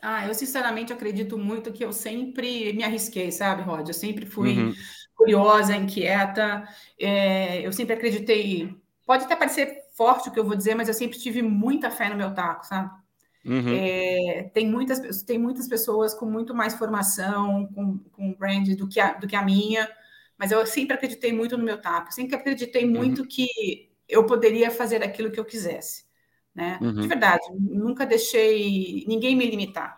Ah, 0.00 0.26
eu 0.26 0.34
sinceramente 0.34 0.92
acredito 0.92 1.38
muito 1.38 1.72
que 1.72 1.84
eu 1.84 1.92
sempre 1.92 2.72
me 2.74 2.84
arrisquei, 2.84 3.32
sabe, 3.32 3.62
Rod? 3.62 3.88
Eu 3.88 3.94
sempre 3.94 4.26
fui 4.26 4.58
uhum. 4.58 4.74
curiosa, 5.14 5.74
inquieta. 5.74 6.68
É, 7.00 7.66
eu 7.66 7.72
sempre 7.72 7.94
acreditei. 7.94 8.76
Pode 9.06 9.24
até 9.24 9.34
parecer 9.34 9.82
forte 9.96 10.28
o 10.28 10.32
que 10.32 10.38
eu 10.38 10.44
vou 10.44 10.54
dizer, 10.54 10.74
mas 10.74 10.88
eu 10.88 10.94
sempre 10.94 11.18
tive 11.18 11.40
muita 11.42 11.90
fé 11.90 12.08
no 12.08 12.16
meu 12.16 12.34
taco, 12.34 12.66
sabe? 12.66 12.90
Uhum. 13.46 13.74
É, 13.76 14.50
tem, 14.52 14.68
muitas, 14.68 15.22
tem 15.22 15.38
muitas 15.38 15.68
pessoas 15.68 16.12
com 16.12 16.26
muito 16.26 16.52
mais 16.52 16.74
formação, 16.74 17.68
com, 17.72 17.98
com 18.10 18.34
brand 18.34 18.68
do 18.74 18.88
que, 18.88 18.98
a, 18.98 19.12
do 19.14 19.28
que 19.28 19.36
a 19.36 19.42
minha, 19.42 19.88
mas 20.36 20.50
eu 20.50 20.66
sempre 20.66 20.96
acreditei 20.96 21.32
muito 21.32 21.56
no 21.56 21.64
meu 21.64 21.80
taco, 21.80 22.12
sempre 22.12 22.34
acreditei 22.34 22.84
uhum. 22.84 22.90
muito 22.90 23.22
uhum. 23.22 23.28
que 23.28 23.88
eu 24.08 24.26
poderia 24.26 24.70
fazer 24.70 25.02
aquilo 25.02 25.30
que 25.30 25.38
eu 25.38 25.44
quisesse, 25.44 26.04
né? 26.52 26.78
Uhum. 26.82 26.94
De 26.94 27.06
verdade, 27.06 27.46
nunca 27.52 28.04
deixei 28.04 29.04
ninguém 29.06 29.36
me 29.36 29.48
limitar, 29.48 29.96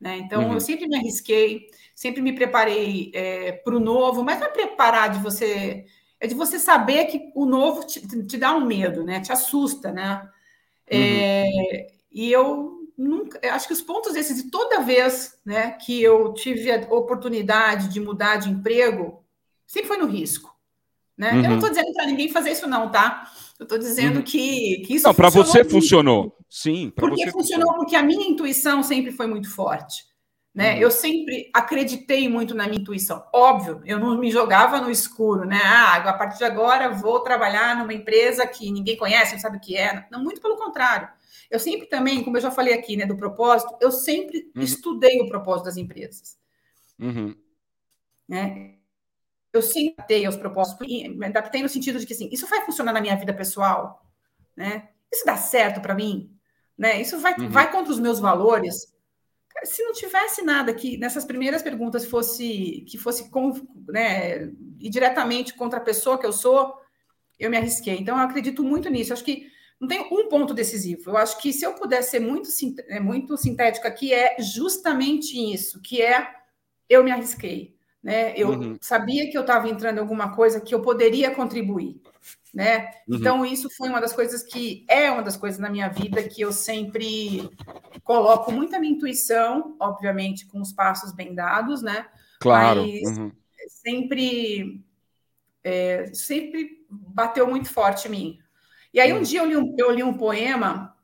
né? 0.00 0.18
Então 0.18 0.44
uhum. 0.44 0.54
eu 0.54 0.60
sempre 0.60 0.86
me 0.86 0.96
arrisquei, 0.96 1.66
sempre 1.96 2.22
me 2.22 2.32
preparei 2.32 3.10
é, 3.12 3.52
para 3.52 3.74
o 3.74 3.80
novo, 3.80 4.22
mas 4.22 4.38
não 4.38 4.46
é 4.46 4.50
preparar 4.50 5.10
de 5.10 5.18
você, 5.18 5.84
é 6.20 6.28
de 6.28 6.34
você 6.34 6.60
saber 6.60 7.06
que 7.06 7.32
o 7.34 7.44
novo 7.44 7.84
te, 7.84 8.00
te 8.24 8.38
dá 8.38 8.54
um 8.54 8.64
medo, 8.64 9.02
né? 9.02 9.20
Te 9.20 9.32
assusta, 9.32 9.90
né? 9.90 10.28
É, 10.86 11.44
uhum. 11.44 11.86
e 12.12 12.30
eu 12.30 12.73
nunca, 12.96 13.40
acho 13.52 13.66
que 13.66 13.72
os 13.72 13.82
pontos 13.82 14.12
desses, 14.12 14.42
de 14.42 14.50
toda 14.50 14.80
vez 14.80 15.38
né, 15.44 15.72
que 15.72 16.02
eu 16.02 16.32
tive 16.32 16.70
a 16.70 16.80
oportunidade 16.94 17.88
de 17.88 18.00
mudar 18.00 18.36
de 18.36 18.50
emprego, 18.50 19.22
sempre 19.66 19.88
foi 19.88 19.96
no 19.96 20.06
risco. 20.06 20.54
Né? 21.16 21.32
Uhum. 21.32 21.36
Eu 21.38 21.42
não 21.42 21.54
estou 21.54 21.68
uhum. 21.68 21.74
dizendo 21.74 21.94
para 21.94 22.06
ninguém 22.06 22.28
fazer 22.28 22.50
isso, 22.50 22.66
não, 22.66 22.90
tá? 22.90 23.30
Eu 23.58 23.64
estou 23.64 23.78
dizendo 23.78 24.16
uhum. 24.16 24.22
que, 24.22 24.82
que 24.86 24.94
isso. 24.94 25.06
Não, 25.06 25.14
para 25.14 25.30
você 25.30 25.64
funcionou. 25.64 26.36
Sim, 26.48 26.90
para 26.90 27.06
você. 27.06 27.10
Porque 27.10 27.30
funcionou, 27.30 27.66
funcionou, 27.66 27.74
porque 27.76 27.96
a 27.96 28.02
minha 28.02 28.28
intuição 28.28 28.82
sempre 28.82 29.12
foi 29.12 29.26
muito 29.26 29.48
forte. 29.48 30.04
Né? 30.54 30.74
Uhum. 30.74 30.80
Eu 30.82 30.90
sempre 30.90 31.50
acreditei 31.52 32.28
muito 32.28 32.54
na 32.54 32.68
minha 32.68 32.80
intuição. 32.80 33.26
Óbvio, 33.32 33.82
eu 33.84 33.98
não 33.98 34.16
me 34.16 34.30
jogava 34.30 34.80
no 34.80 34.88
escuro, 34.88 35.44
né? 35.44 35.60
Ah, 35.64 35.96
a 35.96 36.12
partir 36.12 36.38
de 36.38 36.44
agora 36.44 36.90
vou 36.90 37.20
trabalhar 37.20 37.76
numa 37.76 37.92
empresa 37.92 38.46
que 38.46 38.70
ninguém 38.70 38.96
conhece, 38.96 39.32
não 39.32 39.40
sabe 39.40 39.56
o 39.56 39.60
que 39.60 39.76
é. 39.76 40.06
Não, 40.12 40.22
muito 40.22 40.40
pelo 40.40 40.56
contrário. 40.56 41.08
Eu 41.50 41.58
sempre 41.58 41.88
também, 41.88 42.22
como 42.22 42.36
eu 42.36 42.40
já 42.40 42.52
falei 42.52 42.72
aqui, 42.72 42.96
né, 42.96 43.04
do 43.04 43.16
propósito, 43.16 43.76
eu 43.80 43.90
sempre 43.90 44.50
uhum. 44.54 44.62
estudei 44.62 45.20
o 45.20 45.28
propósito 45.28 45.64
das 45.64 45.76
empresas. 45.76 46.38
Uhum. 47.00 47.34
Né? 48.28 48.74
Eu 49.52 49.60
sempre 49.60 49.94
adaptei 49.98 50.24
aos 50.24 50.36
propósitos, 50.36 50.86
me 50.86 51.26
adaptei 51.26 51.62
no 51.62 51.68
sentido 51.68 51.98
de 51.98 52.06
que 52.06 52.12
assim, 52.12 52.28
isso 52.32 52.46
vai 52.46 52.64
funcionar 52.64 52.92
na 52.92 53.00
minha 53.00 53.16
vida 53.16 53.32
pessoal, 53.34 54.04
né? 54.56 54.88
Isso 55.12 55.24
dá 55.24 55.36
certo 55.36 55.80
para 55.80 55.94
mim, 55.94 56.36
né? 56.76 57.00
Isso 57.00 57.20
vai, 57.20 57.34
uhum. 57.38 57.48
vai 57.48 57.70
contra 57.70 57.92
os 57.92 58.00
meus 58.00 58.18
valores 58.18 58.93
se 59.64 59.82
não 59.82 59.92
tivesse 59.92 60.42
nada 60.42 60.72
que 60.74 60.96
nessas 60.96 61.24
primeiras 61.24 61.62
perguntas 61.62 62.04
fosse 62.04 62.84
que 62.88 62.98
fosse 62.98 63.30
né, 63.88 64.52
e 64.78 64.88
diretamente 64.88 65.54
contra 65.54 65.78
a 65.78 65.82
pessoa 65.82 66.18
que 66.18 66.26
eu 66.26 66.32
sou, 66.32 66.74
eu 67.38 67.50
me 67.50 67.56
arrisquei. 67.56 67.96
Então, 67.98 68.16
eu 68.16 68.24
acredito 68.24 68.62
muito 68.62 68.88
nisso. 68.88 69.12
Acho 69.12 69.24
que 69.24 69.46
não 69.80 69.88
tem 69.88 70.00
um 70.00 70.28
ponto 70.28 70.54
decisivo. 70.54 71.10
Eu 71.10 71.16
acho 71.16 71.40
que 71.40 71.52
se 71.52 71.64
eu 71.64 71.74
puder 71.74 72.02
ser 72.02 72.20
muito, 72.20 72.48
é, 72.88 73.00
muito 73.00 73.36
sintética 73.36 73.88
aqui, 73.88 74.12
é 74.12 74.40
justamente 74.40 75.36
isso, 75.52 75.80
que 75.82 76.00
é 76.00 76.26
eu 76.88 77.02
me 77.02 77.10
arrisquei. 77.10 77.73
Né? 78.04 78.36
Eu 78.36 78.50
uhum. 78.50 78.76
sabia 78.80 79.28
que 79.30 79.36
eu 79.36 79.40
estava 79.40 79.68
entrando 79.68 79.96
em 79.96 80.00
alguma 80.00 80.36
coisa 80.36 80.60
que 80.60 80.74
eu 80.74 80.82
poderia 80.82 81.34
contribuir 81.34 82.00
né? 82.54 82.92
Uhum. 83.08 83.16
Então, 83.16 83.44
isso 83.44 83.68
foi 83.68 83.88
uma 83.88 84.00
das 84.00 84.12
coisas 84.12 84.42
que 84.44 84.86
é 84.88 85.10
uma 85.10 85.22
das 85.22 85.36
coisas 85.36 85.58
na 85.58 85.68
minha 85.68 85.88
vida 85.88 86.22
que 86.22 86.40
eu 86.40 86.52
sempre 86.52 87.50
coloco 88.04 88.52
muito 88.52 88.76
a 88.76 88.78
minha 88.78 88.94
intuição, 88.94 89.76
obviamente, 89.80 90.46
com 90.46 90.60
os 90.60 90.72
passos 90.72 91.12
bem 91.12 91.34
dados, 91.34 91.82
né? 91.82 92.06
Claro. 92.38 92.82
Mas 92.82 93.18
uhum. 93.18 93.32
sempre, 93.68 94.84
é, 95.64 96.10
sempre 96.14 96.86
bateu 96.88 97.46
muito 97.46 97.68
forte 97.68 98.06
em 98.06 98.10
mim. 98.12 98.38
E 98.92 99.00
aí, 99.00 99.12
um 99.12 99.16
uhum. 99.16 99.22
dia 99.22 99.40
eu 99.40 99.46
li 99.46 99.56
um, 99.56 99.74
eu 99.76 99.90
li 99.90 100.02
um 100.04 100.14
poema 100.14 100.96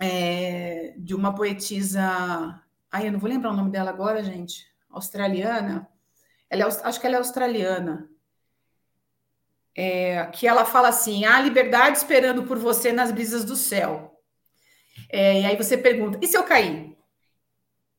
é, 0.00 0.94
de 0.98 1.14
uma 1.14 1.32
poetisa. 1.32 2.60
Ai, 2.90 3.06
eu 3.06 3.12
não 3.12 3.20
vou 3.20 3.30
lembrar 3.30 3.52
o 3.52 3.56
nome 3.56 3.70
dela 3.70 3.90
agora, 3.90 4.24
gente. 4.24 4.66
Australiana. 4.90 5.88
Ela 6.50 6.62
é, 6.62 6.66
acho 6.66 7.00
que 7.00 7.06
ela 7.06 7.16
é 7.16 7.18
australiana 7.18 8.08
é, 9.78 10.26
que 10.26 10.46
ela 10.46 10.64
fala 10.64 10.88
assim: 10.88 11.24
há 11.24 11.40
liberdade 11.40 11.98
esperando 11.98 12.42
por 12.42 12.58
você 12.58 12.92
nas 12.92 13.12
brisas 13.12 13.44
do 13.44 13.54
céu. 13.54 14.12
É, 15.08 15.42
e 15.42 15.46
aí 15.46 15.56
você 15.56 15.78
pergunta: 15.78 16.18
e 16.20 16.26
se 16.26 16.36
eu 16.36 16.42
cair? 16.42 16.96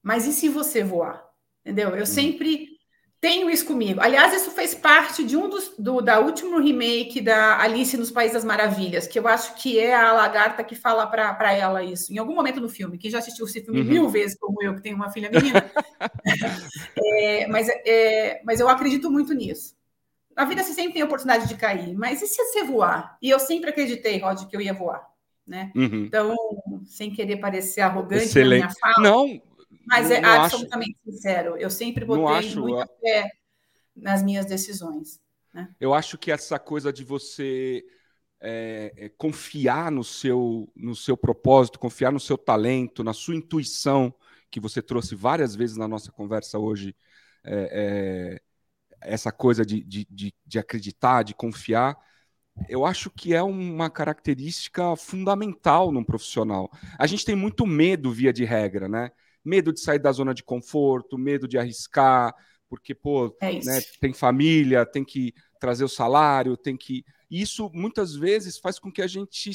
Mas 0.04 0.26
e 0.26 0.34
se 0.34 0.50
você 0.50 0.84
voar? 0.84 1.26
Entendeu? 1.62 1.96
Eu 1.96 2.04
hum. 2.04 2.06
sempre 2.06 2.79
tenho 3.22 3.50
isso 3.50 3.66
comigo. 3.66 4.00
Aliás, 4.00 4.34
isso 4.34 4.52
fez 4.52 4.74
parte 4.74 5.26
de 5.26 5.36
um 5.36 5.50
dos 5.50 5.74
do, 5.78 6.00
da 6.00 6.20
último 6.20 6.58
remake 6.60 7.20
da 7.20 7.62
Alice 7.62 7.96
nos 7.98 8.12
Países 8.12 8.34
das 8.34 8.46
Maravilhas, 8.46 9.08
que 9.08 9.20
eu 9.20 9.28
acho 9.28 9.56
que 9.56 9.78
é 9.78 9.94
a 9.94 10.14
lagarta 10.14 10.64
que 10.64 10.74
fala 10.74 11.06
para 11.06 11.54
ela 11.54 11.84
isso, 11.84 12.14
em 12.14 12.18
algum 12.18 12.34
momento 12.34 12.62
no 12.62 12.70
filme. 12.70 12.98
Quem 12.98 13.12
já 13.12 13.20
assistiu 13.20 13.46
esse 13.46 13.62
filme 13.62 13.82
uhum. 13.82 13.88
mil 13.88 14.10
vezes, 14.10 14.38
como 14.40 14.64
eu, 14.64 14.74
que 14.76 14.82
tenho 14.82 14.96
uma 14.96 15.12
filha 15.12 15.30
menina. 15.30 15.70
é, 16.98 17.48
mas, 17.48 17.68
é, 17.86 18.42
mas 18.46 18.60
eu 18.62 18.70
acredito 18.70 19.12
muito 19.12 19.34
nisso. 19.34 19.78
A 20.34 20.46
vida 20.46 20.64
você 20.64 20.74
sempre 20.74 20.94
tem 20.94 21.02
a 21.02 21.06
oportunidade 21.06 21.50
de 21.50 21.56
cair, 21.56 21.94
mas 21.96 22.22
e 22.22 22.28
se 22.28 22.42
você 22.42 22.64
voar? 22.64 23.18
E 23.22 23.30
eu 23.30 23.40
sempre 23.40 23.70
acreditei, 23.70 24.20
Rod, 24.20 24.46
que 24.46 24.56
eu 24.56 24.62
ia 24.62 24.74
voar, 24.74 25.06
né? 25.46 25.74
Uhum. 25.76 26.06
Então, 26.06 26.34
sem 26.86 27.12
querer 27.12 27.38
parecer 27.38 27.82
arrogante 27.82 28.24
Excelente. 28.24 28.62
na 28.62 28.68
minha 28.68 28.80
fala, 28.80 29.04
não, 29.04 29.42
mas 29.90 30.12
é 30.12 30.22
não 30.22 30.30
é 30.30 30.38
absolutamente 30.38 30.98
acho, 31.02 31.12
sincero. 31.12 31.58
Eu 31.58 31.70
sempre 31.70 32.06
botei 32.06 32.56
muita 32.56 32.88
fé 33.02 33.32
nas 33.96 34.22
minhas 34.22 34.46
decisões. 34.46 35.20
Né? 35.54 35.68
Eu 35.80 35.94
acho 35.94 36.18
que 36.18 36.32
essa 36.32 36.60
coisa 36.60 36.94
de 36.94 37.04
você 37.04 37.84
é, 38.40 38.94
é, 38.96 39.10
confiar 39.10 39.92
no 39.92 40.04
seu, 40.04 40.72
no 40.76 40.96
seu 40.96 41.18
propósito, 41.18 41.80
confiar 41.80 42.12
no 42.12 42.20
seu 42.20 42.38
talento, 42.38 43.04
na 43.04 43.14
sua 43.14 43.36
intuição, 43.36 44.14
que 44.52 44.60
você 44.60 44.82
trouxe 44.82 45.16
várias 45.16 45.56
vezes 45.56 45.76
na 45.76 45.88
nossa 45.88 46.12
conversa 46.12 46.60
hoje, 46.60 46.96
é, 47.44 48.40
é 48.42 48.42
essa 49.02 49.32
coisa 49.32 49.66
de, 49.66 49.84
de, 49.84 50.06
de, 50.10 50.34
de 50.46 50.60
acreditar, 50.60 51.24
de 51.24 51.34
confiar, 51.34 51.98
eu 52.68 52.86
acho 52.86 53.10
que 53.10 53.34
é 53.34 53.42
uma 53.42 53.90
característica 53.90 54.96
fundamental 54.98 55.92
num 55.92 56.04
profissional. 56.04 56.70
A 56.98 57.08
gente 57.08 57.24
tem 57.26 57.36
muito 57.36 57.66
medo, 57.66 58.12
via 58.12 58.34
de 58.34 58.44
regra, 58.44 58.90
né? 58.90 59.12
Medo 59.44 59.72
de 59.74 59.80
sair 59.80 60.00
da 60.00 60.12
zona 60.12 60.34
de 60.34 60.44
conforto, 60.44 61.18
medo 61.18 61.48
de 61.48 61.58
arriscar, 61.58 62.34
porque, 62.68 62.94
pô, 62.94 63.36
é 63.42 63.54
né, 63.54 63.82
tem 64.00 64.14
família, 64.14 64.86
tem 64.86 65.04
que 65.04 65.34
trazer 65.60 65.84
o 65.84 65.90
salário, 65.90 66.58
tem 66.58 66.78
que. 66.78 67.04
Isso 67.30 67.70
muitas 67.74 68.16
vezes 68.16 68.58
faz 68.58 68.80
com 68.80 68.92
que 68.92 69.02
a 69.02 69.08
gente 69.08 69.52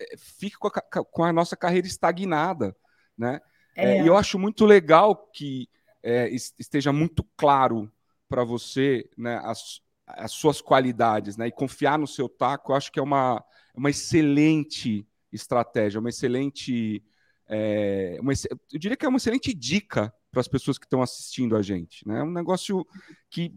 é, 0.00 0.16
fique 0.16 0.56
com 0.56 0.68
a, 0.68 0.70
com 0.70 1.24
a 1.24 1.32
nossa 1.32 1.56
carreira 1.56 1.86
estagnada, 1.86 2.76
né? 3.16 3.40
É. 3.76 3.98
É, 3.98 4.02
e 4.02 4.06
eu 4.06 4.16
acho 4.16 4.38
muito 4.38 4.64
legal 4.64 5.14
que 5.32 5.68
é, 6.02 6.28
esteja 6.58 6.92
muito 6.92 7.24
claro 7.36 7.90
para 8.28 8.42
você 8.42 9.08
né, 9.16 9.40
as, 9.44 9.80
as 10.06 10.32
suas 10.32 10.60
qualidades 10.60 11.36
né, 11.36 11.46
e 11.46 11.52
confiar 11.52 11.98
no 11.98 12.06
seu 12.06 12.28
taco, 12.28 12.72
eu 12.72 12.76
acho 12.76 12.90
que 12.90 12.98
é 12.98 13.02
uma, 13.02 13.42
uma 13.74 13.90
excelente 13.90 15.06
estratégia, 15.32 16.00
uma 16.00 16.08
excelente. 16.08 17.02
É, 17.48 18.18
uma, 18.20 18.32
eu 18.72 18.78
diria 18.78 18.96
que 18.96 19.06
é 19.06 19.08
uma 19.08 19.18
excelente 19.18 19.54
dica 19.54 20.12
para 20.30 20.40
as 20.40 20.48
pessoas 20.48 20.78
que 20.78 20.84
estão 20.84 21.02
assistindo 21.02 21.56
a 21.56 21.62
gente. 21.62 22.06
Né? 22.06 22.20
É 22.20 22.22
um 22.22 22.30
negócio 22.30 22.86
que, 23.30 23.52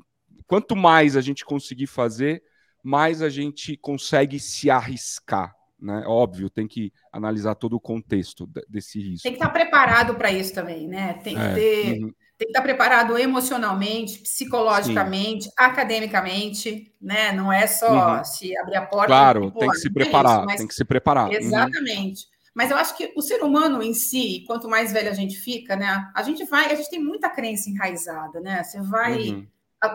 quanto 0.48 0.76
mais 0.76 1.18
a 1.18 1.22
gente 1.22 1.44
conseguir 1.44 1.88
fazer, 1.88 2.42
mais 2.84 3.22
a 3.22 3.30
gente 3.30 3.76
consegue 3.78 4.40
se 4.40 4.70
arriscar. 4.70 5.54
Né? 5.80 6.04
Óbvio, 6.06 6.50
tem 6.50 6.68
que 6.68 6.94
analisar 7.12 7.56
todo 7.56 7.76
o 7.76 7.80
contexto 7.80 8.48
desse 8.70 9.00
risco. 9.00 9.24
Tem 9.24 9.32
que 9.32 9.38
estar 9.40 9.50
preparado 9.50 10.16
para 10.16 10.32
isso 10.32 10.54
também, 10.54 10.88
né? 10.88 11.14
Tem 11.24 11.36
que 11.36 11.42
é, 11.42 11.54
ter. 11.54 12.04
Uhum 12.04 12.14
tem 12.42 12.48
que 12.48 12.58
estar 12.58 12.64
preparado 12.64 13.20
emocionalmente, 13.20 14.18
psicologicamente, 14.18 15.44
Sim. 15.44 15.52
academicamente, 15.56 16.92
né? 17.00 17.32
Não 17.34 17.54
é 17.54 17.68
só 17.68 18.18
uhum. 18.18 18.24
se 18.24 18.58
abrir 18.58 18.78
a 18.78 18.82
porta. 18.82 19.08
Claro, 19.08 19.52
tem 19.52 19.70
que 19.70 19.78
se 19.78 19.92
preparar, 19.92 20.40
é 20.40 20.46
isso, 20.48 20.58
tem 20.58 20.68
que 20.68 20.74
se 20.74 20.84
preparar. 20.84 21.32
Exatamente. 21.32 22.26
Uhum. 22.26 22.41
Mas 22.54 22.70
eu 22.70 22.78
acho 22.78 22.98
que 22.98 23.14
o 23.16 23.22
ser 23.22 23.42
humano 23.44 23.82
em 23.82 23.94
si, 23.94 24.44
quanto 24.46 24.68
mais 24.68 24.92
velho 24.92 25.10
a 25.10 25.14
gente 25.14 25.38
fica, 25.38 25.76
né? 25.76 26.12
A 26.14 26.22
gente 26.22 26.44
vai, 26.46 26.72
a 26.72 26.76
gente 26.76 26.90
tem 26.90 27.02
muita 27.02 27.30
crença 27.30 27.70
enraizada, 27.70 28.40
né? 28.40 28.64
Você 28.64 28.82
vai. 28.82 29.30
Uhum. 29.30 29.48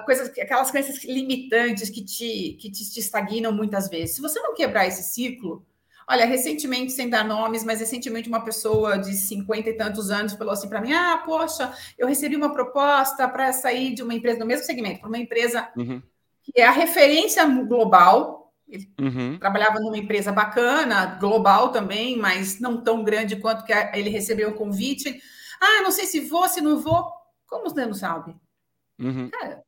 Coisas, 0.04 0.28
aquelas 0.36 0.70
crenças 0.72 1.04
limitantes 1.04 1.88
que 1.90 2.04
te, 2.04 2.57
que 2.61 2.68
te, 2.72 2.90
te 2.92 2.98
estagnam 2.98 3.52
muitas 3.52 3.88
vezes. 3.88 4.16
Se 4.16 4.20
você 4.20 4.40
não 4.40 4.52
quebrar 4.52 4.84
esse 4.84 5.14
ciclo, 5.14 5.64
Olha, 6.09 6.24
recentemente, 6.24 6.92
sem 6.92 7.11
dar 7.11 7.24
nomes, 7.24 7.64
mas 7.64 7.80
recentemente 7.80 8.28
uma 8.28 8.44
pessoa 8.44 8.96
de 8.96 9.12
cinquenta 9.14 9.70
e 9.70 9.72
tantos 9.72 10.09
anos 10.09 10.34
falou 10.34 10.52
assim 10.52 10.68
para 10.68 10.80
mim: 10.80 10.92
Ah, 10.92 11.20
poxa, 11.24 11.72
eu 11.98 12.07
recebi 12.07 12.36
uma 12.36 12.52
proposta 12.52 13.28
para 13.28 13.52
sair 13.52 13.92
de 13.92 14.04
uma 14.04 14.14
empresa 14.14 14.38
do 14.38 14.46
mesmo 14.46 14.64
segmento, 14.64 15.00
para 15.00 15.09
uma 15.09 15.18
empresa 15.18 15.68
uhum. 15.76 16.00
que 16.44 16.61
é 16.61 16.64
a 16.64 16.70
referência 16.70 17.44
global. 17.44 18.36
Ele 18.68 18.92
uhum. 19.00 19.38
trabalhava 19.38 19.78
numa 19.78 19.96
empresa 19.96 20.32
bacana, 20.32 21.16
global 21.20 21.70
também, 21.70 22.16
mas 22.16 22.58
não 22.58 22.82
tão 22.82 23.04
grande 23.04 23.36
quanto 23.36 23.64
que 23.64 23.72
ele 23.72 24.10
recebeu 24.10 24.50
o 24.50 24.54
convite. 24.54 25.20
Ah, 25.60 25.82
não 25.82 25.90
sei 25.90 26.06
se 26.06 26.20
vou, 26.20 26.48
se 26.48 26.60
não 26.60 26.80
vou. 26.80 27.10
Como 27.46 27.64
você 27.64 27.86
não 27.86 27.94
sabe? 27.94 28.34
Uhum. 28.98 29.30
Cara, 29.30 29.62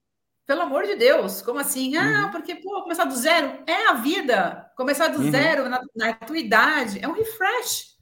pelo 0.47 0.63
amor 0.63 0.85
de 0.85 0.97
Deus, 0.97 1.43
como 1.43 1.61
assim? 1.61 1.97
Ah, 1.97 2.25
uhum. 2.25 2.31
porque, 2.33 2.57
pô, 2.57 2.83
começar 2.83 3.05
do 3.05 3.15
zero 3.15 3.63
é 3.67 3.89
a 3.89 3.95
vida. 3.95 4.71
Começar 4.77 5.09
do 5.09 5.23
uhum. 5.23 5.31
zero 5.31 5.69
na, 5.69 5.81
na, 5.95 6.15
tua 6.15 6.39
idade 6.39 6.99
é 7.01 7.07
um 7.07 7.13
refresh. 7.13 7.97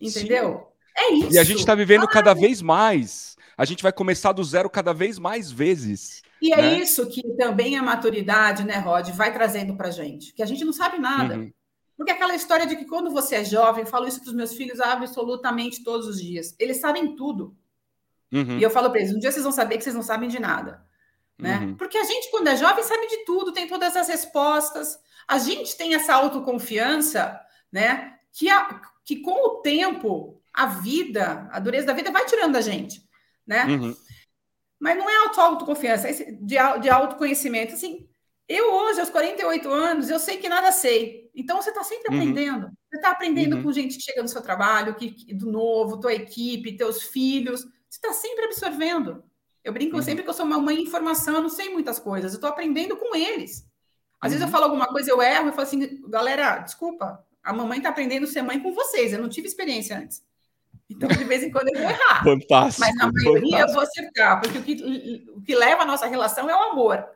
Entendeu? 0.00 0.68
Sim. 0.96 1.04
É 1.04 1.12
isso. 1.14 1.32
E 1.32 1.38
a 1.38 1.44
gente 1.44 1.58
está 1.58 1.74
vivendo 1.74 2.04
ah, 2.04 2.08
cada 2.08 2.32
vez 2.32 2.62
mais. 2.62 3.36
A 3.56 3.64
gente 3.64 3.82
vai 3.82 3.92
começar 3.92 4.32
do 4.32 4.42
zero 4.42 4.70
cada 4.70 4.94
vez 4.94 5.18
mais 5.18 5.50
vezes. 5.50 6.22
E 6.40 6.52
é 6.52 6.56
né? 6.56 6.78
isso 6.78 7.06
que 7.08 7.22
também 7.36 7.76
a 7.76 7.82
maturidade, 7.82 8.64
né, 8.64 8.78
Rod, 8.78 9.10
vai 9.10 9.32
trazendo 9.32 9.76
para 9.76 9.90
gente. 9.90 10.32
Que 10.32 10.42
a 10.42 10.46
gente 10.46 10.64
não 10.64 10.72
sabe 10.72 10.98
nada. 10.98 11.36
Uhum. 11.36 11.52
Porque 11.96 12.12
aquela 12.12 12.34
história 12.34 12.66
de 12.66 12.76
que 12.76 12.86
quando 12.86 13.10
você 13.10 13.36
é 13.36 13.44
jovem, 13.44 13.82
eu 13.82 13.86
falo 13.86 14.08
isso 14.08 14.20
para 14.20 14.28
os 14.28 14.34
meus 14.34 14.54
filhos 14.54 14.80
absolutamente 14.80 15.84
todos 15.84 16.06
os 16.06 16.20
dias. 16.20 16.54
Eles 16.58 16.78
sabem 16.78 17.14
tudo. 17.14 17.54
Uhum. 18.32 18.58
E 18.58 18.62
eu 18.62 18.70
falo 18.70 18.90
para 18.90 19.00
eles: 19.00 19.14
um 19.14 19.18
dia 19.18 19.30
vocês 19.30 19.44
vão 19.44 19.52
saber 19.52 19.76
que 19.76 19.84
vocês 19.84 19.94
não 19.94 20.02
sabem 20.02 20.28
de 20.28 20.38
nada 20.38 20.88
né? 21.40 21.58
Uhum. 21.58 21.74
Porque 21.74 21.96
a 21.96 22.04
gente, 22.04 22.30
quando 22.30 22.48
é 22.48 22.56
jovem, 22.56 22.84
sabe 22.84 23.06
de 23.06 23.24
tudo, 23.24 23.52
tem 23.52 23.66
todas 23.66 23.96
as 23.96 24.08
respostas. 24.08 24.98
A 25.26 25.38
gente 25.38 25.76
tem 25.76 25.94
essa 25.94 26.14
autoconfiança, 26.14 27.40
né? 27.72 28.14
Que, 28.32 28.48
a, 28.48 28.80
que 29.04 29.16
com 29.16 29.48
o 29.48 29.60
tempo, 29.62 30.40
a 30.52 30.66
vida, 30.66 31.48
a 31.50 31.58
dureza 31.58 31.86
da 31.86 31.92
vida 31.92 32.12
vai 32.12 32.26
tirando 32.26 32.52
da 32.52 32.60
gente, 32.60 33.02
né? 33.46 33.64
Uhum. 33.64 33.96
Mas 34.80 34.96
não 34.96 35.08
é 35.08 35.16
auto 35.18 35.40
autoconfiança, 35.40 36.08
é 36.08 36.12
de, 36.12 36.56
de 36.80 36.88
autoconhecimento. 36.88 37.74
Assim, 37.74 38.08
eu 38.48 38.72
hoje, 38.72 39.00
aos 39.00 39.10
48 39.10 39.70
anos, 39.70 40.08
eu 40.08 40.18
sei 40.18 40.38
que 40.38 40.48
nada 40.48 40.72
sei. 40.72 41.30
Então, 41.34 41.60
você 41.60 41.68
está 41.68 41.84
sempre 41.84 42.08
uhum. 42.08 42.20
aprendendo. 42.20 42.70
Você 42.88 42.96
está 42.96 43.10
aprendendo 43.10 43.56
uhum. 43.56 43.62
com 43.62 43.72
gente 43.72 43.96
que 43.96 44.02
chega 44.02 44.22
no 44.22 44.28
seu 44.28 44.42
trabalho, 44.42 44.94
que, 44.94 45.32
do 45.34 45.52
novo, 45.52 46.00
tua 46.00 46.14
equipe, 46.14 46.76
teus 46.76 47.02
filhos. 47.02 47.60
Você 47.60 47.98
está 47.98 48.12
sempre 48.12 48.46
absorvendo. 48.46 49.22
Eu 49.62 49.72
brinco 49.72 49.96
uhum. 49.96 50.02
sempre 50.02 50.24
que 50.24 50.30
eu 50.30 50.34
sou 50.34 50.46
uma 50.46 50.58
mãe 50.58 50.76
de 50.76 50.82
informação, 50.82 51.34
eu 51.34 51.42
não 51.42 51.48
sei 51.50 51.68
muitas 51.68 51.98
coisas, 51.98 52.32
eu 52.32 52.38
estou 52.38 52.50
aprendendo 52.50 52.96
com 52.96 53.14
eles. 53.14 53.68
Às 54.20 54.32
uhum. 54.32 54.38
vezes 54.38 54.40
eu 54.40 54.46
uhum. 54.46 54.52
falo 54.52 54.64
alguma 54.64 54.86
coisa, 54.86 55.10
eu 55.10 55.20
erro, 55.20 55.48
eu 55.48 55.52
falo 55.52 55.62
assim, 55.62 56.00
galera, 56.08 56.58
desculpa, 56.58 57.24
a 57.42 57.52
mamãe 57.52 57.78
está 57.78 57.90
aprendendo 57.90 58.24
a 58.24 58.26
ser 58.26 58.42
mãe 58.42 58.58
com 58.58 58.72
vocês, 58.72 59.12
eu 59.12 59.20
não 59.20 59.28
tive 59.28 59.46
experiência 59.46 59.98
antes. 59.98 60.24
Então, 60.90 61.08
de 61.08 61.24
vez 61.24 61.42
em 61.42 61.50
quando 61.50 61.68
eu 61.68 61.80
vou 61.80 61.90
errar. 61.90 62.24
Fantástico. 62.24 62.80
Mas 62.80 62.96
na 62.96 63.12
maioria 63.12 63.40
fantástico. 63.42 63.68
eu 63.68 63.72
vou 63.74 63.82
acertar, 63.82 64.40
porque 64.40 64.58
o 64.58 64.62
que, 64.62 65.24
o 65.36 65.40
que 65.40 65.54
leva 65.54 65.82
a 65.82 65.86
nossa 65.86 66.06
relação 66.06 66.50
é 66.50 66.54
o 66.54 66.72
amor, 66.72 67.06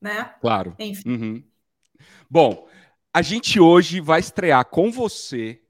né? 0.00 0.34
Claro. 0.40 0.76
Enfim. 0.78 1.08
Uhum. 1.08 1.44
Bom, 2.28 2.68
a 3.12 3.22
gente 3.22 3.58
hoje 3.58 4.00
vai 4.00 4.20
estrear 4.20 4.64
com 4.66 4.90
você 4.90 5.62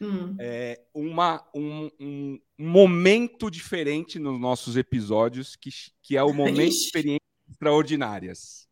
hum. 0.00 0.36
é, 0.38 0.80
uma, 0.94 1.44
um, 1.54 1.90
um, 1.98 2.38
momento 2.58 3.50
diferente 3.50 4.18
nos 4.18 4.38
nossos 4.38 4.76
episódios, 4.76 5.56
que, 5.56 5.70
que 6.02 6.16
é 6.16 6.22
o 6.22 6.32
momento 6.34 6.56
de 6.56 6.68
experiências 6.68 7.20
extraordinárias. 7.50 8.63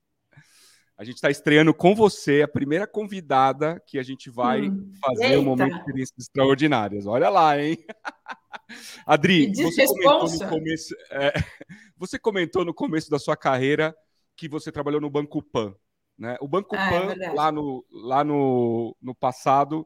A 1.03 1.05
gente 1.05 1.17
está 1.17 1.29
estreando 1.29 1.75
com 1.75 1.97
você, 1.97 2.43
a 2.43 2.49
primeira 2.49 2.87
convidada 2.87 3.83
que 3.85 3.99
a 3.99 4.05
gente 4.05 4.31
vai 4.31 4.69
hum. 4.69 4.93
fazer 5.05 5.37
o 5.37 5.41
um 5.41 5.45
momento 5.45 5.73
de 5.73 5.79
experiências 5.81 6.17
extraordinárias. 6.17 7.07
Olha 7.07 7.29
lá, 7.29 7.61
hein? 7.61 7.77
Adri, 9.05 9.53
você 9.53 9.85
comentou, 9.85 10.29
no 10.29 10.49
começo, 10.49 10.95
é, 11.11 11.33
você 11.99 12.21
comentou 12.21 12.65
no 12.65 12.73
começo 12.73 13.11
da 13.11 13.19
sua 13.19 13.37
carreira 13.37 13.93
que 14.37 14.49
você 14.49 14.71
trabalhou 14.71 15.01
no 15.01 15.11
Banco 15.11 15.43
Pan. 15.43 15.75
Né? 16.17 16.37
O 16.41 16.47
Banco 16.47 16.77
ah, 16.77 16.87
é 16.87 16.91
Pan, 16.91 17.21
é 17.21 17.33
lá, 17.33 17.51
no, 17.51 17.85
lá 17.91 18.23
no, 18.23 18.97
no 19.03 19.13
passado, 19.13 19.85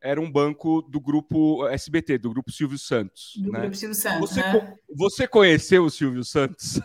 era 0.00 0.18
um 0.18 0.32
banco 0.32 0.80
do 0.80 0.98
grupo 0.98 1.68
SBT, 1.68 2.16
do 2.16 2.30
grupo 2.30 2.50
Silvio 2.50 2.78
Santos. 2.78 3.34
Do 3.36 3.52
né? 3.52 3.60
grupo 3.60 3.76
Silvio 3.76 3.94
Santos. 3.94 4.30
Você, 4.30 4.40
né? 4.40 4.78
você 4.96 5.28
conheceu 5.28 5.84
o 5.84 5.90
Silvio 5.90 6.24
Santos? 6.24 6.80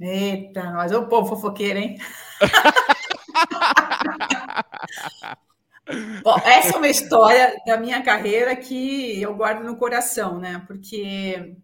Eita, 0.00 0.72
mas 0.72 0.90
é 0.90 0.96
o 0.96 1.06
povo 1.06 1.36
fofoqueiro, 1.36 1.78
hein? 1.78 1.96
Bom, 6.22 6.36
essa 6.44 6.76
é 6.76 6.78
uma 6.78 6.88
história 6.88 7.56
da 7.66 7.76
minha 7.76 8.02
carreira 8.02 8.54
que 8.54 9.20
eu 9.20 9.34
guardo 9.34 9.64
no 9.64 9.76
coração, 9.76 10.38
né? 10.38 10.62
Porque 10.66 11.56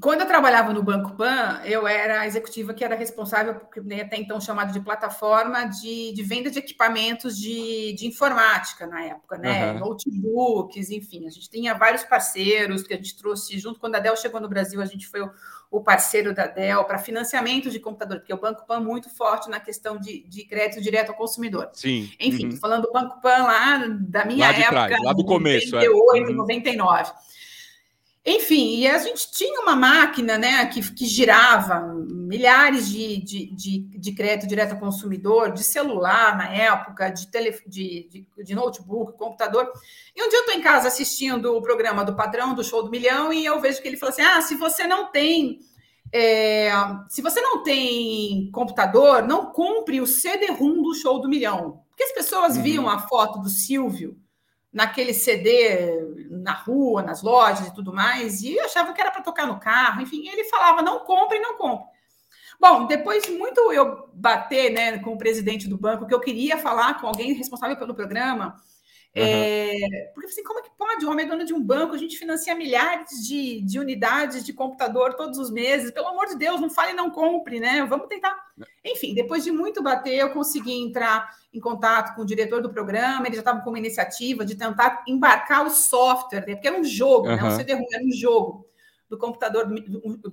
quando 0.00 0.22
eu 0.22 0.26
trabalhava 0.26 0.72
no 0.72 0.82
Banco 0.82 1.16
Pan, 1.16 1.60
eu 1.64 1.86
era 1.86 2.22
a 2.22 2.26
executiva 2.26 2.74
que 2.74 2.84
era 2.84 2.96
responsável 2.96 3.54
por 3.54 3.84
né, 3.84 4.00
até 4.00 4.16
então 4.16 4.40
chamado 4.40 4.72
de 4.72 4.80
plataforma 4.80 5.66
de, 5.66 6.12
de 6.12 6.22
venda 6.22 6.50
de 6.50 6.58
equipamentos 6.58 7.38
de, 7.38 7.92
de 7.92 8.06
informática 8.06 8.88
na 8.88 9.04
época, 9.04 9.38
né? 9.38 9.72
Uhum. 9.72 9.78
Notebooks, 9.78 10.90
enfim. 10.90 11.26
A 11.26 11.30
gente 11.30 11.48
tinha 11.48 11.74
vários 11.74 12.02
parceiros 12.02 12.82
que 12.82 12.92
a 12.92 12.96
gente 12.96 13.16
trouxe 13.16 13.56
junto. 13.58 13.78
Quando 13.78 13.94
a 13.94 14.00
Dell 14.00 14.16
chegou 14.16 14.40
no 14.40 14.48
Brasil, 14.48 14.82
a 14.82 14.86
gente 14.86 15.06
foi 15.06 15.22
o, 15.22 15.30
o 15.70 15.82
parceiro 15.82 16.34
da 16.34 16.46
Dell 16.46 16.84
para 16.84 16.98
financiamento 16.98 17.70
de 17.70 17.78
computador, 17.78 18.18
porque 18.18 18.32
o 18.32 18.40
Banco 18.40 18.66
Pan 18.66 18.76
é 18.76 18.80
muito 18.80 19.10
forte 19.10 19.50
na 19.50 19.60
questão 19.60 19.98
de, 19.98 20.24
de 20.26 20.44
crédito 20.44 20.80
direto 20.80 21.10
ao 21.10 21.14
consumidor. 21.14 21.68
Sim. 21.74 22.10
Enfim, 22.18 22.46
uhum. 22.46 22.56
falando 22.56 22.82
do 22.82 22.92
Banco 22.92 23.20
Pan 23.20 23.42
lá 23.42 23.86
da 24.00 24.24
minha 24.24 24.46
lá 24.46 24.52
época, 24.52 24.70
trás, 24.70 25.02
lá 25.02 25.12
do 25.12 25.24
começo, 25.24 25.72
98, 25.72 26.26
é. 26.26 26.30
uhum. 26.30 26.36
99. 26.36 27.12
Enfim, 28.30 28.80
e 28.80 28.86
a 28.86 28.98
gente 28.98 29.30
tinha 29.32 29.58
uma 29.62 29.74
máquina 29.74 30.36
né, 30.36 30.66
que, 30.66 30.82
que 30.92 31.06
girava 31.06 31.80
milhares 32.04 32.86
de, 32.86 33.16
de, 33.24 33.46
de, 33.54 33.78
de 33.78 34.12
crédito 34.12 34.46
direto 34.46 34.72
ao 34.72 34.78
consumidor, 34.78 35.50
de 35.50 35.64
celular 35.64 36.36
na 36.36 36.52
época, 36.52 37.08
de, 37.08 37.26
tele, 37.28 37.58
de, 37.66 38.06
de, 38.06 38.44
de 38.44 38.54
notebook, 38.54 39.16
computador. 39.16 39.72
E 40.14 40.22
um 40.22 40.28
dia 40.28 40.40
eu 40.40 40.42
estou 40.42 40.54
em 40.54 40.60
casa 40.60 40.88
assistindo 40.88 41.56
o 41.56 41.62
programa 41.62 42.04
do 42.04 42.14
patrão 42.14 42.54
do 42.54 42.62
Show 42.62 42.82
do 42.82 42.90
Milhão 42.90 43.32
e 43.32 43.46
eu 43.46 43.58
vejo 43.62 43.80
que 43.80 43.88
ele 43.88 43.96
falou 43.96 44.12
assim: 44.12 44.20
ah, 44.20 44.42
se 44.42 44.56
você 44.56 44.86
não 44.86 45.10
tem. 45.10 45.60
É, 46.12 46.70
se 47.08 47.22
você 47.22 47.40
não 47.40 47.62
tem 47.62 48.50
computador, 48.50 49.26
não 49.26 49.52
compre 49.52 50.02
o 50.02 50.06
CD-ROM 50.06 50.82
do 50.82 50.94
Show 50.94 51.18
do 51.18 51.30
Milhão. 51.30 51.82
Porque 51.88 52.04
as 52.04 52.12
pessoas 52.12 52.56
uhum. 52.56 52.62
viam 52.62 52.88
a 52.90 52.98
foto 52.98 53.38
do 53.38 53.48
Silvio 53.48 54.18
naquele 54.72 55.14
CD 55.14 56.06
na 56.30 56.52
rua, 56.52 57.02
nas 57.02 57.22
lojas 57.22 57.68
e 57.68 57.74
tudo 57.74 57.92
mais, 57.92 58.42
e 58.42 58.58
achava 58.60 58.92
que 58.92 59.00
era 59.00 59.10
para 59.10 59.22
tocar 59.22 59.46
no 59.46 59.58
carro, 59.58 60.02
enfim, 60.02 60.28
ele 60.28 60.44
falava: 60.44 60.82
não 60.82 61.00
compre, 61.00 61.38
não 61.38 61.56
compre. 61.56 61.86
Bom, 62.60 62.86
depois 62.86 63.22
de 63.22 63.32
muito 63.32 63.72
eu 63.72 64.08
bater 64.12 64.70
né, 64.72 64.98
com 64.98 65.12
o 65.12 65.18
presidente 65.18 65.68
do 65.68 65.78
banco, 65.78 66.06
que 66.06 66.14
eu 66.14 66.20
queria 66.20 66.58
falar 66.58 67.00
com 67.00 67.06
alguém 67.06 67.32
responsável 67.32 67.76
pelo 67.76 67.94
programa, 67.94 68.56
Uhum. 69.16 69.24
É, 69.24 70.10
porque 70.14 70.28
assim, 70.28 70.42
como 70.42 70.60
é 70.60 70.62
que 70.62 70.70
pode? 70.76 71.04
O 71.04 71.10
homem 71.10 71.24
é 71.24 71.28
dono 71.28 71.44
de 71.44 71.54
um 71.54 71.62
banco, 71.62 71.94
a 71.94 71.98
gente 71.98 72.18
financia 72.18 72.54
milhares 72.54 73.26
de, 73.26 73.62
de 73.62 73.78
unidades 73.78 74.44
de 74.44 74.52
computador 74.52 75.14
todos 75.14 75.38
os 75.38 75.50
meses. 75.50 75.90
Pelo 75.90 76.08
amor 76.08 76.26
de 76.26 76.36
Deus, 76.36 76.60
não 76.60 76.70
fale 76.70 76.92
não 76.92 77.10
compre, 77.10 77.58
né? 77.58 77.84
Vamos 77.86 78.06
tentar. 78.06 78.36
É. 78.84 78.92
Enfim, 78.92 79.14
depois 79.14 79.42
de 79.42 79.50
muito 79.50 79.82
bater, 79.82 80.18
eu 80.18 80.32
consegui 80.32 80.72
entrar 80.72 81.28
em 81.52 81.60
contato 81.60 82.14
com 82.14 82.22
o 82.22 82.26
diretor 82.26 82.60
do 82.60 82.70
programa, 82.70 83.26
ele 83.26 83.34
já 83.34 83.40
estava 83.40 83.60
com 83.60 83.70
uma 83.70 83.78
iniciativa 83.78 84.44
de 84.44 84.54
tentar 84.54 85.02
embarcar 85.06 85.66
o 85.66 85.70
software, 85.70 86.44
né? 86.46 86.54
porque 86.54 86.68
era 86.68 86.78
um 86.78 86.84
jogo, 86.84 87.28
uhum. 87.28 87.36
né? 87.36 87.44
Um 87.44 87.56
CD-ROM 87.56 87.84
era 87.92 88.04
um 88.04 88.12
jogo 88.12 88.66
do 89.08 89.16
computador, 89.16 89.66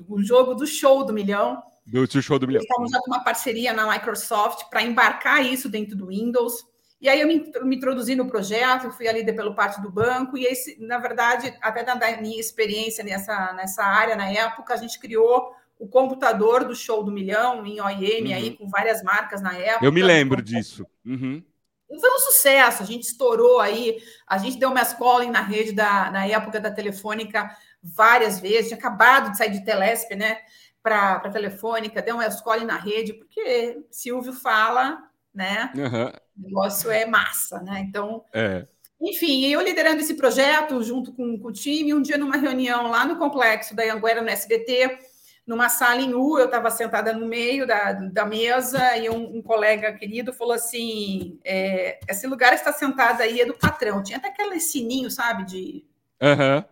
um 0.09 0.23
jogo 0.23 0.53
do 0.53 0.67
show 0.67 1.05
do 1.05 1.13
milhão. 1.13 1.63
Do 1.85 2.21
show 2.21 2.37
do 2.37 2.47
milhão. 2.47 2.61
Com 2.67 2.85
uma 3.07 3.23
parceria 3.23 3.71
na 3.71 3.89
Microsoft 3.89 4.69
para 4.69 4.81
embarcar 4.81 5.45
isso 5.45 5.69
dentro 5.69 5.95
do 5.95 6.07
Windows. 6.07 6.65
E 6.99 7.07
aí 7.07 7.21
eu 7.21 7.27
me, 7.27 7.51
me 7.63 7.75
introduzi 7.75 8.15
no 8.15 8.27
projeto, 8.27 8.91
fui 8.91 9.07
ali 9.07 9.23
pelo 9.23 9.53
parte 9.53 9.81
do 9.81 9.91
banco, 9.91 10.37
e 10.37 10.45
esse, 10.45 10.77
na 10.81 10.97
verdade, 10.97 11.55
até 11.61 11.83
da 11.83 11.95
minha 12.19 12.39
experiência 12.39 13.03
nessa, 13.03 13.53
nessa 13.53 13.83
área 13.83 14.15
na 14.15 14.29
época, 14.29 14.73
a 14.73 14.77
gente 14.77 14.99
criou 14.99 15.53
o 15.77 15.87
computador 15.87 16.63
do 16.63 16.75
show 16.75 17.03
do 17.03 17.11
milhão 17.11 17.65
em 17.65 17.81
OIM, 17.81 18.27
uhum. 18.27 18.33
aí 18.33 18.57
com 18.57 18.67
várias 18.67 19.03
marcas 19.03 19.41
na 19.41 19.53
época. 19.57 19.85
Eu 19.85 19.91
me 19.91 20.01
lembro 20.01 20.41
disso. 20.41 20.85
Uhum. 21.05 21.43
Foi 21.87 22.09
um 22.09 22.19
sucesso, 22.19 22.81
a 22.81 22.85
gente 22.85 23.03
estourou 23.03 23.59
aí, 23.59 24.01
a 24.27 24.37
gente 24.37 24.57
deu 24.57 24.69
uma 24.69 24.83
calling 24.85 25.29
na 25.29 25.41
rede 25.41 25.71
da, 25.71 26.09
na 26.11 26.25
época 26.25 26.59
da 26.59 26.71
Telefônica 26.71 27.49
várias 27.81 28.39
vezes, 28.39 28.67
tinha 28.67 28.77
acabado 28.77 29.31
de 29.31 29.37
sair 29.37 29.51
de 29.51 29.63
Telesp, 29.63 30.15
né, 30.15 30.39
para 30.81 31.17
a 31.17 31.29
Telefônica, 31.29 32.01
deu 32.01 32.15
uma 32.15 32.29
calling 32.43 32.65
na 32.65 32.77
rede, 32.77 33.13
porque 33.13 33.79
Silvio 33.91 34.33
fala, 34.33 34.97
né, 35.33 35.71
uhum. 35.75 36.07
o 36.07 36.47
negócio 36.47 36.89
é 36.89 37.05
massa, 37.05 37.61
né, 37.61 37.83
então... 37.87 38.23
É. 38.33 38.65
Enfim, 38.99 39.45
eu 39.45 39.61
liderando 39.61 39.99
esse 39.99 40.13
projeto 40.13 40.81
junto 40.81 41.11
com, 41.11 41.37
com 41.37 41.49
o 41.49 41.51
time, 41.51 41.93
um 41.93 42.01
dia 42.01 42.17
numa 42.17 42.37
reunião 42.37 42.89
lá 42.89 43.05
no 43.05 43.17
complexo 43.17 43.75
da 43.75 43.83
Anguera, 43.93 44.21
no 44.21 44.29
SBT, 44.29 44.97
numa 45.45 45.69
sala 45.69 46.01
em 46.01 46.13
U, 46.13 46.39
eu 46.39 46.45
estava 46.45 46.71
sentada 46.71 47.13
no 47.13 47.25
meio 47.25 47.67
da, 47.67 47.93
da 47.93 48.25
mesa 48.25 48.97
e 48.97 49.09
um, 49.09 49.37
um 49.37 49.41
colega 49.41 49.93
querido 49.93 50.33
falou 50.33 50.53
assim: 50.53 51.39
é, 51.43 51.99
esse 52.07 52.25
lugar 52.25 52.53
está 52.53 52.73
sentado 52.73 53.21
aí 53.21 53.41
é 53.41 53.45
do 53.45 53.53
patrão. 53.53 54.01
Tinha 54.01 54.17
até 54.17 54.29
aquele 54.29 54.59
sininho, 54.59 55.11
sabe, 55.11 55.45
de, 55.45 55.85
uhum. 56.21 56.63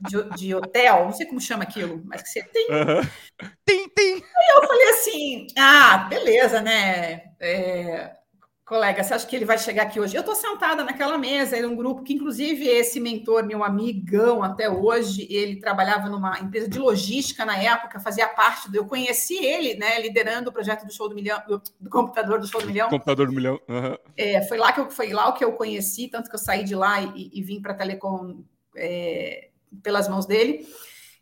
de, 0.00 0.36
de, 0.36 0.54
hotel, 0.54 1.04
não 1.04 1.12
sei 1.12 1.26
como 1.26 1.40
chama 1.40 1.62
aquilo, 1.62 2.02
mas 2.04 2.22
que 2.22 2.28
você 2.28 2.42
tem. 2.42 2.68
Uhum. 2.70 3.08
Tem, 3.64 3.88
tem. 3.90 4.14
Aí 4.14 4.56
eu 4.56 4.66
falei 4.66 4.88
assim: 4.90 5.46
ah, 5.56 5.98
beleza, 6.08 6.60
né? 6.60 7.22
É, 7.38 8.16
Colega, 8.70 9.02
você 9.02 9.14
acha 9.14 9.26
que 9.26 9.34
ele 9.34 9.44
vai 9.44 9.58
chegar 9.58 9.82
aqui 9.82 9.98
hoje? 9.98 10.14
Eu 10.14 10.20
estou 10.20 10.36
sentada 10.36 10.84
naquela 10.84 11.18
mesa, 11.18 11.58
em 11.58 11.66
um 11.66 11.74
grupo 11.74 12.04
que, 12.04 12.14
inclusive, 12.14 12.68
esse 12.68 13.00
mentor, 13.00 13.44
meu 13.44 13.64
amigão 13.64 14.44
até 14.44 14.70
hoje, 14.70 15.26
ele 15.28 15.56
trabalhava 15.56 16.08
numa 16.08 16.38
empresa 16.38 16.68
de 16.68 16.78
logística 16.78 17.44
na 17.44 17.56
época, 17.56 17.98
fazia 17.98 18.28
parte 18.28 18.70
do. 18.70 18.76
Eu 18.76 18.86
conheci 18.86 19.44
ele, 19.44 19.74
né, 19.74 20.00
liderando 20.00 20.50
o 20.50 20.52
projeto 20.52 20.86
do 20.86 20.92
show 20.92 21.08
do 21.08 21.16
milhão, 21.16 21.42
do, 21.48 21.60
do 21.80 21.90
computador 21.90 22.38
do 22.38 22.46
show 22.46 22.60
do 22.60 22.68
milhão. 22.68 22.88
Computador 22.88 23.26
do 23.26 23.32
milhão. 23.32 23.60
Uhum. 23.68 23.98
É, 24.16 24.40
foi 24.42 24.56
lá 24.56 24.72
que 24.72 24.78
eu 24.78 24.88
foi 24.88 25.12
lá 25.12 25.28
o 25.28 25.32
que 25.32 25.44
eu 25.44 25.52
conheci, 25.54 26.06
tanto 26.06 26.30
que 26.30 26.36
eu 26.36 26.38
saí 26.38 26.62
de 26.62 26.76
lá 26.76 27.02
e, 27.02 27.28
e 27.34 27.42
vim 27.42 27.60
para 27.60 27.72
a 27.72 27.74
Telecom 27.74 28.44
é, 28.76 29.48
pelas 29.82 30.08
mãos 30.08 30.26
dele. 30.26 30.64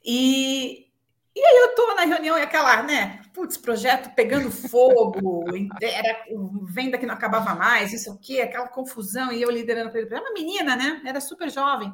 E, 0.04 0.87
e 1.38 1.44
aí 1.44 1.56
eu 1.58 1.74
tô 1.76 1.94
na 1.94 2.02
reunião 2.02 2.36
e 2.36 2.42
aquela, 2.42 2.82
né? 2.82 3.22
Putz, 3.32 3.56
projeto 3.56 4.12
pegando 4.16 4.50
fogo, 4.50 5.44
era 5.80 6.24
venda 6.64 6.98
que 6.98 7.06
não 7.06 7.14
acabava 7.14 7.54
mais, 7.54 7.92
isso 7.92 8.12
o 8.12 8.18
quê, 8.18 8.40
aquela 8.40 8.66
confusão, 8.66 9.30
e 9.30 9.40
eu 9.40 9.48
liderando 9.48 9.88
para 9.88 10.00
ele. 10.00 10.12
Era 10.12 10.20
uma 10.20 10.32
menina, 10.32 10.74
né? 10.74 11.00
Era 11.04 11.20
super 11.20 11.48
jovem, 11.48 11.92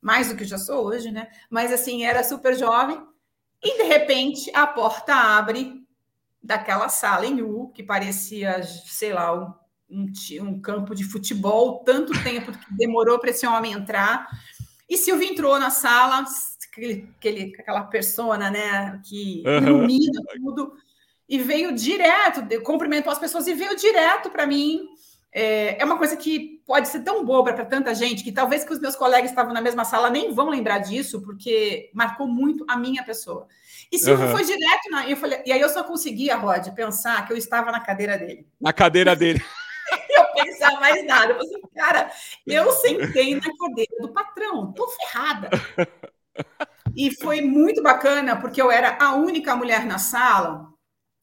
mais 0.00 0.28
do 0.28 0.36
que 0.36 0.44
já 0.44 0.56
sou 0.56 0.86
hoje, 0.86 1.10
né? 1.10 1.28
Mas 1.50 1.72
assim, 1.72 2.04
era 2.04 2.22
super 2.22 2.56
jovem. 2.56 3.04
E 3.60 3.76
de 3.76 3.82
repente 3.88 4.50
a 4.54 4.68
porta 4.68 5.14
abre 5.14 5.84
daquela 6.40 6.88
sala 6.88 7.26
em 7.26 7.42
U, 7.42 7.72
que 7.74 7.82
parecia, 7.82 8.62
sei 8.62 9.12
lá, 9.12 9.34
um, 9.34 9.52
um, 9.90 10.12
um 10.42 10.60
campo 10.60 10.94
de 10.94 11.02
futebol, 11.02 11.82
tanto 11.84 12.12
tempo 12.22 12.52
que 12.52 12.74
demorou 12.74 13.18
para 13.18 13.30
esse 13.30 13.44
homem 13.48 13.72
entrar. 13.72 14.28
E 14.88 14.96
Silvio 14.96 15.28
entrou 15.28 15.58
na 15.58 15.70
sala, 15.70 16.24
aquele, 16.70 17.52
aquela 17.58 17.82
persona, 17.82 18.50
né, 18.50 19.00
que 19.04 19.42
uhum. 19.46 19.58
ilumina 19.58 20.22
tudo, 20.36 20.72
e 21.28 21.38
veio 21.38 21.72
direto, 21.72 22.42
cumprimentou 22.62 23.12
as 23.12 23.18
pessoas 23.18 23.46
e 23.46 23.54
veio 23.54 23.76
direto 23.76 24.30
para 24.30 24.46
mim 24.46 24.88
é, 25.32 25.80
é 25.80 25.84
uma 25.84 25.96
coisa 25.96 26.16
que 26.16 26.60
pode 26.66 26.88
ser 26.88 27.00
tão 27.00 27.24
boba 27.24 27.52
para 27.52 27.64
tanta 27.64 27.94
gente 27.94 28.24
que 28.24 28.32
talvez 28.32 28.64
que 28.64 28.72
os 28.72 28.80
meus 28.80 28.96
colegas 28.96 29.30
estavam 29.30 29.52
na 29.52 29.60
mesma 29.60 29.84
sala 29.84 30.10
nem 30.10 30.34
vão 30.34 30.48
lembrar 30.48 30.78
disso, 30.78 31.22
porque 31.22 31.88
marcou 31.94 32.26
muito 32.26 32.64
a 32.68 32.76
minha 32.76 33.04
pessoa. 33.04 33.46
E 33.92 33.98
se 33.98 34.10
uhum. 34.10 34.30
foi 34.30 34.44
direto 34.44 34.90
na. 34.90 35.08
Eu 35.08 35.16
falei, 35.16 35.42
e 35.46 35.52
aí 35.52 35.60
eu 35.60 35.68
só 35.68 35.84
conseguia, 35.84 36.36
Rod, 36.36 36.68
pensar 36.74 37.26
que 37.26 37.32
eu 37.32 37.36
estava 37.36 37.70
na 37.70 37.80
cadeira 37.80 38.18
dele. 38.18 38.46
Na 38.60 38.72
cadeira 38.72 39.14
dele. 39.14 39.42
eu 40.10 40.44
pensar 40.44 40.80
mais 40.80 41.04
nada. 41.06 41.32
Eu 41.32 41.38
falei, 41.38 41.62
cara, 41.76 42.10
eu 42.46 42.72
sentei 42.72 43.34
na 43.34 43.56
cadeira 43.56 43.96
do 44.00 44.12
patrão, 44.12 44.72
tô 44.72 44.88
ferrada. 44.88 45.50
E 46.96 47.14
foi 47.14 47.40
muito 47.40 47.82
bacana, 47.82 48.36
porque 48.36 48.60
eu 48.60 48.70
era 48.70 48.98
a 49.00 49.14
única 49.14 49.54
mulher 49.54 49.84
na 49.86 49.98
sala, 49.98 50.70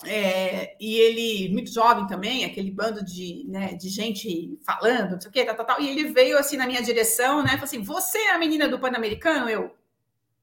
é, 0.05 0.75
e 0.79 0.95
ele, 0.95 1.51
muito 1.51 1.73
jovem 1.73 2.05
também, 2.05 2.45
aquele 2.45 2.69
bando 2.69 3.03
de, 3.03 3.43
né, 3.47 3.73
de 3.73 3.89
gente 3.89 4.59
falando, 4.63 5.13
não 5.13 5.21
sei 5.21 5.29
o 5.29 5.33
quê, 5.33 5.43
tal, 5.43 5.55
tal, 5.55 5.65
tal, 5.65 5.81
e 5.81 5.89
ele 5.89 6.11
veio 6.11 6.37
assim 6.37 6.55
na 6.55 6.67
minha 6.67 6.83
direção, 6.83 7.41
né? 7.41 7.51
Falou 7.51 7.63
assim: 7.63 7.81
Você 7.81 8.17
é 8.19 8.31
a 8.33 8.37
menina 8.37 8.69
do 8.69 8.79
Pan-Americano? 8.79 9.49
Eu 9.49 9.75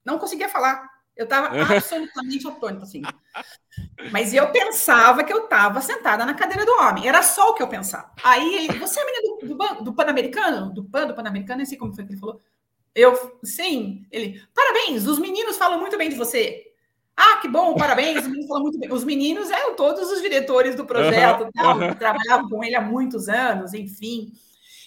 não 0.05 0.19
conseguia 0.19 0.49
falar. 0.49 0.93
Eu 1.17 1.25
estava 1.25 1.47
absolutamente 1.73 2.49
atônita, 2.49 2.83
assim. 2.83 3.03
Mas 4.11 4.35
eu 4.35 4.51
pensava 4.51 5.23
que 5.23 5.33
eu 5.33 5.45
estava 5.45 5.81
sentada 5.81 6.27
na 6.27 6.35
cadeira 6.35 6.67
do 6.67 6.73
homem. 6.73 7.07
Era 7.07 7.23
só 7.23 7.51
o 7.51 7.55
que 7.55 7.63
eu 7.63 7.69
pensava. 7.69 8.11
Aí 8.25 8.57
ele, 8.57 8.79
você 8.79 8.99
é 8.99 9.03
a 9.03 9.07
menina 9.07 9.39
do, 9.39 9.77
do, 9.79 9.85
do 9.85 9.95
Pan-Americano? 9.95 10.75
Do 10.75 10.85
Pan, 10.85 11.07
do 11.07 11.15
Pan-Americano? 11.15 11.61
Não 11.61 11.67
sei 11.67 11.79
como 11.79 11.95
foi 11.95 12.05
que 12.05 12.13
ele 12.13 12.21
falou. 12.21 12.41
Eu, 12.95 13.39
sim. 13.43 14.07
Ele, 14.11 14.41
parabéns, 14.55 15.07
os 15.07 15.19
meninos 15.19 15.57
falam 15.57 15.81
muito 15.81 15.99
bem 15.99 16.09
de 16.09 16.17
você. 16.17 16.63
Ah, 17.17 17.37
que 17.37 17.49
bom, 17.49 17.75
parabéns, 17.75 18.23
os 18.23 18.27
meninos 18.27 18.49
falam 18.49 18.63
muito 18.63 18.79
bem. 18.79 18.93
Os 18.93 19.05
meninos 19.05 19.51
eram 19.51 19.75
todos 19.75 20.11
os 20.11 20.21
diretores 20.21 20.75
do 20.75 20.85
projeto, 20.85 21.49
tal, 21.55 21.79
que 21.79 21.95
trabalhavam 21.97 22.49
com 22.49 22.63
ele 22.65 22.75
há 22.75 22.81
muitos 22.81 23.29
anos, 23.29 23.73
enfim. 23.73 24.33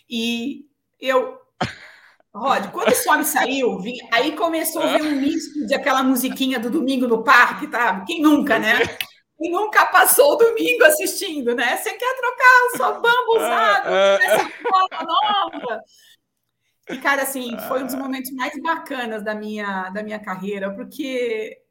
E 0.09 0.65
eu, 0.99 1.37
Rod, 2.33 2.69
quando 2.71 2.89
esse 2.89 3.09
homem 3.09 3.23
saiu, 3.23 3.79
aí 4.11 4.35
começou 4.35 4.81
a 4.81 4.97
ver 4.97 5.03
um 5.03 5.15
misto 5.15 5.65
de 5.65 5.73
aquela 5.73 6.03
musiquinha 6.03 6.59
do 6.59 6.69
domingo 6.69 7.07
no 7.07 7.23
parque, 7.23 7.67
tá? 7.67 8.03
Quem 8.05 8.21
nunca, 8.21 8.59
né? 8.59 8.79
Quem 9.37 9.51
nunca 9.51 9.85
passou 9.85 10.33
o 10.33 10.35
domingo 10.35 10.83
assistindo, 10.85 11.55
né? 11.55 11.77
Você 11.77 11.93
quer 11.93 12.15
trocar 12.15 12.65
a 12.65 12.77
sua 12.77 12.91
bamba 12.93 13.31
usada, 13.35 13.89
essa 14.23 14.51
bola 14.69 15.03
nova. 15.03 15.81
E, 16.89 16.97
cara, 16.97 17.23
assim, 17.23 17.57
foi 17.67 17.83
um 17.83 17.85
dos 17.85 17.95
momentos 17.95 18.31
mais 18.31 18.53
bacanas 18.61 19.23
da 19.23 19.35
minha, 19.35 19.89
da 19.89 20.01
minha 20.03 20.19
carreira, 20.19 20.73
porque 20.73 21.61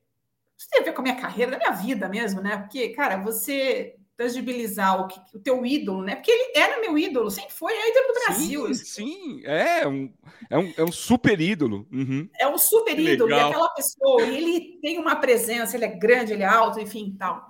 isso 0.57 0.69
tem 0.71 0.81
a 0.81 0.85
ver 0.85 0.93
com 0.93 1.01
a 1.01 1.05
minha 1.05 1.17
carreira, 1.17 1.53
da 1.53 1.59
minha 1.59 1.73
vida 1.73 2.09
mesmo, 2.09 2.41
né? 2.41 2.59
Porque, 2.59 2.91
cara, 2.91 3.17
você 3.17 3.97
tangibilizar 4.17 5.01
o, 5.01 5.09
que, 5.09 5.21
o 5.35 5.39
teu 5.39 5.65
ídolo, 5.65 6.03
né? 6.03 6.17
Porque 6.17 6.31
ele 6.31 6.53
era 6.57 6.81
meu 6.81 6.99
ídolo, 6.99 7.31
sempre 7.31 7.53
foi, 7.53 7.73
é 7.73 7.91
ídolo 7.91 8.07
do 8.07 8.25
Brasil. 8.25 8.75
Sim, 8.75 8.85
sim 8.85 9.43
é, 9.45 9.87
um, 9.87 10.13
é, 10.49 10.59
um, 10.59 10.75
é 10.79 10.85
um 10.85 10.93
super 10.93 11.39
ídolo. 11.39 11.87
Uhum. 11.93 12.29
É 12.39 12.49
um 12.49 12.57
super 12.57 12.99
ídolo, 12.99 13.31
e 13.31 13.35
aquela 13.35 13.69
pessoa, 13.71 14.23
e 14.23 14.37
ele 14.37 14.79
tem 14.81 14.99
uma 14.99 15.17
presença, 15.17 15.77
ele 15.77 15.85
é 15.85 15.97
grande, 15.97 16.33
ele 16.33 16.43
é 16.43 16.47
alto, 16.47 16.81
enfim, 16.81 17.15
tal. 17.19 17.47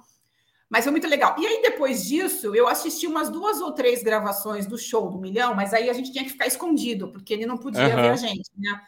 Mas 0.68 0.84
foi 0.84 0.90
muito 0.90 1.06
legal. 1.06 1.36
E 1.38 1.46
aí, 1.46 1.62
depois 1.62 2.04
disso, 2.04 2.54
eu 2.54 2.66
assisti 2.66 3.06
umas 3.06 3.30
duas 3.30 3.60
ou 3.60 3.72
três 3.72 4.02
gravações 4.02 4.66
do 4.66 4.76
show 4.76 5.08
do 5.10 5.18
Milhão, 5.18 5.54
mas 5.54 5.72
aí 5.72 5.88
a 5.88 5.92
gente 5.92 6.10
tinha 6.12 6.24
que 6.24 6.30
ficar 6.30 6.46
escondido, 6.46 7.12
porque 7.12 7.32
ele 7.32 7.46
não 7.46 7.56
podia 7.56 7.88
uhum. 7.88 8.02
ver 8.02 8.10
a 8.10 8.16
gente, 8.16 8.50
né? 8.56 8.80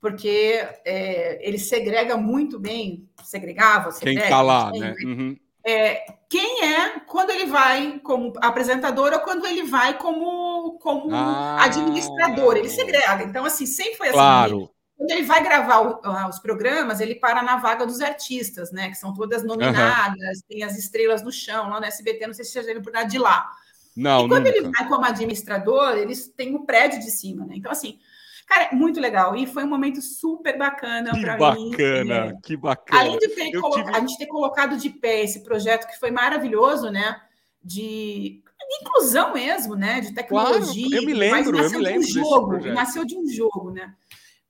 Porque 0.00 0.66
é, 0.84 1.46
ele 1.46 1.58
segrega 1.58 2.16
muito 2.16 2.58
bem, 2.58 3.08
segregava, 3.22 3.92
segrega, 3.92 4.20
Quem 4.20 4.30
tá 4.30 4.42
lá, 4.42 4.72
né? 4.72 4.94
Uhum 5.04 5.36
é, 5.64 6.04
quem 6.28 6.64
é 6.64 7.00
quando 7.00 7.30
ele 7.30 7.46
vai 7.46 8.00
como 8.00 8.32
apresentador 8.38 9.12
ou 9.12 9.20
quando 9.20 9.46
ele 9.46 9.62
vai 9.64 9.96
como, 9.96 10.78
como 10.80 11.14
ah, 11.14 11.62
administrador. 11.64 12.56
Ele 12.56 12.68
segrega. 12.68 13.22
Então, 13.22 13.44
assim, 13.44 13.66
sempre 13.66 13.94
foi 13.96 14.08
assim. 14.08 14.16
Claro. 14.16 14.70
Quando 15.02 15.10
ele 15.10 15.24
vai 15.24 15.42
gravar 15.42 15.80
o, 15.80 16.00
ah, 16.04 16.28
os 16.28 16.38
programas, 16.38 17.00
ele 17.00 17.16
para 17.16 17.42
na 17.42 17.56
vaga 17.56 17.84
dos 17.84 18.00
artistas, 18.00 18.70
né? 18.70 18.88
Que 18.88 18.94
são 18.94 19.12
todas 19.12 19.42
nominadas, 19.42 20.38
uhum. 20.38 20.44
tem 20.48 20.62
as 20.62 20.78
estrelas 20.78 21.22
no 21.22 21.32
chão, 21.32 21.68
lá 21.68 21.80
no 21.80 21.86
SBT, 21.86 22.28
não 22.28 22.34
sei 22.34 22.44
se 22.44 22.52
você 22.52 22.74
já 22.74 22.80
por 22.80 22.92
nada 22.92 23.08
de 23.08 23.18
lá. 23.18 23.50
Não, 23.96 24.26
e 24.26 24.28
quando 24.28 24.46
nunca. 24.46 24.56
ele 24.56 24.70
vai 24.70 24.88
como 24.88 25.04
administrador, 25.04 25.96
eles 25.96 26.28
têm 26.28 26.54
o 26.54 26.64
prédio 26.64 27.00
de 27.00 27.10
cima, 27.10 27.44
né? 27.44 27.54
Então, 27.56 27.72
assim, 27.72 27.98
Cara, 28.44 28.64
é 28.64 28.74
muito 28.74 29.00
legal. 29.00 29.34
E 29.34 29.46
foi 29.46 29.64
um 29.64 29.68
momento 29.68 30.02
super 30.02 30.58
bacana 30.58 31.12
para 31.12 31.54
mim. 31.54 31.70
Que 31.70 31.76
bacana, 31.76 32.38
que 32.42 32.56
bacana. 32.56 33.00
Além 33.00 33.18
de 33.18 33.28
ter 33.28 33.50
tive... 33.50 33.96
a 33.96 34.00
gente 34.00 34.18
ter 34.18 34.26
colocado 34.26 34.76
de 34.76 34.90
pé 34.90 35.22
esse 35.22 35.42
projeto 35.42 35.86
que 35.86 35.98
foi 35.98 36.10
maravilhoso, 36.10 36.90
né? 36.90 37.18
De, 37.62 38.42
inclusão 38.80 39.32
mesmo, 39.32 39.74
né? 39.74 40.00
De 40.00 40.12
tecnologia. 40.12 40.88
Claro, 40.88 41.02
eu 41.02 41.06
me 41.06 41.14
lembro, 41.14 41.58
eu 41.58 41.70
me 41.70 41.78
lembro. 41.78 42.06
De 42.06 42.20
um 42.20 42.24
jogo, 42.24 42.66
nasceu 42.66 43.04
de 43.04 43.16
um 43.16 43.26
jogo, 43.28 43.70
né? 43.70 43.94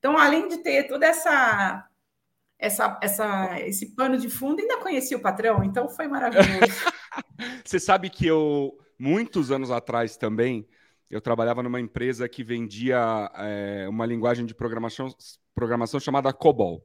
Então, 0.03 0.19
além 0.19 0.49
de 0.49 0.59
ter 0.59 0.89
toda 0.89 1.07
essa 1.07 1.89
essa, 2.59 2.99
essa, 3.01 3.61
esse 3.61 3.95
pano 3.95 4.19
de 4.19 4.29
fundo, 4.29 4.61
ainda 4.61 4.79
conheci 4.79 5.15
o 5.15 5.21
patrão, 5.21 5.63
então 5.63 5.89
foi 5.89 6.09
maravilhoso. 6.09 6.73
Você 7.65 7.79
sabe 7.79 8.11
que 8.11 8.27
eu, 8.27 8.77
muitos 8.99 9.53
anos 9.53 9.71
atrás 9.71 10.17
também, 10.17 10.67
eu 11.09 11.21
trabalhava 11.21 11.63
numa 11.63 11.81
empresa 11.81 12.29
que 12.29 12.43
vendia 12.43 13.31
é, 13.37 13.87
uma 13.89 14.05
linguagem 14.05 14.45
de 14.45 14.55
programação, 14.55 15.09
programação 15.55 16.01
chamada 16.01 16.33
COBOL. 16.33 16.85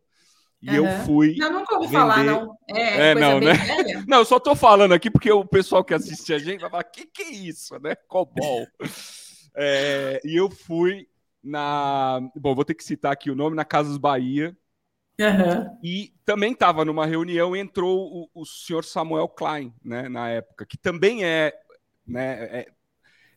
E 0.62 0.70
uhum. 0.70 0.76
eu 0.88 1.06
fui. 1.06 1.36
Não, 1.38 1.54
nunca 1.54 1.76
ouvi 1.76 1.88
vender... 1.88 2.00
falar, 2.00 2.24
não. 2.24 2.56
É, 2.70 3.10
é 3.10 3.16
não, 3.16 3.40
né? 3.40 3.54
Velha. 3.54 4.06
Não, 4.08 4.20
eu 4.20 4.26
só 4.26 4.40
tô 4.40 4.56
falando 4.56 4.94
aqui 4.94 5.10
porque 5.10 5.32
o 5.32 5.46
pessoal 5.46 5.84
que 5.84 5.94
assiste 5.94 6.34
a 6.34 6.40
gente 6.40 6.62
vai 6.62 6.70
falar: 6.70 6.84
que 6.84 7.06
que 7.06 7.22
é 7.24 7.32
isso, 7.32 7.80
né? 7.80 7.96
COBOL. 8.08 8.68
é, 9.56 10.20
e 10.26 10.36
eu 10.36 10.50
fui 10.50 11.08
na. 11.48 12.20
Bom, 12.36 12.54
vou 12.54 12.66
ter 12.66 12.76
que 12.76 12.84
citar 12.84 13.12
aqui 13.12 13.32
o 13.32 13.36
nome, 13.36 13.56
na 13.56 13.66
Casas 13.66 13.98
Bahia. 13.98 14.56
Uhum. 15.20 15.80
E 15.84 16.14
também 16.24 16.52
estava 16.52 16.86
numa 16.86 17.06
reunião, 17.06 17.56
entrou 17.56 18.30
o, 18.36 18.42
o 18.42 18.46
senhor 18.46 18.84
Samuel 18.84 19.28
Klein, 19.28 19.74
né, 19.84 20.08
na 20.08 20.30
época, 20.30 20.64
que 20.64 20.78
também 20.78 21.26
é, 21.26 21.54
né, 22.06 22.60
é, 22.60 22.68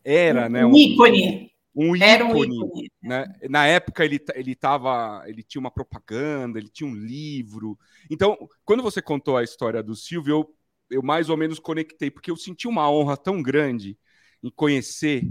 era, 0.04 0.48
né? 0.48 0.66
Um 0.66 0.74
ícone. 0.74 1.50
Um 1.74 1.96
ícone, 1.96 2.02
era 2.02 2.24
um 2.24 2.44
ícone. 2.44 2.90
Né? 3.02 3.24
Na 3.48 3.66
época 3.66 4.04
ele, 4.04 4.20
ele 4.34 4.54
tava, 4.54 5.22
ele 5.26 5.42
tinha 5.42 5.60
uma 5.60 5.70
propaganda, 5.70 6.58
ele 6.58 6.68
tinha 6.68 6.88
um 6.88 6.94
livro. 6.94 7.78
Então, 8.10 8.36
quando 8.62 8.82
você 8.82 9.00
contou 9.00 9.38
a 9.38 9.42
história 9.42 9.82
do 9.82 9.96
Silvio, 9.96 10.32
eu, 10.32 10.54
eu 10.90 11.02
mais 11.02 11.30
ou 11.30 11.36
menos 11.36 11.58
conectei, 11.58 12.10
porque 12.10 12.30
eu 12.30 12.36
senti 12.36 12.68
uma 12.68 12.90
honra 12.90 13.16
tão 13.16 13.42
grande 13.42 13.96
em 14.42 14.50
conhecer 14.50 15.30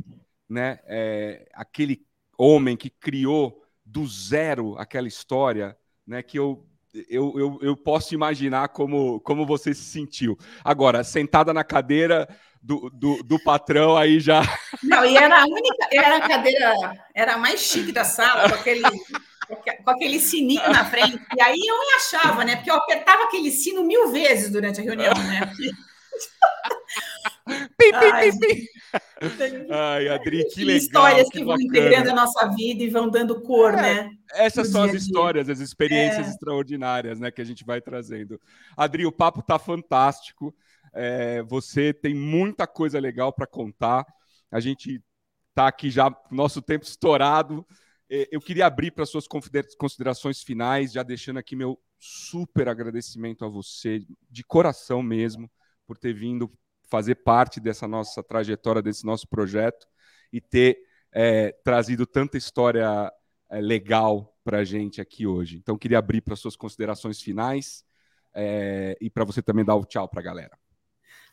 né, 0.49 0.79
é, 0.85 1.47
aquele 1.53 2.03
homem 2.39 2.77
que 2.77 2.89
criou 2.89 3.61
do 3.85 4.07
zero 4.07 4.77
aquela 4.77 5.07
história, 5.07 5.77
né, 6.07 6.23
que 6.23 6.39
eu, 6.39 6.65
eu, 7.09 7.33
eu, 7.37 7.59
eu 7.61 7.75
posso 7.75 8.13
imaginar 8.15 8.69
como, 8.69 9.19
como 9.19 9.45
você 9.45 9.73
se 9.73 9.83
sentiu. 9.83 10.37
Agora, 10.63 11.03
sentada 11.03 11.53
na 11.53 11.65
cadeira, 11.65 12.27
do, 12.61 12.89
do, 12.89 13.23
do, 13.23 13.43
patrão 13.43 13.97
aí 13.97 14.19
já. 14.19 14.41
Não, 14.83 15.05
e 15.05 15.17
era 15.17 15.41
a 15.41 15.45
única, 15.45 15.87
era 15.91 16.17
a 16.17 16.27
cadeira, 16.27 16.93
era 17.13 17.33
a 17.33 17.37
mais 17.37 17.59
chique 17.59 17.91
da 17.91 18.03
sala, 18.03 18.49
com 18.49 18.55
aquele, 18.55 18.83
com 19.83 19.91
aquele 19.91 20.19
sininho 20.19 20.69
na 20.69 20.85
frente. 20.85 21.19
E 21.37 21.41
aí 21.41 21.57
eu 21.57 21.79
me 21.79 21.93
achava, 21.95 22.43
né? 22.43 22.55
Porque 22.57 22.69
eu 22.69 22.75
apertava 22.75 23.23
aquele 23.23 23.51
sino 23.51 23.83
mil 23.83 24.11
vezes 24.11 24.51
durante 24.51 24.79
a 24.79 24.83
reunião, 24.83 25.13
né? 25.13 25.51
pim, 27.49 27.91
pim, 27.91 28.31
pim, 28.31 28.39
pim. 28.39 28.65
Ai, 29.71 30.07
Adri, 30.07 30.45
que 30.45 30.63
legal. 30.63 30.77
Histórias 30.77 31.29
que, 31.29 31.39
que 31.39 31.45
vão 31.45 31.59
integrando 31.59 32.11
a 32.11 32.15
nossa 32.15 32.47
vida 32.47 32.83
e 32.83 32.89
vão 32.89 33.09
dando 33.09 33.41
cor, 33.41 33.73
é, 33.73 33.81
né? 33.81 34.11
Essas 34.33 34.69
são 34.69 34.83
as 34.83 34.93
histórias, 34.93 35.49
as 35.49 35.59
experiências 35.59 36.27
é. 36.27 36.29
extraordinárias, 36.29 37.19
né, 37.19 37.31
que 37.31 37.41
a 37.41 37.45
gente 37.45 37.65
vai 37.65 37.81
trazendo. 37.81 38.39
Adri, 38.77 39.05
o 39.05 39.11
papo 39.11 39.41
tá 39.41 39.59
fantástico. 39.59 40.55
É, 40.93 41.43
você 41.43 41.93
tem 41.93 42.13
muita 42.13 42.65
coisa 42.65 42.99
legal 42.99 43.33
para 43.33 43.45
contar. 43.45 44.05
A 44.51 44.59
gente 44.59 45.01
está 45.49 45.67
aqui 45.67 45.89
já, 45.89 46.15
nosso 46.31 46.61
tempo 46.61 46.85
estourado. 46.85 47.65
É, 48.09 48.27
eu 48.31 48.39
queria 48.41 48.65
abrir 48.65 48.91
para 48.91 49.05
suas 49.05 49.27
considerações 49.27 50.41
finais, 50.41 50.91
já 50.91 51.03
deixando 51.03 51.37
aqui 51.37 51.55
meu 51.55 51.79
super 51.99 52.69
agradecimento 52.69 53.43
a 53.43 53.49
você, 53.49 54.01
de 54.29 54.43
coração 54.43 55.03
mesmo, 55.03 55.51
por 55.85 55.97
ter 55.97 56.13
vindo 56.13 56.49
fazer 56.89 57.15
parte 57.15 57.59
dessa 57.59 57.87
nossa 57.87 58.23
trajetória, 58.23 58.81
desse 58.81 59.05
nosso 59.05 59.27
projeto 59.27 59.87
e 60.31 60.41
ter 60.41 60.77
é, 61.11 61.51
trazido 61.63 62.05
tanta 62.05 62.37
história 62.37 63.11
é, 63.49 63.61
legal 63.61 64.35
para 64.43 64.59
a 64.59 64.63
gente 64.63 64.99
aqui 64.99 65.27
hoje. 65.27 65.57
Então, 65.57 65.77
queria 65.77 65.99
abrir 65.99 66.21
para 66.21 66.35
suas 66.35 66.55
considerações 66.55 67.21
finais 67.21 67.83
é, 68.33 68.97
e 68.99 69.09
para 69.09 69.25
você 69.25 69.41
também 69.41 69.65
dar 69.65 69.75
o 69.75 69.85
tchau 69.85 70.07
para 70.07 70.19
a 70.19 70.23
galera. 70.23 70.57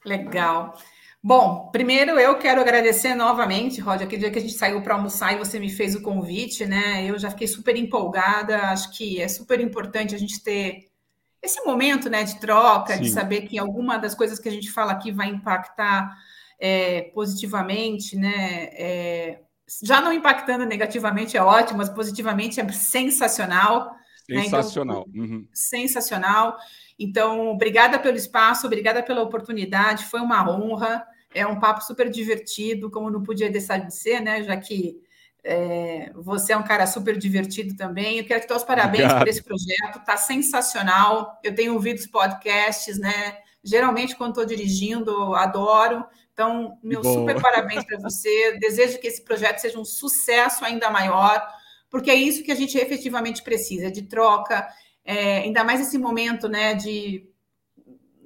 Legal. 0.04 0.76
Bom, 1.22 1.70
primeiro 1.72 2.20
eu 2.20 2.38
quero 2.38 2.60
agradecer 2.60 3.14
novamente, 3.14 3.80
Rod, 3.80 4.02
aquele 4.02 4.20
dia 4.20 4.30
que 4.30 4.38
a 4.38 4.42
gente 4.42 4.54
saiu 4.54 4.80
para 4.80 4.94
almoçar 4.94 5.32
e 5.32 5.38
você 5.38 5.58
me 5.58 5.68
fez 5.68 5.94
o 5.96 6.02
convite, 6.02 6.64
né? 6.64 7.04
Eu 7.04 7.18
já 7.18 7.30
fiquei 7.30 7.48
super 7.48 7.76
empolgada, 7.76 8.68
acho 8.68 8.96
que 8.96 9.20
é 9.20 9.26
super 9.26 9.58
importante 9.60 10.14
a 10.14 10.18
gente 10.18 10.40
ter 10.40 10.88
esse 11.42 11.64
momento, 11.64 12.10
né, 12.10 12.24
de 12.24 12.40
troca, 12.40 12.96
Sim. 12.96 13.02
de 13.02 13.10
saber 13.10 13.42
que 13.42 13.58
alguma 13.58 13.98
das 13.98 14.14
coisas 14.14 14.38
que 14.38 14.48
a 14.48 14.52
gente 14.52 14.70
fala 14.70 14.92
aqui 14.92 15.12
vai 15.12 15.28
impactar 15.28 16.16
é, 16.58 17.02
positivamente, 17.14 18.16
né? 18.16 18.70
É, 18.72 19.40
já 19.82 20.00
não 20.00 20.12
impactando 20.12 20.64
negativamente 20.64 21.36
é 21.36 21.42
ótimo, 21.42 21.78
mas 21.78 21.88
positivamente 21.88 22.60
é 22.60 22.68
sensacional. 22.72 23.94
Sensacional. 24.24 24.98
Né? 25.00 25.04
Então, 25.08 25.36
uhum. 25.36 25.48
Sensacional. 25.52 26.56
Então, 26.98 27.50
obrigada 27.50 27.98
pelo 27.98 28.16
espaço, 28.16 28.66
obrigada 28.66 29.02
pela 29.02 29.22
oportunidade, 29.22 30.04
foi 30.04 30.20
uma 30.20 30.48
honra. 30.48 31.06
É 31.34 31.46
um 31.46 31.60
papo 31.60 31.82
super 31.82 32.08
divertido, 32.08 32.90
como 32.90 33.10
não 33.10 33.22
podia 33.22 33.50
deixar 33.50 33.78
de 33.78 33.94
ser, 33.94 34.20
né? 34.20 34.42
Já 34.42 34.56
que 34.56 34.96
é, 35.44 36.10
você 36.14 36.52
é 36.52 36.56
um 36.56 36.62
cara 36.62 36.86
super 36.86 37.16
divertido 37.16 37.76
também. 37.76 38.18
Eu 38.18 38.24
quero 38.24 38.40
te 38.40 38.48
dar 38.48 38.56
os 38.56 38.64
parabéns 38.64 39.04
Obrigado. 39.04 39.18
por 39.20 39.28
esse 39.28 39.42
projeto, 39.42 40.04
tá 40.04 40.16
sensacional. 40.16 41.38
Eu 41.42 41.54
tenho 41.54 41.74
ouvido 41.74 41.98
os 41.98 42.06
podcasts, 42.06 42.98
né? 42.98 43.38
Geralmente, 43.62 44.16
quando 44.16 44.30
estou 44.30 44.44
dirigindo, 44.44 45.34
adoro. 45.34 46.04
Então, 46.32 46.78
meu 46.82 47.02
super 47.02 47.40
parabéns 47.40 47.84
para 47.84 47.98
você. 47.98 48.56
Desejo 48.60 48.98
que 48.98 49.06
esse 49.06 49.24
projeto 49.24 49.58
seja 49.58 49.78
um 49.78 49.84
sucesso 49.84 50.64
ainda 50.64 50.90
maior, 50.90 51.42
porque 51.88 52.10
é 52.10 52.14
isso 52.14 52.42
que 52.42 52.52
a 52.52 52.54
gente 52.54 52.76
efetivamente 52.76 53.42
precisa, 53.42 53.90
de 53.90 54.02
troca, 54.02 54.68
é, 55.04 55.38
ainda 55.38 55.64
mais 55.64 55.80
esse 55.80 55.96
momento, 55.96 56.48
né, 56.48 56.74
de 56.74 57.26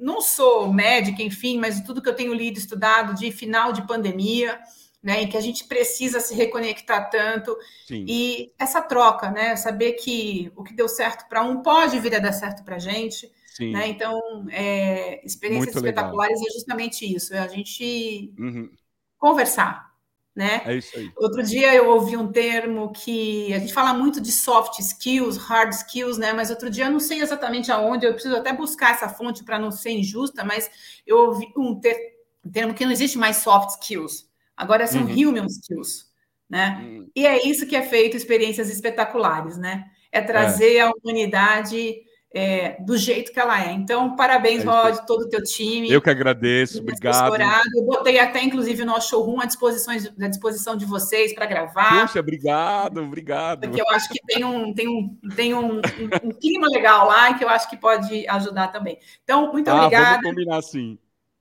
não 0.01 0.23
sou 0.23 0.73
médica, 0.73 1.23
enfim, 1.23 1.59
mas 1.59 1.83
tudo 1.83 2.03
que 2.03 2.09
eu 2.09 2.17
tenho 2.17 2.33
lido, 2.33 2.59
estudado 2.59 3.15
de 3.15 3.31
final 3.31 3.73
de 3.73 3.87
pandemia, 3.87 4.59
né, 5.03 5.23
em 5.23 5.29
que 5.29 5.37
a 5.37 5.41
gente 5.41 5.65
precisa 5.65 6.21
se 6.21 6.35
reconectar 6.35 7.09
tanto 7.09 7.57
Sim. 7.87 8.05
e 8.07 8.53
essa 8.59 8.83
troca, 8.83 9.31
né, 9.31 9.57
saber 9.57 9.93
que 9.93 10.53
o 10.55 10.63
que 10.63 10.75
deu 10.75 10.89
certo 10.89 11.29
para 11.29 11.43
um 11.43 11.63
pode 11.63 11.99
vir 11.99 12.15
a 12.15 12.19
dar 12.19 12.33
certo 12.33 12.65
para 12.65 12.77
a 12.77 12.81
gente, 12.81 13.31
né, 13.61 13.89
então 13.89 14.47
é, 14.51 15.25
experiências 15.25 15.75
Muito 15.75 15.87
espetaculares 15.87 16.39
legal. 16.39 16.51
é 16.51 16.55
justamente 16.55 17.15
isso, 17.15 17.35
é 17.35 17.39
a 17.39 17.49
gente 17.49 18.33
uhum. 18.39 18.71
conversar, 19.19 19.91
né? 20.35 20.63
É 20.65 20.77
isso 20.77 20.97
aí. 20.97 21.11
Outro 21.17 21.43
dia 21.43 21.75
eu 21.75 21.91
ouvi 21.91 22.17
um 22.17 22.31
termo 22.31 22.93
que 22.93 23.53
a 23.53 23.59
gente 23.59 23.75
fala 23.75 23.93
muito 23.93 24.21
de 24.21 24.31
soft 24.31 24.79
skills, 24.79 25.37
hard 25.37 25.73
skills, 25.73 26.17
né? 26.19 26.33
Mas 26.33 26.51
outro 26.51 26.71
dia 26.71 26.87
eu 26.87 26.91
não 26.91 27.01
sei 27.01 27.21
exatamente 27.21 27.71
aonde, 27.71 28.07
eu 28.07 28.15
preciso 28.15 28.37
até 28.37 28.53
buscar 28.53 28.93
essa 28.93 29.09
fonte 29.09 29.45
para 29.45 29.59
não 29.59 29.71
ser 29.71 29.91
injusta, 29.91 30.45
mas 30.45 30.71
eu 31.07 31.19
ouvi 31.19 31.53
um, 31.57 31.79
ter, 31.79 31.97
um, 32.45 32.51
termo 32.51 32.73
que 32.73 32.85
não 32.85 32.93
existe 32.93 33.19
mais 33.19 33.39
soft 33.39 33.71
skills, 33.71 34.30
agora 34.61 34.87
são 34.87 35.03
uhum. 35.03 35.31
human 35.31 35.47
skills, 35.47 36.05
né? 36.49 36.79
Uhum. 36.83 37.11
E 37.17 37.27
é 37.27 37.49
isso 37.49 37.67
que 37.67 37.75
é 37.75 37.81
feito 37.81 38.15
experiências 38.15 38.69
espetaculares, 38.69 39.57
né? 39.57 39.87
É 40.13 40.21
trazer 40.21 40.77
é. 40.77 40.81
a 40.83 40.91
humanidade 40.91 41.97
é, 42.33 42.77
do 42.83 42.97
jeito 42.99 43.33
que 43.33 43.41
ela 43.41 43.59
é. 43.65 43.73
Então, 43.73 44.15
parabéns, 44.17 44.63
é 44.63 44.67
Rod, 44.67 44.99
todo 45.07 45.23
o 45.23 45.29
teu 45.31 45.43
time. 45.43 45.91
Eu 45.91 46.03
que 46.03 46.11
agradeço, 46.11 46.81
obrigado. 46.81 47.35
Eu 47.75 47.85
botei 47.85 48.19
até, 48.19 48.43
inclusive, 48.43 48.83
o 48.83 48.87
nosso 48.87 49.09
showroom 49.09 49.41
à 49.41 49.47
disposição, 49.47 49.95
à 49.95 50.29
disposição 50.29 50.77
de 50.77 50.85
vocês 50.85 51.35
para 51.35 51.47
gravar. 51.47 52.03
Puxa, 52.03 52.21
obrigado, 52.21 53.01
obrigado. 53.01 53.63
Porque 53.63 53.81
eu 53.81 53.89
acho 53.89 54.11
que 54.11 54.21
tem 54.27 54.45
um, 54.45 54.75
tem 54.75 54.89
um, 54.89 55.19
tem 55.35 55.55
um, 55.55 55.77
um, 55.77 55.81
um 56.25 56.31
clima 56.31 56.69
legal 56.69 57.07
lá 57.07 57.33
que 57.33 57.43
eu 57.43 57.49
acho 57.49 57.71
que 57.71 57.79
pode 57.79 58.29
ajudar 58.29 58.69
também. 58.69 58.99
Então, 59.25 59.51
muito 59.53 59.69
ah, 59.69 59.77
obrigada. 59.77 60.21
Vamos 60.23 60.31
combinar 60.31 60.63
sim. 60.63 60.99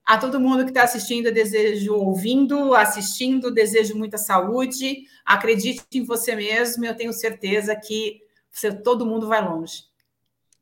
A 0.10 0.18
todo 0.18 0.40
mundo 0.40 0.64
que 0.64 0.72
está 0.72 0.82
assistindo, 0.82 1.32
desejo 1.32 1.94
ouvindo, 1.94 2.74
assistindo, 2.74 3.54
desejo 3.54 3.96
muita 3.96 4.18
saúde. 4.18 5.04
Acredite 5.24 5.86
em 5.94 6.04
você 6.04 6.36
mesmo, 6.36 6.84
eu 6.84 6.98
tenho 6.98 7.14
certeza 7.14 7.76
que 7.76 8.20
você, 8.50 8.74
todo 8.74 9.06
mundo 9.06 9.28
vai 9.28 9.48
longe. 9.48 9.84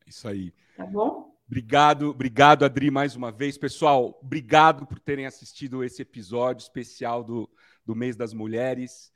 Isso 0.05 0.27
aí. 0.27 0.53
Tá 0.75 0.85
bom? 0.85 1.33
Obrigado, 1.45 2.09
obrigado, 2.09 2.65
Adri, 2.65 2.91
mais 2.91 3.15
uma 3.15 3.31
vez. 3.31 3.57
Pessoal, 3.57 4.19
obrigado 4.21 4.85
por 4.85 4.99
terem 4.99 5.25
assistido 5.25 5.81
esse 5.81 6.01
episódio 6.01 6.63
especial 6.63 7.23
do, 7.23 7.49
do 7.85 7.95
Mês 7.95 8.17
das 8.17 8.33
Mulheres. 8.33 9.13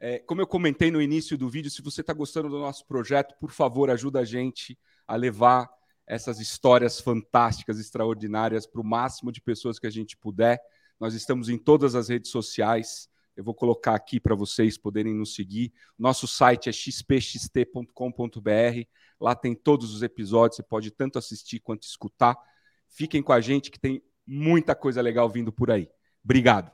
É, 0.00 0.18
como 0.18 0.40
eu 0.40 0.46
comentei 0.46 0.90
no 0.90 1.02
início 1.02 1.36
do 1.36 1.46
vídeo, 1.46 1.70
se 1.70 1.82
você 1.82 2.00
está 2.00 2.14
gostando 2.14 2.48
do 2.48 2.58
nosso 2.58 2.86
projeto, 2.86 3.34
por 3.38 3.50
favor, 3.50 3.90
ajuda 3.90 4.20
a 4.20 4.24
gente 4.24 4.78
a 5.06 5.14
levar 5.14 5.68
essas 6.06 6.40
histórias 6.40 7.00
fantásticas, 7.00 7.78
extraordinárias 7.78 8.66
para 8.66 8.80
o 8.80 8.84
máximo 8.84 9.32
de 9.32 9.40
pessoas 9.40 9.78
que 9.78 9.86
a 9.86 9.90
gente 9.90 10.16
puder. 10.16 10.60
Nós 11.00 11.14
estamos 11.14 11.48
em 11.48 11.58
todas 11.58 11.94
as 11.94 12.08
redes 12.08 12.30
sociais. 12.30 13.08
Eu 13.36 13.42
vou 13.42 13.54
colocar 13.54 13.94
aqui 13.94 14.20
para 14.20 14.34
vocês 14.34 14.78
poderem 14.78 15.14
nos 15.14 15.34
seguir. 15.34 15.72
Nosso 15.98 16.26
site 16.26 16.68
é 16.68 16.72
xpxt.com.br. 16.72 17.90
Lá 19.20 19.34
tem 19.34 19.54
todos 19.54 19.94
os 19.94 20.02
episódios, 20.02 20.56
você 20.56 20.62
pode 20.62 20.90
tanto 20.90 21.18
assistir 21.18 21.60
quanto 21.60 21.82
escutar. 21.84 22.36
Fiquem 22.88 23.22
com 23.22 23.32
a 23.32 23.40
gente 23.40 23.70
que 23.70 23.80
tem 23.80 24.02
muita 24.26 24.74
coisa 24.74 25.00
legal 25.00 25.28
vindo 25.28 25.52
por 25.52 25.70
aí. 25.70 25.88
Obrigado. 26.22 26.70